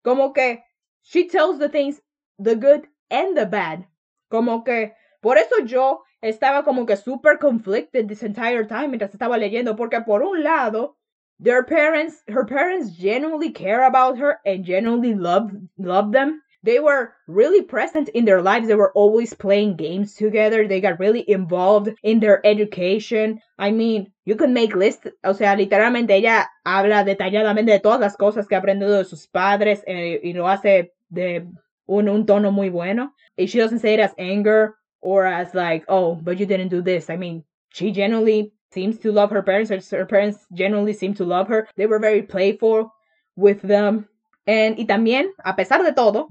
como 0.02 0.32
que 0.32 0.62
she 1.02 1.28
tells 1.28 1.58
the 1.58 1.68
things, 1.68 2.00
the 2.38 2.56
good 2.56 2.86
and 3.10 3.36
the 3.36 3.46
bad. 3.46 3.84
Como 4.30 4.62
que 4.62 4.92
por 5.20 5.36
eso 5.36 5.64
yo 5.64 6.02
estaba 6.22 6.64
como 6.64 6.86
que 6.86 6.96
super 6.96 7.36
conflicted 7.36 8.08
this 8.08 8.22
entire 8.22 8.64
time 8.64 8.88
mientras 8.88 9.12
estaba 9.12 9.36
leyendo, 9.38 9.76
porque 9.76 10.00
por 10.04 10.22
un 10.22 10.42
lado, 10.42 10.96
their 11.38 11.64
parents, 11.64 12.22
her 12.28 12.44
parents 12.44 12.90
genuinely 12.90 13.50
care 13.50 13.84
about 13.84 14.18
her 14.18 14.40
and 14.46 14.64
genuinely 14.64 15.14
love 15.14 15.50
love 15.76 16.12
them. 16.12 16.40
They 16.64 16.78
were 16.78 17.12
really 17.26 17.62
present 17.62 18.08
in 18.10 18.24
their 18.24 18.40
lives. 18.40 18.68
They 18.68 18.76
were 18.76 18.92
always 18.92 19.34
playing 19.34 19.76
games 19.76 20.14
together. 20.14 20.68
They 20.68 20.80
got 20.80 21.00
really 21.00 21.28
involved 21.28 21.90
in 22.02 22.20
their 22.20 22.44
education. 22.46 23.40
I 23.58 23.72
mean, 23.72 24.12
you 24.24 24.36
can 24.36 24.52
make 24.52 24.76
lists. 24.76 25.08
O 25.24 25.32
sea, 25.32 25.56
literalmente 25.56 26.10
ella 26.10 26.48
habla 26.64 27.04
detalladamente 27.04 27.72
de 27.72 27.80
todas 27.80 28.00
las 28.00 28.16
cosas 28.16 28.46
que 28.46 28.54
ha 28.54 28.60
aprendido 28.60 28.96
de 28.96 29.04
sus 29.04 29.26
padres 29.26 29.82
eh, 29.88 30.20
y 30.22 30.34
lo 30.34 30.46
hace 30.46 30.92
de 31.10 31.48
un, 31.86 32.08
un 32.08 32.26
tono 32.26 32.52
muy 32.52 32.70
bueno. 32.70 33.12
And 33.36 33.48
she 33.48 33.58
doesn't 33.58 33.80
say 33.80 33.94
it 33.94 34.00
as 34.00 34.14
anger 34.16 34.76
or 35.00 35.26
as 35.26 35.54
like, 35.54 35.84
oh, 35.88 36.14
but 36.14 36.38
you 36.38 36.46
didn't 36.46 36.68
do 36.68 36.80
this. 36.80 37.10
I 37.10 37.16
mean, 37.16 37.44
she 37.70 37.90
genuinely 37.90 38.52
seems 38.70 38.98
to 39.00 39.10
love 39.10 39.30
her 39.30 39.42
parents. 39.42 39.70
Her 39.90 40.06
parents 40.06 40.38
genuinely 40.52 40.92
seem 40.92 41.14
to 41.14 41.24
love 41.24 41.48
her. 41.48 41.68
They 41.76 41.86
were 41.86 41.98
very 41.98 42.22
playful 42.22 42.92
with 43.36 43.60
them. 43.62 44.08
And 44.46 44.76
y 44.76 44.86
también, 44.86 45.30
a 45.44 45.54
pesar 45.54 45.82
de 45.84 45.92
todo, 45.92 46.28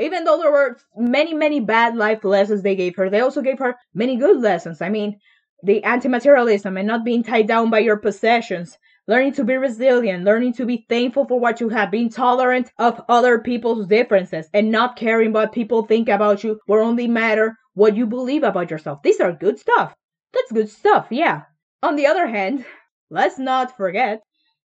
even 0.00 0.24
though 0.24 0.38
there 0.38 0.50
were 0.50 0.78
many, 0.96 1.34
many 1.34 1.60
bad 1.60 1.94
life 1.94 2.24
lessons 2.24 2.62
they 2.62 2.74
gave 2.74 2.96
her, 2.96 3.10
they 3.10 3.20
also 3.20 3.42
gave 3.42 3.58
her 3.58 3.76
many 3.94 4.16
good 4.16 4.40
lessons. 4.40 4.80
I 4.80 4.88
mean, 4.88 5.18
the 5.62 5.84
anti 5.84 6.08
materialism 6.08 6.76
and 6.76 6.86
not 6.86 7.04
being 7.04 7.22
tied 7.22 7.46
down 7.46 7.68
by 7.70 7.80
your 7.80 7.98
possessions, 7.98 8.78
learning 9.06 9.34
to 9.34 9.44
be 9.44 9.56
resilient, 9.56 10.24
learning 10.24 10.54
to 10.54 10.64
be 10.64 10.86
thankful 10.88 11.26
for 11.26 11.38
what 11.38 11.60
you 11.60 11.68
have, 11.68 11.90
being 11.90 12.08
tolerant 12.08 12.72
of 12.78 13.02
other 13.08 13.38
people's 13.38 13.86
differences, 13.86 14.48
and 14.54 14.70
not 14.70 14.96
caring 14.96 15.32
what 15.32 15.52
people 15.52 15.84
think 15.84 16.08
about 16.08 16.42
you 16.42 16.58
or 16.66 16.80
only 16.80 17.06
matter 17.06 17.56
what 17.74 17.96
you 17.96 18.06
believe 18.06 18.42
about 18.42 18.70
yourself. 18.70 19.02
These 19.02 19.20
are 19.20 19.32
good 19.32 19.58
stuff. 19.58 19.94
That's 20.32 20.52
good 20.52 20.70
stuff, 20.70 21.08
yeah. 21.10 21.42
On 21.82 21.96
the 21.96 22.06
other 22.06 22.26
hand, 22.26 22.64
let's 23.10 23.38
not 23.38 23.76
forget 23.76 24.22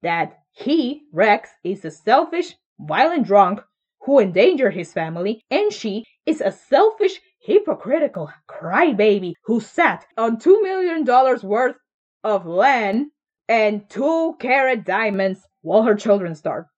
that 0.03 0.39
he, 0.53 1.03
Rex, 1.12 1.51
is 1.64 1.85
a 1.85 1.91
selfish, 1.91 2.55
violent 2.79 3.27
drunk 3.27 3.61
who 4.07 4.21
endangered 4.21 4.73
his 4.73 4.93
family, 4.93 5.43
and 5.51 5.73
she 5.73 6.05
is 6.25 6.41
a 6.41 6.53
selfish, 6.53 7.21
hypocritical 7.41 8.31
crybaby 8.49 9.35
who 9.45 9.61
sat 9.61 10.07
on 10.17 10.39
$2 10.39 10.63
million 10.63 11.05
worth 11.43 11.77
of 12.25 12.47
land 12.47 13.07
and 13.49 13.89
two 13.91 14.35
carat 14.41 14.85
diamonds 14.85 15.41
while 15.63 15.83
her 15.83 15.95
children 15.95 16.35
starved. 16.35 16.69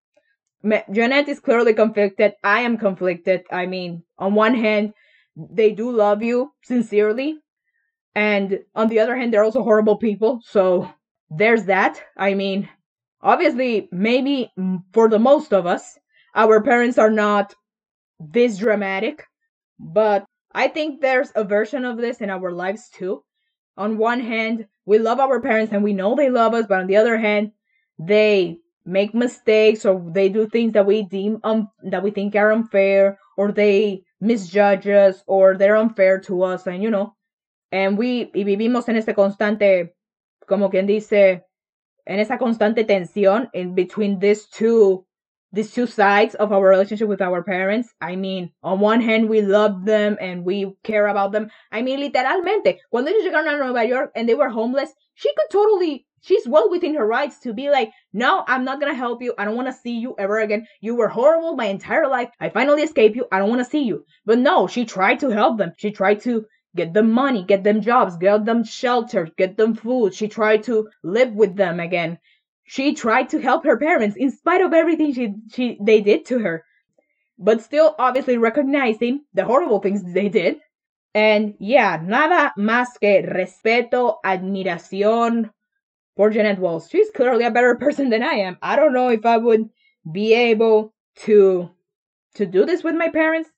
Jeannette 0.90 1.28
is 1.28 1.38
clearly 1.38 1.74
conflicted. 1.74 2.32
I 2.42 2.60
am 2.60 2.78
conflicted. 2.78 3.42
I 3.52 3.66
mean, 3.66 4.02
on 4.18 4.34
one 4.34 4.54
hand, 4.54 4.92
they 5.36 5.72
do 5.72 5.90
love 5.90 6.22
you 6.22 6.50
sincerely, 6.64 7.38
and 8.14 8.58
on 8.74 8.88
the 8.88 8.98
other 8.98 9.16
hand, 9.16 9.32
they're 9.32 9.44
also 9.44 9.62
horrible 9.62 9.96
people. 9.96 10.40
So 10.44 10.90
there's 11.30 11.64
that. 11.64 12.02
I 12.16 12.34
mean, 12.34 12.68
obviously, 13.22 13.88
maybe 13.92 14.50
for 14.92 15.08
the 15.08 15.18
most 15.18 15.52
of 15.52 15.66
us, 15.66 15.96
our 16.34 16.62
parents 16.62 16.98
are 16.98 17.10
not 17.10 17.54
this 18.20 18.58
dramatic, 18.58 19.24
but 19.78 20.24
I 20.52 20.68
think 20.68 21.00
there's 21.00 21.30
a 21.34 21.44
version 21.44 21.84
of 21.84 21.98
this 21.98 22.20
in 22.20 22.30
our 22.30 22.50
lives 22.52 22.88
too. 22.88 23.22
On 23.76 23.98
one 23.98 24.20
hand, 24.20 24.66
we 24.86 24.98
love 24.98 25.20
our 25.20 25.40
parents 25.40 25.72
and 25.72 25.84
we 25.84 25.92
know 25.92 26.14
they 26.14 26.30
love 26.30 26.54
us, 26.54 26.66
but 26.68 26.80
on 26.80 26.86
the 26.86 26.96
other 26.96 27.16
hand, 27.16 27.52
they 27.98 28.58
make 28.88 29.14
mistakes 29.14 29.84
or 29.84 30.02
they 30.12 30.28
do 30.28 30.48
things 30.48 30.72
that 30.72 30.86
we 30.86 31.02
deem 31.02 31.38
um 31.44 31.68
that 31.82 32.02
we 32.02 32.10
think 32.10 32.34
are 32.34 32.52
unfair 32.52 33.18
or 33.36 33.52
they 33.52 34.02
misjudge 34.20 34.86
us 34.86 35.22
or 35.26 35.56
they're 35.56 35.76
unfair 35.76 36.18
to 36.18 36.42
us 36.42 36.66
and 36.66 36.82
you 36.82 36.90
know 36.90 37.14
and 37.70 37.98
we 37.98 38.30
y 38.34 38.44
vivimos 38.44 38.88
en 38.88 38.96
este 38.96 39.14
constante 39.14 39.94
como 40.48 40.70
quien 40.70 40.86
dice 40.86 41.42
en 42.06 42.18
esa 42.18 42.38
constante 42.38 42.84
tensión 42.84 43.50
in 43.52 43.74
between 43.74 44.18
these 44.18 44.48
two 44.48 45.04
these 45.52 45.72
two 45.72 45.86
sides 45.86 46.34
of 46.34 46.52
our 46.52 46.68
relationship 46.68 47.08
with 47.08 47.22
our 47.22 47.42
parents. 47.42 47.88
I 48.00 48.16
mean, 48.16 48.52
on 48.62 48.80
one 48.80 49.00
hand, 49.00 49.28
we 49.28 49.40
love 49.40 49.84
them 49.84 50.16
and 50.20 50.44
we 50.44 50.72
care 50.82 51.06
about 51.06 51.32
them. 51.32 51.50
I 51.72 51.82
mean, 51.82 52.00
literalmente, 52.00 52.78
cuando 52.90 53.10
ellos 53.10 53.24
llegaron 53.24 53.54
a 53.54 53.58
Nueva 53.58 53.84
York 53.86 54.12
and 54.14 54.28
they 54.28 54.34
were 54.34 54.50
homeless, 54.50 54.90
she 55.14 55.30
could 55.34 55.50
totally, 55.50 56.06
she's 56.20 56.46
well 56.46 56.70
within 56.70 56.94
her 56.94 57.06
rights 57.06 57.38
to 57.40 57.54
be 57.54 57.70
like, 57.70 57.90
no, 58.12 58.44
I'm 58.46 58.64
not 58.64 58.78
gonna 58.78 58.94
help 58.94 59.22
you. 59.22 59.34
I 59.38 59.44
don't 59.44 59.56
wanna 59.56 59.72
see 59.72 59.98
you 59.98 60.14
ever 60.18 60.38
again. 60.38 60.66
You 60.80 60.96
were 60.96 61.08
horrible 61.08 61.56
my 61.56 61.66
entire 61.66 62.08
life. 62.08 62.28
I 62.38 62.50
finally 62.50 62.82
escaped 62.82 63.16
you. 63.16 63.26
I 63.32 63.38
don't 63.38 63.50
wanna 63.50 63.64
see 63.64 63.84
you. 63.84 64.04
But 64.26 64.38
no, 64.38 64.66
she 64.66 64.84
tried 64.84 65.20
to 65.20 65.30
help 65.30 65.56
them. 65.56 65.72
She 65.78 65.92
tried 65.92 66.20
to 66.22 66.46
get 66.76 66.92
them 66.92 67.10
money, 67.10 67.42
get 67.42 67.64
them 67.64 67.80
jobs, 67.80 68.18
get 68.18 68.44
them 68.44 68.62
shelter, 68.64 69.28
get 69.38 69.56
them 69.56 69.74
food. 69.74 70.14
She 70.14 70.28
tried 70.28 70.64
to 70.64 70.88
live 71.02 71.32
with 71.32 71.56
them 71.56 71.80
again 71.80 72.18
she 72.68 72.94
tried 72.94 73.30
to 73.30 73.40
help 73.40 73.64
her 73.64 73.78
parents 73.78 74.16
in 74.16 74.30
spite 74.30 74.60
of 74.60 74.74
everything 74.74 75.12
she, 75.12 75.34
she 75.50 75.78
they 75.80 76.00
did 76.00 76.26
to 76.26 76.38
her 76.38 76.64
but 77.38 77.62
still 77.62 77.94
obviously 77.98 78.36
recognizing 78.36 79.24
the 79.32 79.44
horrible 79.44 79.80
things 79.80 80.02
they 80.02 80.28
did. 80.28 80.56
And 81.14 81.54
yeah 81.58 82.00
nada 82.02 82.52
más 82.58 82.98
que 83.00 83.22
respeto 83.22 84.16
admiración 84.24 85.50
por 86.16 86.30
Jeannette 86.30 86.58
Walls 86.58 86.88
she's 86.90 87.10
clearly 87.10 87.44
a 87.44 87.50
better 87.50 87.74
person 87.80 88.10
than 88.10 88.22
I 88.22 88.34
am. 88.46 88.58
I 88.60 88.76
don't 88.76 88.92
know 88.92 89.08
if 89.08 89.24
I 89.24 89.38
would 89.38 89.70
be 90.10 90.34
able 90.34 90.92
to 91.24 91.70
to 92.34 92.46
do 92.46 92.66
this 92.66 92.84
with 92.84 92.94
my 92.94 93.08
parents. 93.08 93.48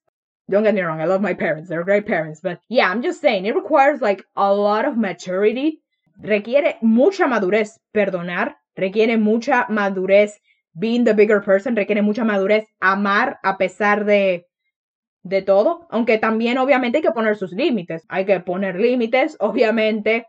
Don't 0.48 0.62
get 0.62 0.74
me 0.74 0.82
wrong 0.82 1.00
I 1.00 1.06
love 1.06 1.20
my 1.20 1.34
parents. 1.34 1.68
They're 1.68 1.84
great 1.84 2.06
parents 2.06 2.40
but 2.40 2.61
yeah 2.68 2.88
I'm 2.88 3.02
just 3.02 3.20
saying 3.20 3.46
it 3.46 3.56
requires 3.56 4.00
like 4.00 4.24
a 4.36 4.54
lot 4.54 4.84
of 4.84 4.96
maturity. 4.96 5.82
Requiere 6.22 6.74
mucha 6.82 7.24
madurez 7.24 7.78
perdonar 7.94 8.54
requiere 8.77 9.16
mucha 9.16 9.66
madurez. 9.68 10.41
Being 10.73 11.05
the 11.05 11.14
bigger 11.14 11.43
person 11.43 11.75
requiere 11.75 12.03
mucha 12.03 12.25
madurez. 12.25 12.66
Amar 12.81 13.39
a 13.43 13.59
pesar 13.59 14.05
de, 14.05 14.47
de 15.23 15.43
todo. 15.43 15.87
Aunque 15.91 16.18
también 16.18 16.59
obviamente 16.59 16.99
hay 16.99 17.03
que 17.03 17.12
poner 17.12 17.37
sus 17.37 17.53
límites. 17.53 18.05
Hay 18.09 18.25
que 18.25 18.41
poner 18.41 18.79
límites, 18.79 19.37
obviamente, 19.41 20.27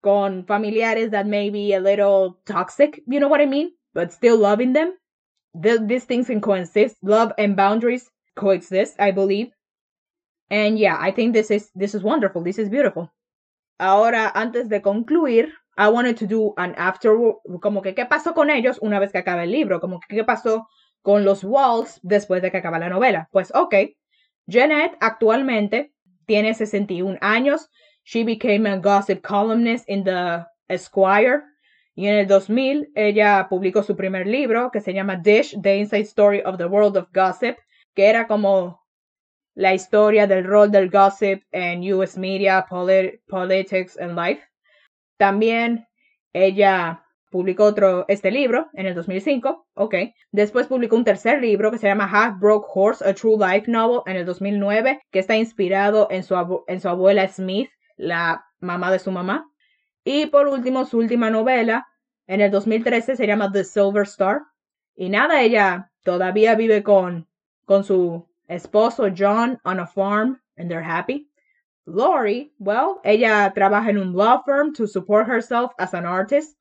con 0.00 0.44
familiares 0.46 1.10
that 1.10 1.26
may 1.26 1.50
be 1.50 1.74
a 1.74 1.80
little 1.80 2.40
toxic. 2.44 3.02
You 3.06 3.20
know 3.20 3.28
what 3.28 3.40
I 3.40 3.46
mean? 3.46 3.70
But 3.94 4.12
still 4.12 4.38
loving 4.38 4.72
them. 4.72 4.94
these 5.54 6.04
things 6.04 6.26
can 6.28 6.40
coexist. 6.40 6.96
Love 7.02 7.32
and 7.38 7.56
boundaries 7.56 8.10
coexist, 8.36 9.00
I 9.00 9.10
believe. 9.10 9.50
And 10.50 10.78
yeah, 10.78 10.96
I 10.98 11.12
think 11.12 11.32
this 11.32 11.50
is 11.50 11.70
this 11.74 11.94
is 11.94 12.02
wonderful. 12.02 12.42
This 12.42 12.58
is 12.58 12.68
beautiful. 12.68 13.10
Ahora, 13.78 14.30
antes 14.34 14.68
de 14.68 14.80
concluir, 14.80 15.52
I 15.76 15.88
wanted 15.88 16.16
to 16.18 16.26
do 16.26 16.52
an 16.56 16.74
after, 16.76 17.12
como 17.60 17.82
que 17.82 17.94
qué 17.94 18.06
pasó 18.06 18.34
con 18.34 18.50
ellos 18.50 18.78
una 18.82 18.98
vez 18.98 19.12
que 19.12 19.18
acaba 19.18 19.44
el 19.44 19.52
libro, 19.52 19.80
como 19.80 20.00
que 20.00 20.16
qué 20.16 20.24
pasó 20.24 20.66
con 21.02 21.24
los 21.24 21.44
Walls 21.44 22.00
después 22.02 22.42
de 22.42 22.50
que 22.50 22.58
acaba 22.58 22.78
la 22.78 22.88
novela. 22.88 23.28
Pues 23.32 23.52
ok, 23.54 23.74
Jeanette 24.46 24.96
actualmente 25.00 25.92
tiene 26.26 26.54
61 26.54 27.18
años. 27.20 27.70
She 28.04 28.24
became 28.24 28.68
a 28.68 28.76
gossip 28.76 29.22
columnist 29.22 29.88
in 29.88 30.04
the 30.04 30.44
Esquire. 30.68 31.42
Y 31.94 32.06
en 32.06 32.14
el 32.16 32.26
2000 32.26 32.92
ella 32.94 33.46
publicó 33.48 33.82
su 33.82 33.96
primer 33.96 34.26
libro 34.26 34.70
que 34.70 34.80
se 34.80 34.92
llama 34.92 35.16
Dish, 35.16 35.56
The 35.60 35.76
Inside 35.76 36.02
Story 36.02 36.42
of 36.44 36.56
the 36.56 36.66
World 36.66 36.96
of 36.96 37.08
Gossip, 37.12 37.56
que 37.94 38.06
era 38.06 38.26
como 38.26 38.80
la 39.54 39.74
historia 39.74 40.26
del 40.26 40.44
rol 40.44 40.70
del 40.70 40.88
gossip 40.88 41.42
en 41.50 41.82
US 41.92 42.16
media, 42.16 42.66
politics 42.68 43.98
and 43.98 44.16
life. 44.16 44.42
También 45.20 45.86
ella 46.32 47.04
publicó 47.30 47.64
otro, 47.64 48.06
este 48.08 48.30
libro 48.30 48.70
en 48.72 48.86
el 48.86 48.94
2005, 48.94 49.66
ok. 49.74 49.94
Después 50.32 50.66
publicó 50.66 50.96
un 50.96 51.04
tercer 51.04 51.42
libro 51.42 51.70
que 51.70 51.76
se 51.76 51.88
llama 51.88 52.08
Half 52.10 52.40
Broke 52.40 52.66
Horse, 52.74 53.06
A 53.06 53.12
True 53.12 53.36
Life 53.36 53.70
Novel 53.70 54.00
en 54.06 54.16
el 54.16 54.24
2009, 54.24 55.02
que 55.10 55.18
está 55.18 55.36
inspirado 55.36 56.08
en 56.10 56.22
su, 56.22 56.64
en 56.66 56.80
su 56.80 56.88
abuela 56.88 57.28
Smith, 57.28 57.68
la 57.98 58.46
mamá 58.60 58.90
de 58.90 58.98
su 58.98 59.10
mamá. 59.12 59.44
Y 60.04 60.24
por 60.24 60.48
último, 60.48 60.86
su 60.86 60.96
última 60.96 61.28
novela, 61.28 61.86
en 62.26 62.40
el 62.40 62.50
2013, 62.50 63.16
se 63.16 63.26
llama 63.26 63.52
The 63.52 63.64
Silver 63.64 64.04
Star. 64.04 64.40
Y 64.96 65.10
nada, 65.10 65.42
ella 65.42 65.92
todavía 66.02 66.54
vive 66.54 66.82
con, 66.82 67.28
con 67.66 67.84
su 67.84 68.26
esposo 68.48 69.08
John 69.14 69.58
on 69.64 69.80
a 69.80 69.86
farm 69.86 70.40
and 70.56 70.70
they're 70.70 70.82
happy. 70.82 71.29
Lori, 71.86 72.52
well, 72.58 73.00
ella 73.04 73.52
trabaja 73.54 73.90
en 73.90 73.98
un 73.98 74.12
law 74.12 74.42
firm 74.44 74.72
to 74.74 74.86
support 74.86 75.26
herself 75.26 75.72
as 75.78 75.94
an 75.94 76.04
artist. 76.04 76.56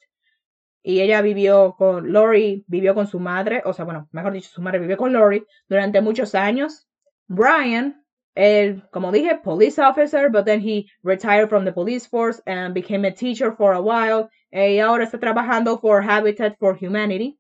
Y 0.82 1.02
ella 1.02 1.22
vivió 1.22 1.76
con, 1.78 2.12
Lori 2.12 2.64
vivió 2.68 2.96
con 2.96 3.06
su 3.06 3.20
madre, 3.20 3.62
o 3.66 3.74
sea, 3.74 3.86
bueno, 3.86 4.08
mejor 4.12 4.34
dicho, 4.34 4.50
su 4.50 4.62
madre 4.62 4.80
vivió 4.80 4.98
con 4.98 5.12
Lori 5.12 5.46
durante 5.68 6.02
muchos 6.02 6.34
años. 6.36 6.88
Brian, 7.28 8.04
él, 8.36 8.84
como 8.92 9.12
dije, 9.12 9.36
police 9.44 9.78
officer, 9.78 10.30
but 10.30 10.46
then 10.46 10.62
he 10.62 10.88
retired 11.04 11.50
from 11.50 11.66
the 11.66 11.74
police 11.74 12.08
force 12.08 12.42
and 12.46 12.74
became 12.74 13.06
a 13.06 13.12
teacher 13.12 13.52
for 13.52 13.74
a 13.74 13.82
while. 13.82 14.30
Eh, 14.52 14.76
y 14.76 14.80
ahora 14.80 15.04
está 15.04 15.20
trabajando 15.20 15.80
for 15.80 16.02
Habitat 16.02 16.58
for 16.58 16.76
Humanity. 16.76 17.38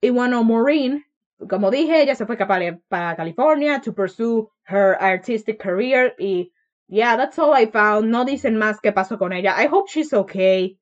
Y 0.00 0.10
bueno, 0.10 0.44
Maureen, 0.44 1.04
como 1.50 1.70
dije, 1.70 2.02
ella 2.02 2.14
se 2.14 2.26
fue 2.26 2.36
para 2.36 3.16
California 3.16 3.80
to 3.80 3.92
pursue 3.92 4.48
her 4.68 4.96
artistic 5.00 5.58
career. 5.58 6.14
Y 6.18 6.52
yeah, 6.88 7.16
that's 7.16 7.38
all 7.38 7.52
I 7.52 7.66
found. 7.66 8.10
No 8.10 8.24
dicen 8.24 8.56
más 8.56 8.80
qué 8.80 8.92
pasó 8.92 9.18
con 9.18 9.32
ella. 9.32 9.54
I 9.56 9.66
hope 9.66 9.88
she's 9.88 10.12
okay. 10.12 10.76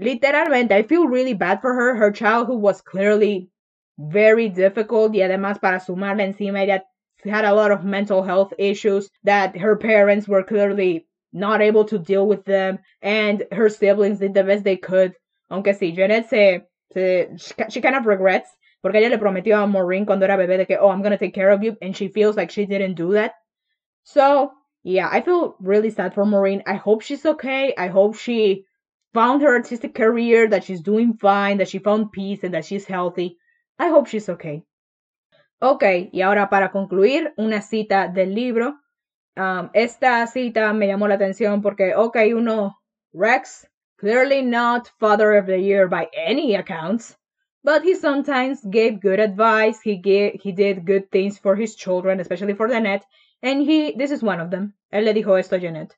Literalmente, 0.00 0.72
I 0.72 0.82
feel 0.82 1.06
really 1.06 1.34
bad 1.34 1.60
for 1.60 1.72
her. 1.72 1.94
Her 1.94 2.10
childhood 2.10 2.60
was 2.60 2.80
clearly 2.80 3.48
very 3.98 4.48
difficult 4.48 5.14
y 5.14 5.20
además 5.20 5.60
para 5.60 5.78
sumarle 5.78 6.24
encima 6.24 6.62
ella 6.62 6.84
had 7.24 7.44
a 7.44 7.54
lot 7.54 7.70
of 7.70 7.84
mental 7.84 8.22
health 8.22 8.52
issues 8.58 9.08
that 9.22 9.56
her 9.56 9.76
parents 9.76 10.26
were 10.26 10.42
clearly 10.42 11.06
not 11.32 11.62
able 11.62 11.84
to 11.84 11.98
deal 11.98 12.26
with 12.26 12.44
them 12.44 12.78
and 13.02 13.44
her 13.52 13.68
siblings 13.68 14.18
did 14.18 14.34
the 14.34 14.42
best 14.42 14.64
they 14.64 14.76
could. 14.76 15.14
Aunque 15.50 15.74
sí, 15.74 15.94
Janet 15.94 16.28
se, 16.28 16.62
se 16.92 17.28
she 17.70 17.80
kind 17.80 17.96
of 17.96 18.06
regrets 18.06 18.48
porque 18.82 18.96
ella 18.96 19.08
le 19.08 19.18
prometió 19.18 19.62
a 19.62 19.66
Maureen 19.66 20.04
cuando 20.04 20.24
era 20.26 20.36
bebé 20.36 20.58
de 20.58 20.66
que, 20.66 20.76
oh, 20.78 20.90
I'm 20.90 21.02
gonna 21.02 21.18
take 21.18 21.34
care 21.34 21.50
of 21.50 21.62
you 21.62 21.76
and 21.80 21.96
she 21.96 22.08
feels 22.08 22.36
like 22.36 22.50
she 22.50 22.66
didn't 22.66 22.94
do 22.94 23.12
that. 23.12 23.32
So, 24.02 24.52
yeah, 24.84 25.08
I 25.10 25.22
feel 25.22 25.56
really 25.60 25.90
sad 25.90 26.14
for 26.14 26.26
Maureen. 26.26 26.62
I 26.66 26.74
hope 26.74 27.00
she's 27.02 27.24
okay. 27.24 27.74
I 27.76 27.88
hope 27.88 28.16
she 28.16 28.66
found 29.14 29.40
her 29.42 29.54
artistic 29.54 29.94
career, 29.94 30.48
that 30.48 30.64
she's 30.64 30.82
doing 30.82 31.14
fine, 31.14 31.56
that 31.58 31.68
she 31.68 31.78
found 31.78 32.12
peace 32.12 32.44
and 32.44 32.52
that 32.52 32.66
she's 32.66 32.84
healthy. 32.84 33.38
I 33.78 33.88
hope 33.88 34.08
she's 34.08 34.28
okay. 34.28 34.62
Ok, 35.62 36.10
y 36.12 36.20
ahora 36.20 36.50
para 36.50 36.70
concluir, 36.70 37.32
una 37.38 37.62
cita 37.62 38.12
del 38.12 38.34
libro. 38.34 38.74
Um, 39.36 39.70
esta 39.72 40.26
cita 40.26 40.72
me 40.74 40.86
llamó 40.86 41.08
la 41.08 41.14
atención 41.14 41.62
porque, 41.62 41.94
ok, 41.96 42.34
uno, 42.36 42.76
Rex, 43.14 43.66
clearly 43.98 44.42
not 44.42 44.90
father 45.00 45.32
of 45.34 45.46
the 45.46 45.58
year 45.58 45.88
by 45.88 46.08
any 46.12 46.56
accounts, 46.56 47.16
but 47.62 47.82
he 47.82 47.94
sometimes 47.94 48.60
gave 48.64 49.00
good 49.00 49.18
advice. 49.18 49.80
He 49.80 49.96
gave, 49.96 50.40
he 50.42 50.52
did 50.52 50.84
good 50.84 51.10
things 51.10 51.38
for 51.38 51.56
his 51.56 51.74
children, 51.74 52.20
especially 52.20 52.54
for 52.54 52.68
Jeannette, 52.68 53.06
and 53.44 53.62
he, 53.62 53.92
this 53.92 54.10
is 54.10 54.22
one 54.22 54.40
of 54.40 54.50
them. 54.50 54.74
Él 54.92 55.04
le 55.04 55.12
dijo 55.12 55.38
esto 55.38 55.56
a 55.56 55.60
Jeanette. 55.60 55.94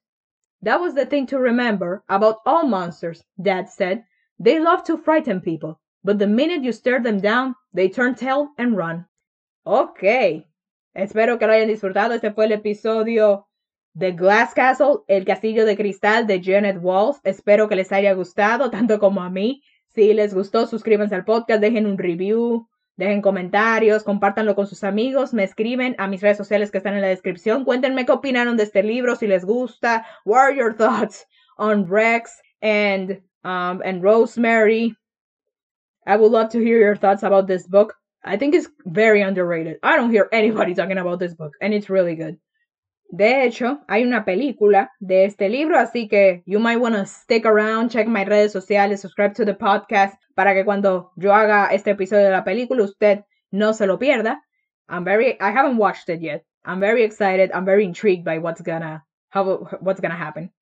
That 0.62 0.80
was 0.80 0.94
the 0.94 1.06
thing 1.06 1.26
to 1.28 1.38
remember 1.38 2.02
about 2.08 2.40
all 2.44 2.66
monsters, 2.66 3.22
Dad 3.40 3.68
said. 3.70 4.04
They 4.38 4.58
love 4.58 4.82
to 4.84 4.98
frighten 4.98 5.40
people, 5.40 5.80
but 6.02 6.18
the 6.18 6.26
minute 6.26 6.64
you 6.64 6.72
stare 6.72 7.00
them 7.00 7.20
down, 7.20 7.54
they 7.72 7.88
turn 7.88 8.16
tail 8.16 8.48
and 8.58 8.76
run. 8.76 9.06
Ok. 9.64 10.44
Espero 10.94 11.38
que 11.38 11.46
lo 11.46 11.52
hayan 11.52 11.68
disfrutado. 11.68 12.14
Este 12.14 12.32
fue 12.32 12.46
el 12.46 12.52
episodio 12.52 13.46
de 13.94 14.12
Glass 14.12 14.52
Castle, 14.52 15.04
el 15.06 15.24
castillo 15.24 15.64
de 15.64 15.76
cristal 15.76 16.26
de 16.26 16.42
Janet 16.42 16.78
Walls. 16.80 17.20
Espero 17.22 17.68
que 17.68 17.76
les 17.76 17.92
haya 17.92 18.12
gustado, 18.14 18.70
tanto 18.70 18.98
como 18.98 19.22
a 19.22 19.30
mí. 19.30 19.62
Si 19.94 20.12
les 20.14 20.34
gustó, 20.34 20.66
suscríbanse 20.66 21.14
al 21.14 21.24
podcast, 21.24 21.60
dejen 21.60 21.86
un 21.86 21.96
review, 21.96 22.68
Dejen 22.96 23.20
comentarios, 23.20 24.04
compártanlo 24.04 24.54
con 24.54 24.66
sus 24.66 24.82
amigos, 24.82 25.34
me 25.34 25.44
escriben 25.44 25.94
a 25.98 26.06
mis 26.06 26.22
redes 26.22 26.38
sociales 26.38 26.70
que 26.70 26.78
están 26.78 26.94
en 26.94 27.02
la 27.02 27.08
descripción. 27.08 27.64
Cuéntenme 27.64 28.06
qué 28.06 28.12
opinaron 28.12 28.56
de 28.56 28.62
este 28.62 28.82
libro, 28.82 29.16
si 29.16 29.26
les 29.26 29.44
gusta. 29.44 30.06
What 30.24 30.38
are 30.38 30.56
your 30.56 30.74
thoughts 30.74 31.26
on 31.58 31.86
Rex 31.86 32.40
and 32.62 33.20
um, 33.44 33.82
and 33.84 34.02
Rosemary? 34.02 34.96
I 36.06 36.16
would 36.16 36.32
love 36.32 36.48
to 36.50 36.58
hear 36.58 36.78
your 36.78 36.96
thoughts 36.96 37.22
about 37.22 37.46
this 37.46 37.66
book. 37.66 37.94
I 38.24 38.38
think 38.38 38.54
it's 38.54 38.68
very 38.86 39.20
underrated. 39.20 39.78
I 39.82 39.96
don't 39.96 40.10
hear 40.10 40.28
anybody 40.32 40.74
talking 40.74 40.98
about 40.98 41.18
this 41.18 41.34
book, 41.34 41.52
and 41.60 41.74
it's 41.74 41.90
really 41.90 42.14
good. 42.14 42.38
De 43.08 43.44
hecho, 43.44 43.82
hay 43.86 44.04
una 44.04 44.24
película 44.24 44.92
de 44.98 45.24
este 45.24 45.48
libro, 45.48 45.78
así 45.78 46.08
que 46.08 46.42
you 46.44 46.58
might 46.58 46.78
want 46.80 46.96
to 46.96 47.06
stick 47.06 47.46
around, 47.46 47.90
check 47.90 48.08
my 48.08 48.24
redes 48.24 48.52
sociales, 48.52 49.00
subscribe 49.00 49.34
to 49.34 49.44
the 49.44 49.54
podcast 49.54 50.20
para 50.34 50.54
que 50.54 50.64
cuando 50.64 51.12
yo 51.16 51.32
haga 51.32 51.68
este 51.68 51.92
episodio 51.92 52.24
de 52.24 52.30
la 52.30 52.44
película 52.44 52.82
usted 52.82 53.24
no 53.50 53.72
se 53.72 53.86
lo 53.86 53.98
pierda. 53.98 54.42
I'm 54.88 55.04
very 55.04 55.36
I 55.40 55.50
haven't 55.50 55.78
watched 55.78 56.08
it 56.08 56.20
yet. 56.20 56.44
I'm 56.64 56.80
very 56.80 57.04
excited. 57.04 57.50
I'm 57.52 57.64
very 57.64 57.84
intrigued 57.84 58.24
by 58.24 58.38
what's 58.38 58.60
gonna 58.60 59.04
how 59.30 59.68
what's 59.80 60.00
gonna 60.00 60.18
happen. 60.18 60.52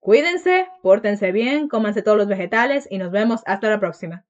Cuídense, 0.00 0.66
pórtense 0.82 1.32
bien, 1.32 1.68
cómanse 1.68 2.02
todos 2.02 2.18
los 2.18 2.26
vegetales 2.26 2.86
y 2.90 2.98
nos 2.98 3.10
vemos 3.10 3.42
hasta 3.46 3.70
la 3.70 3.80
próxima. 3.80 4.24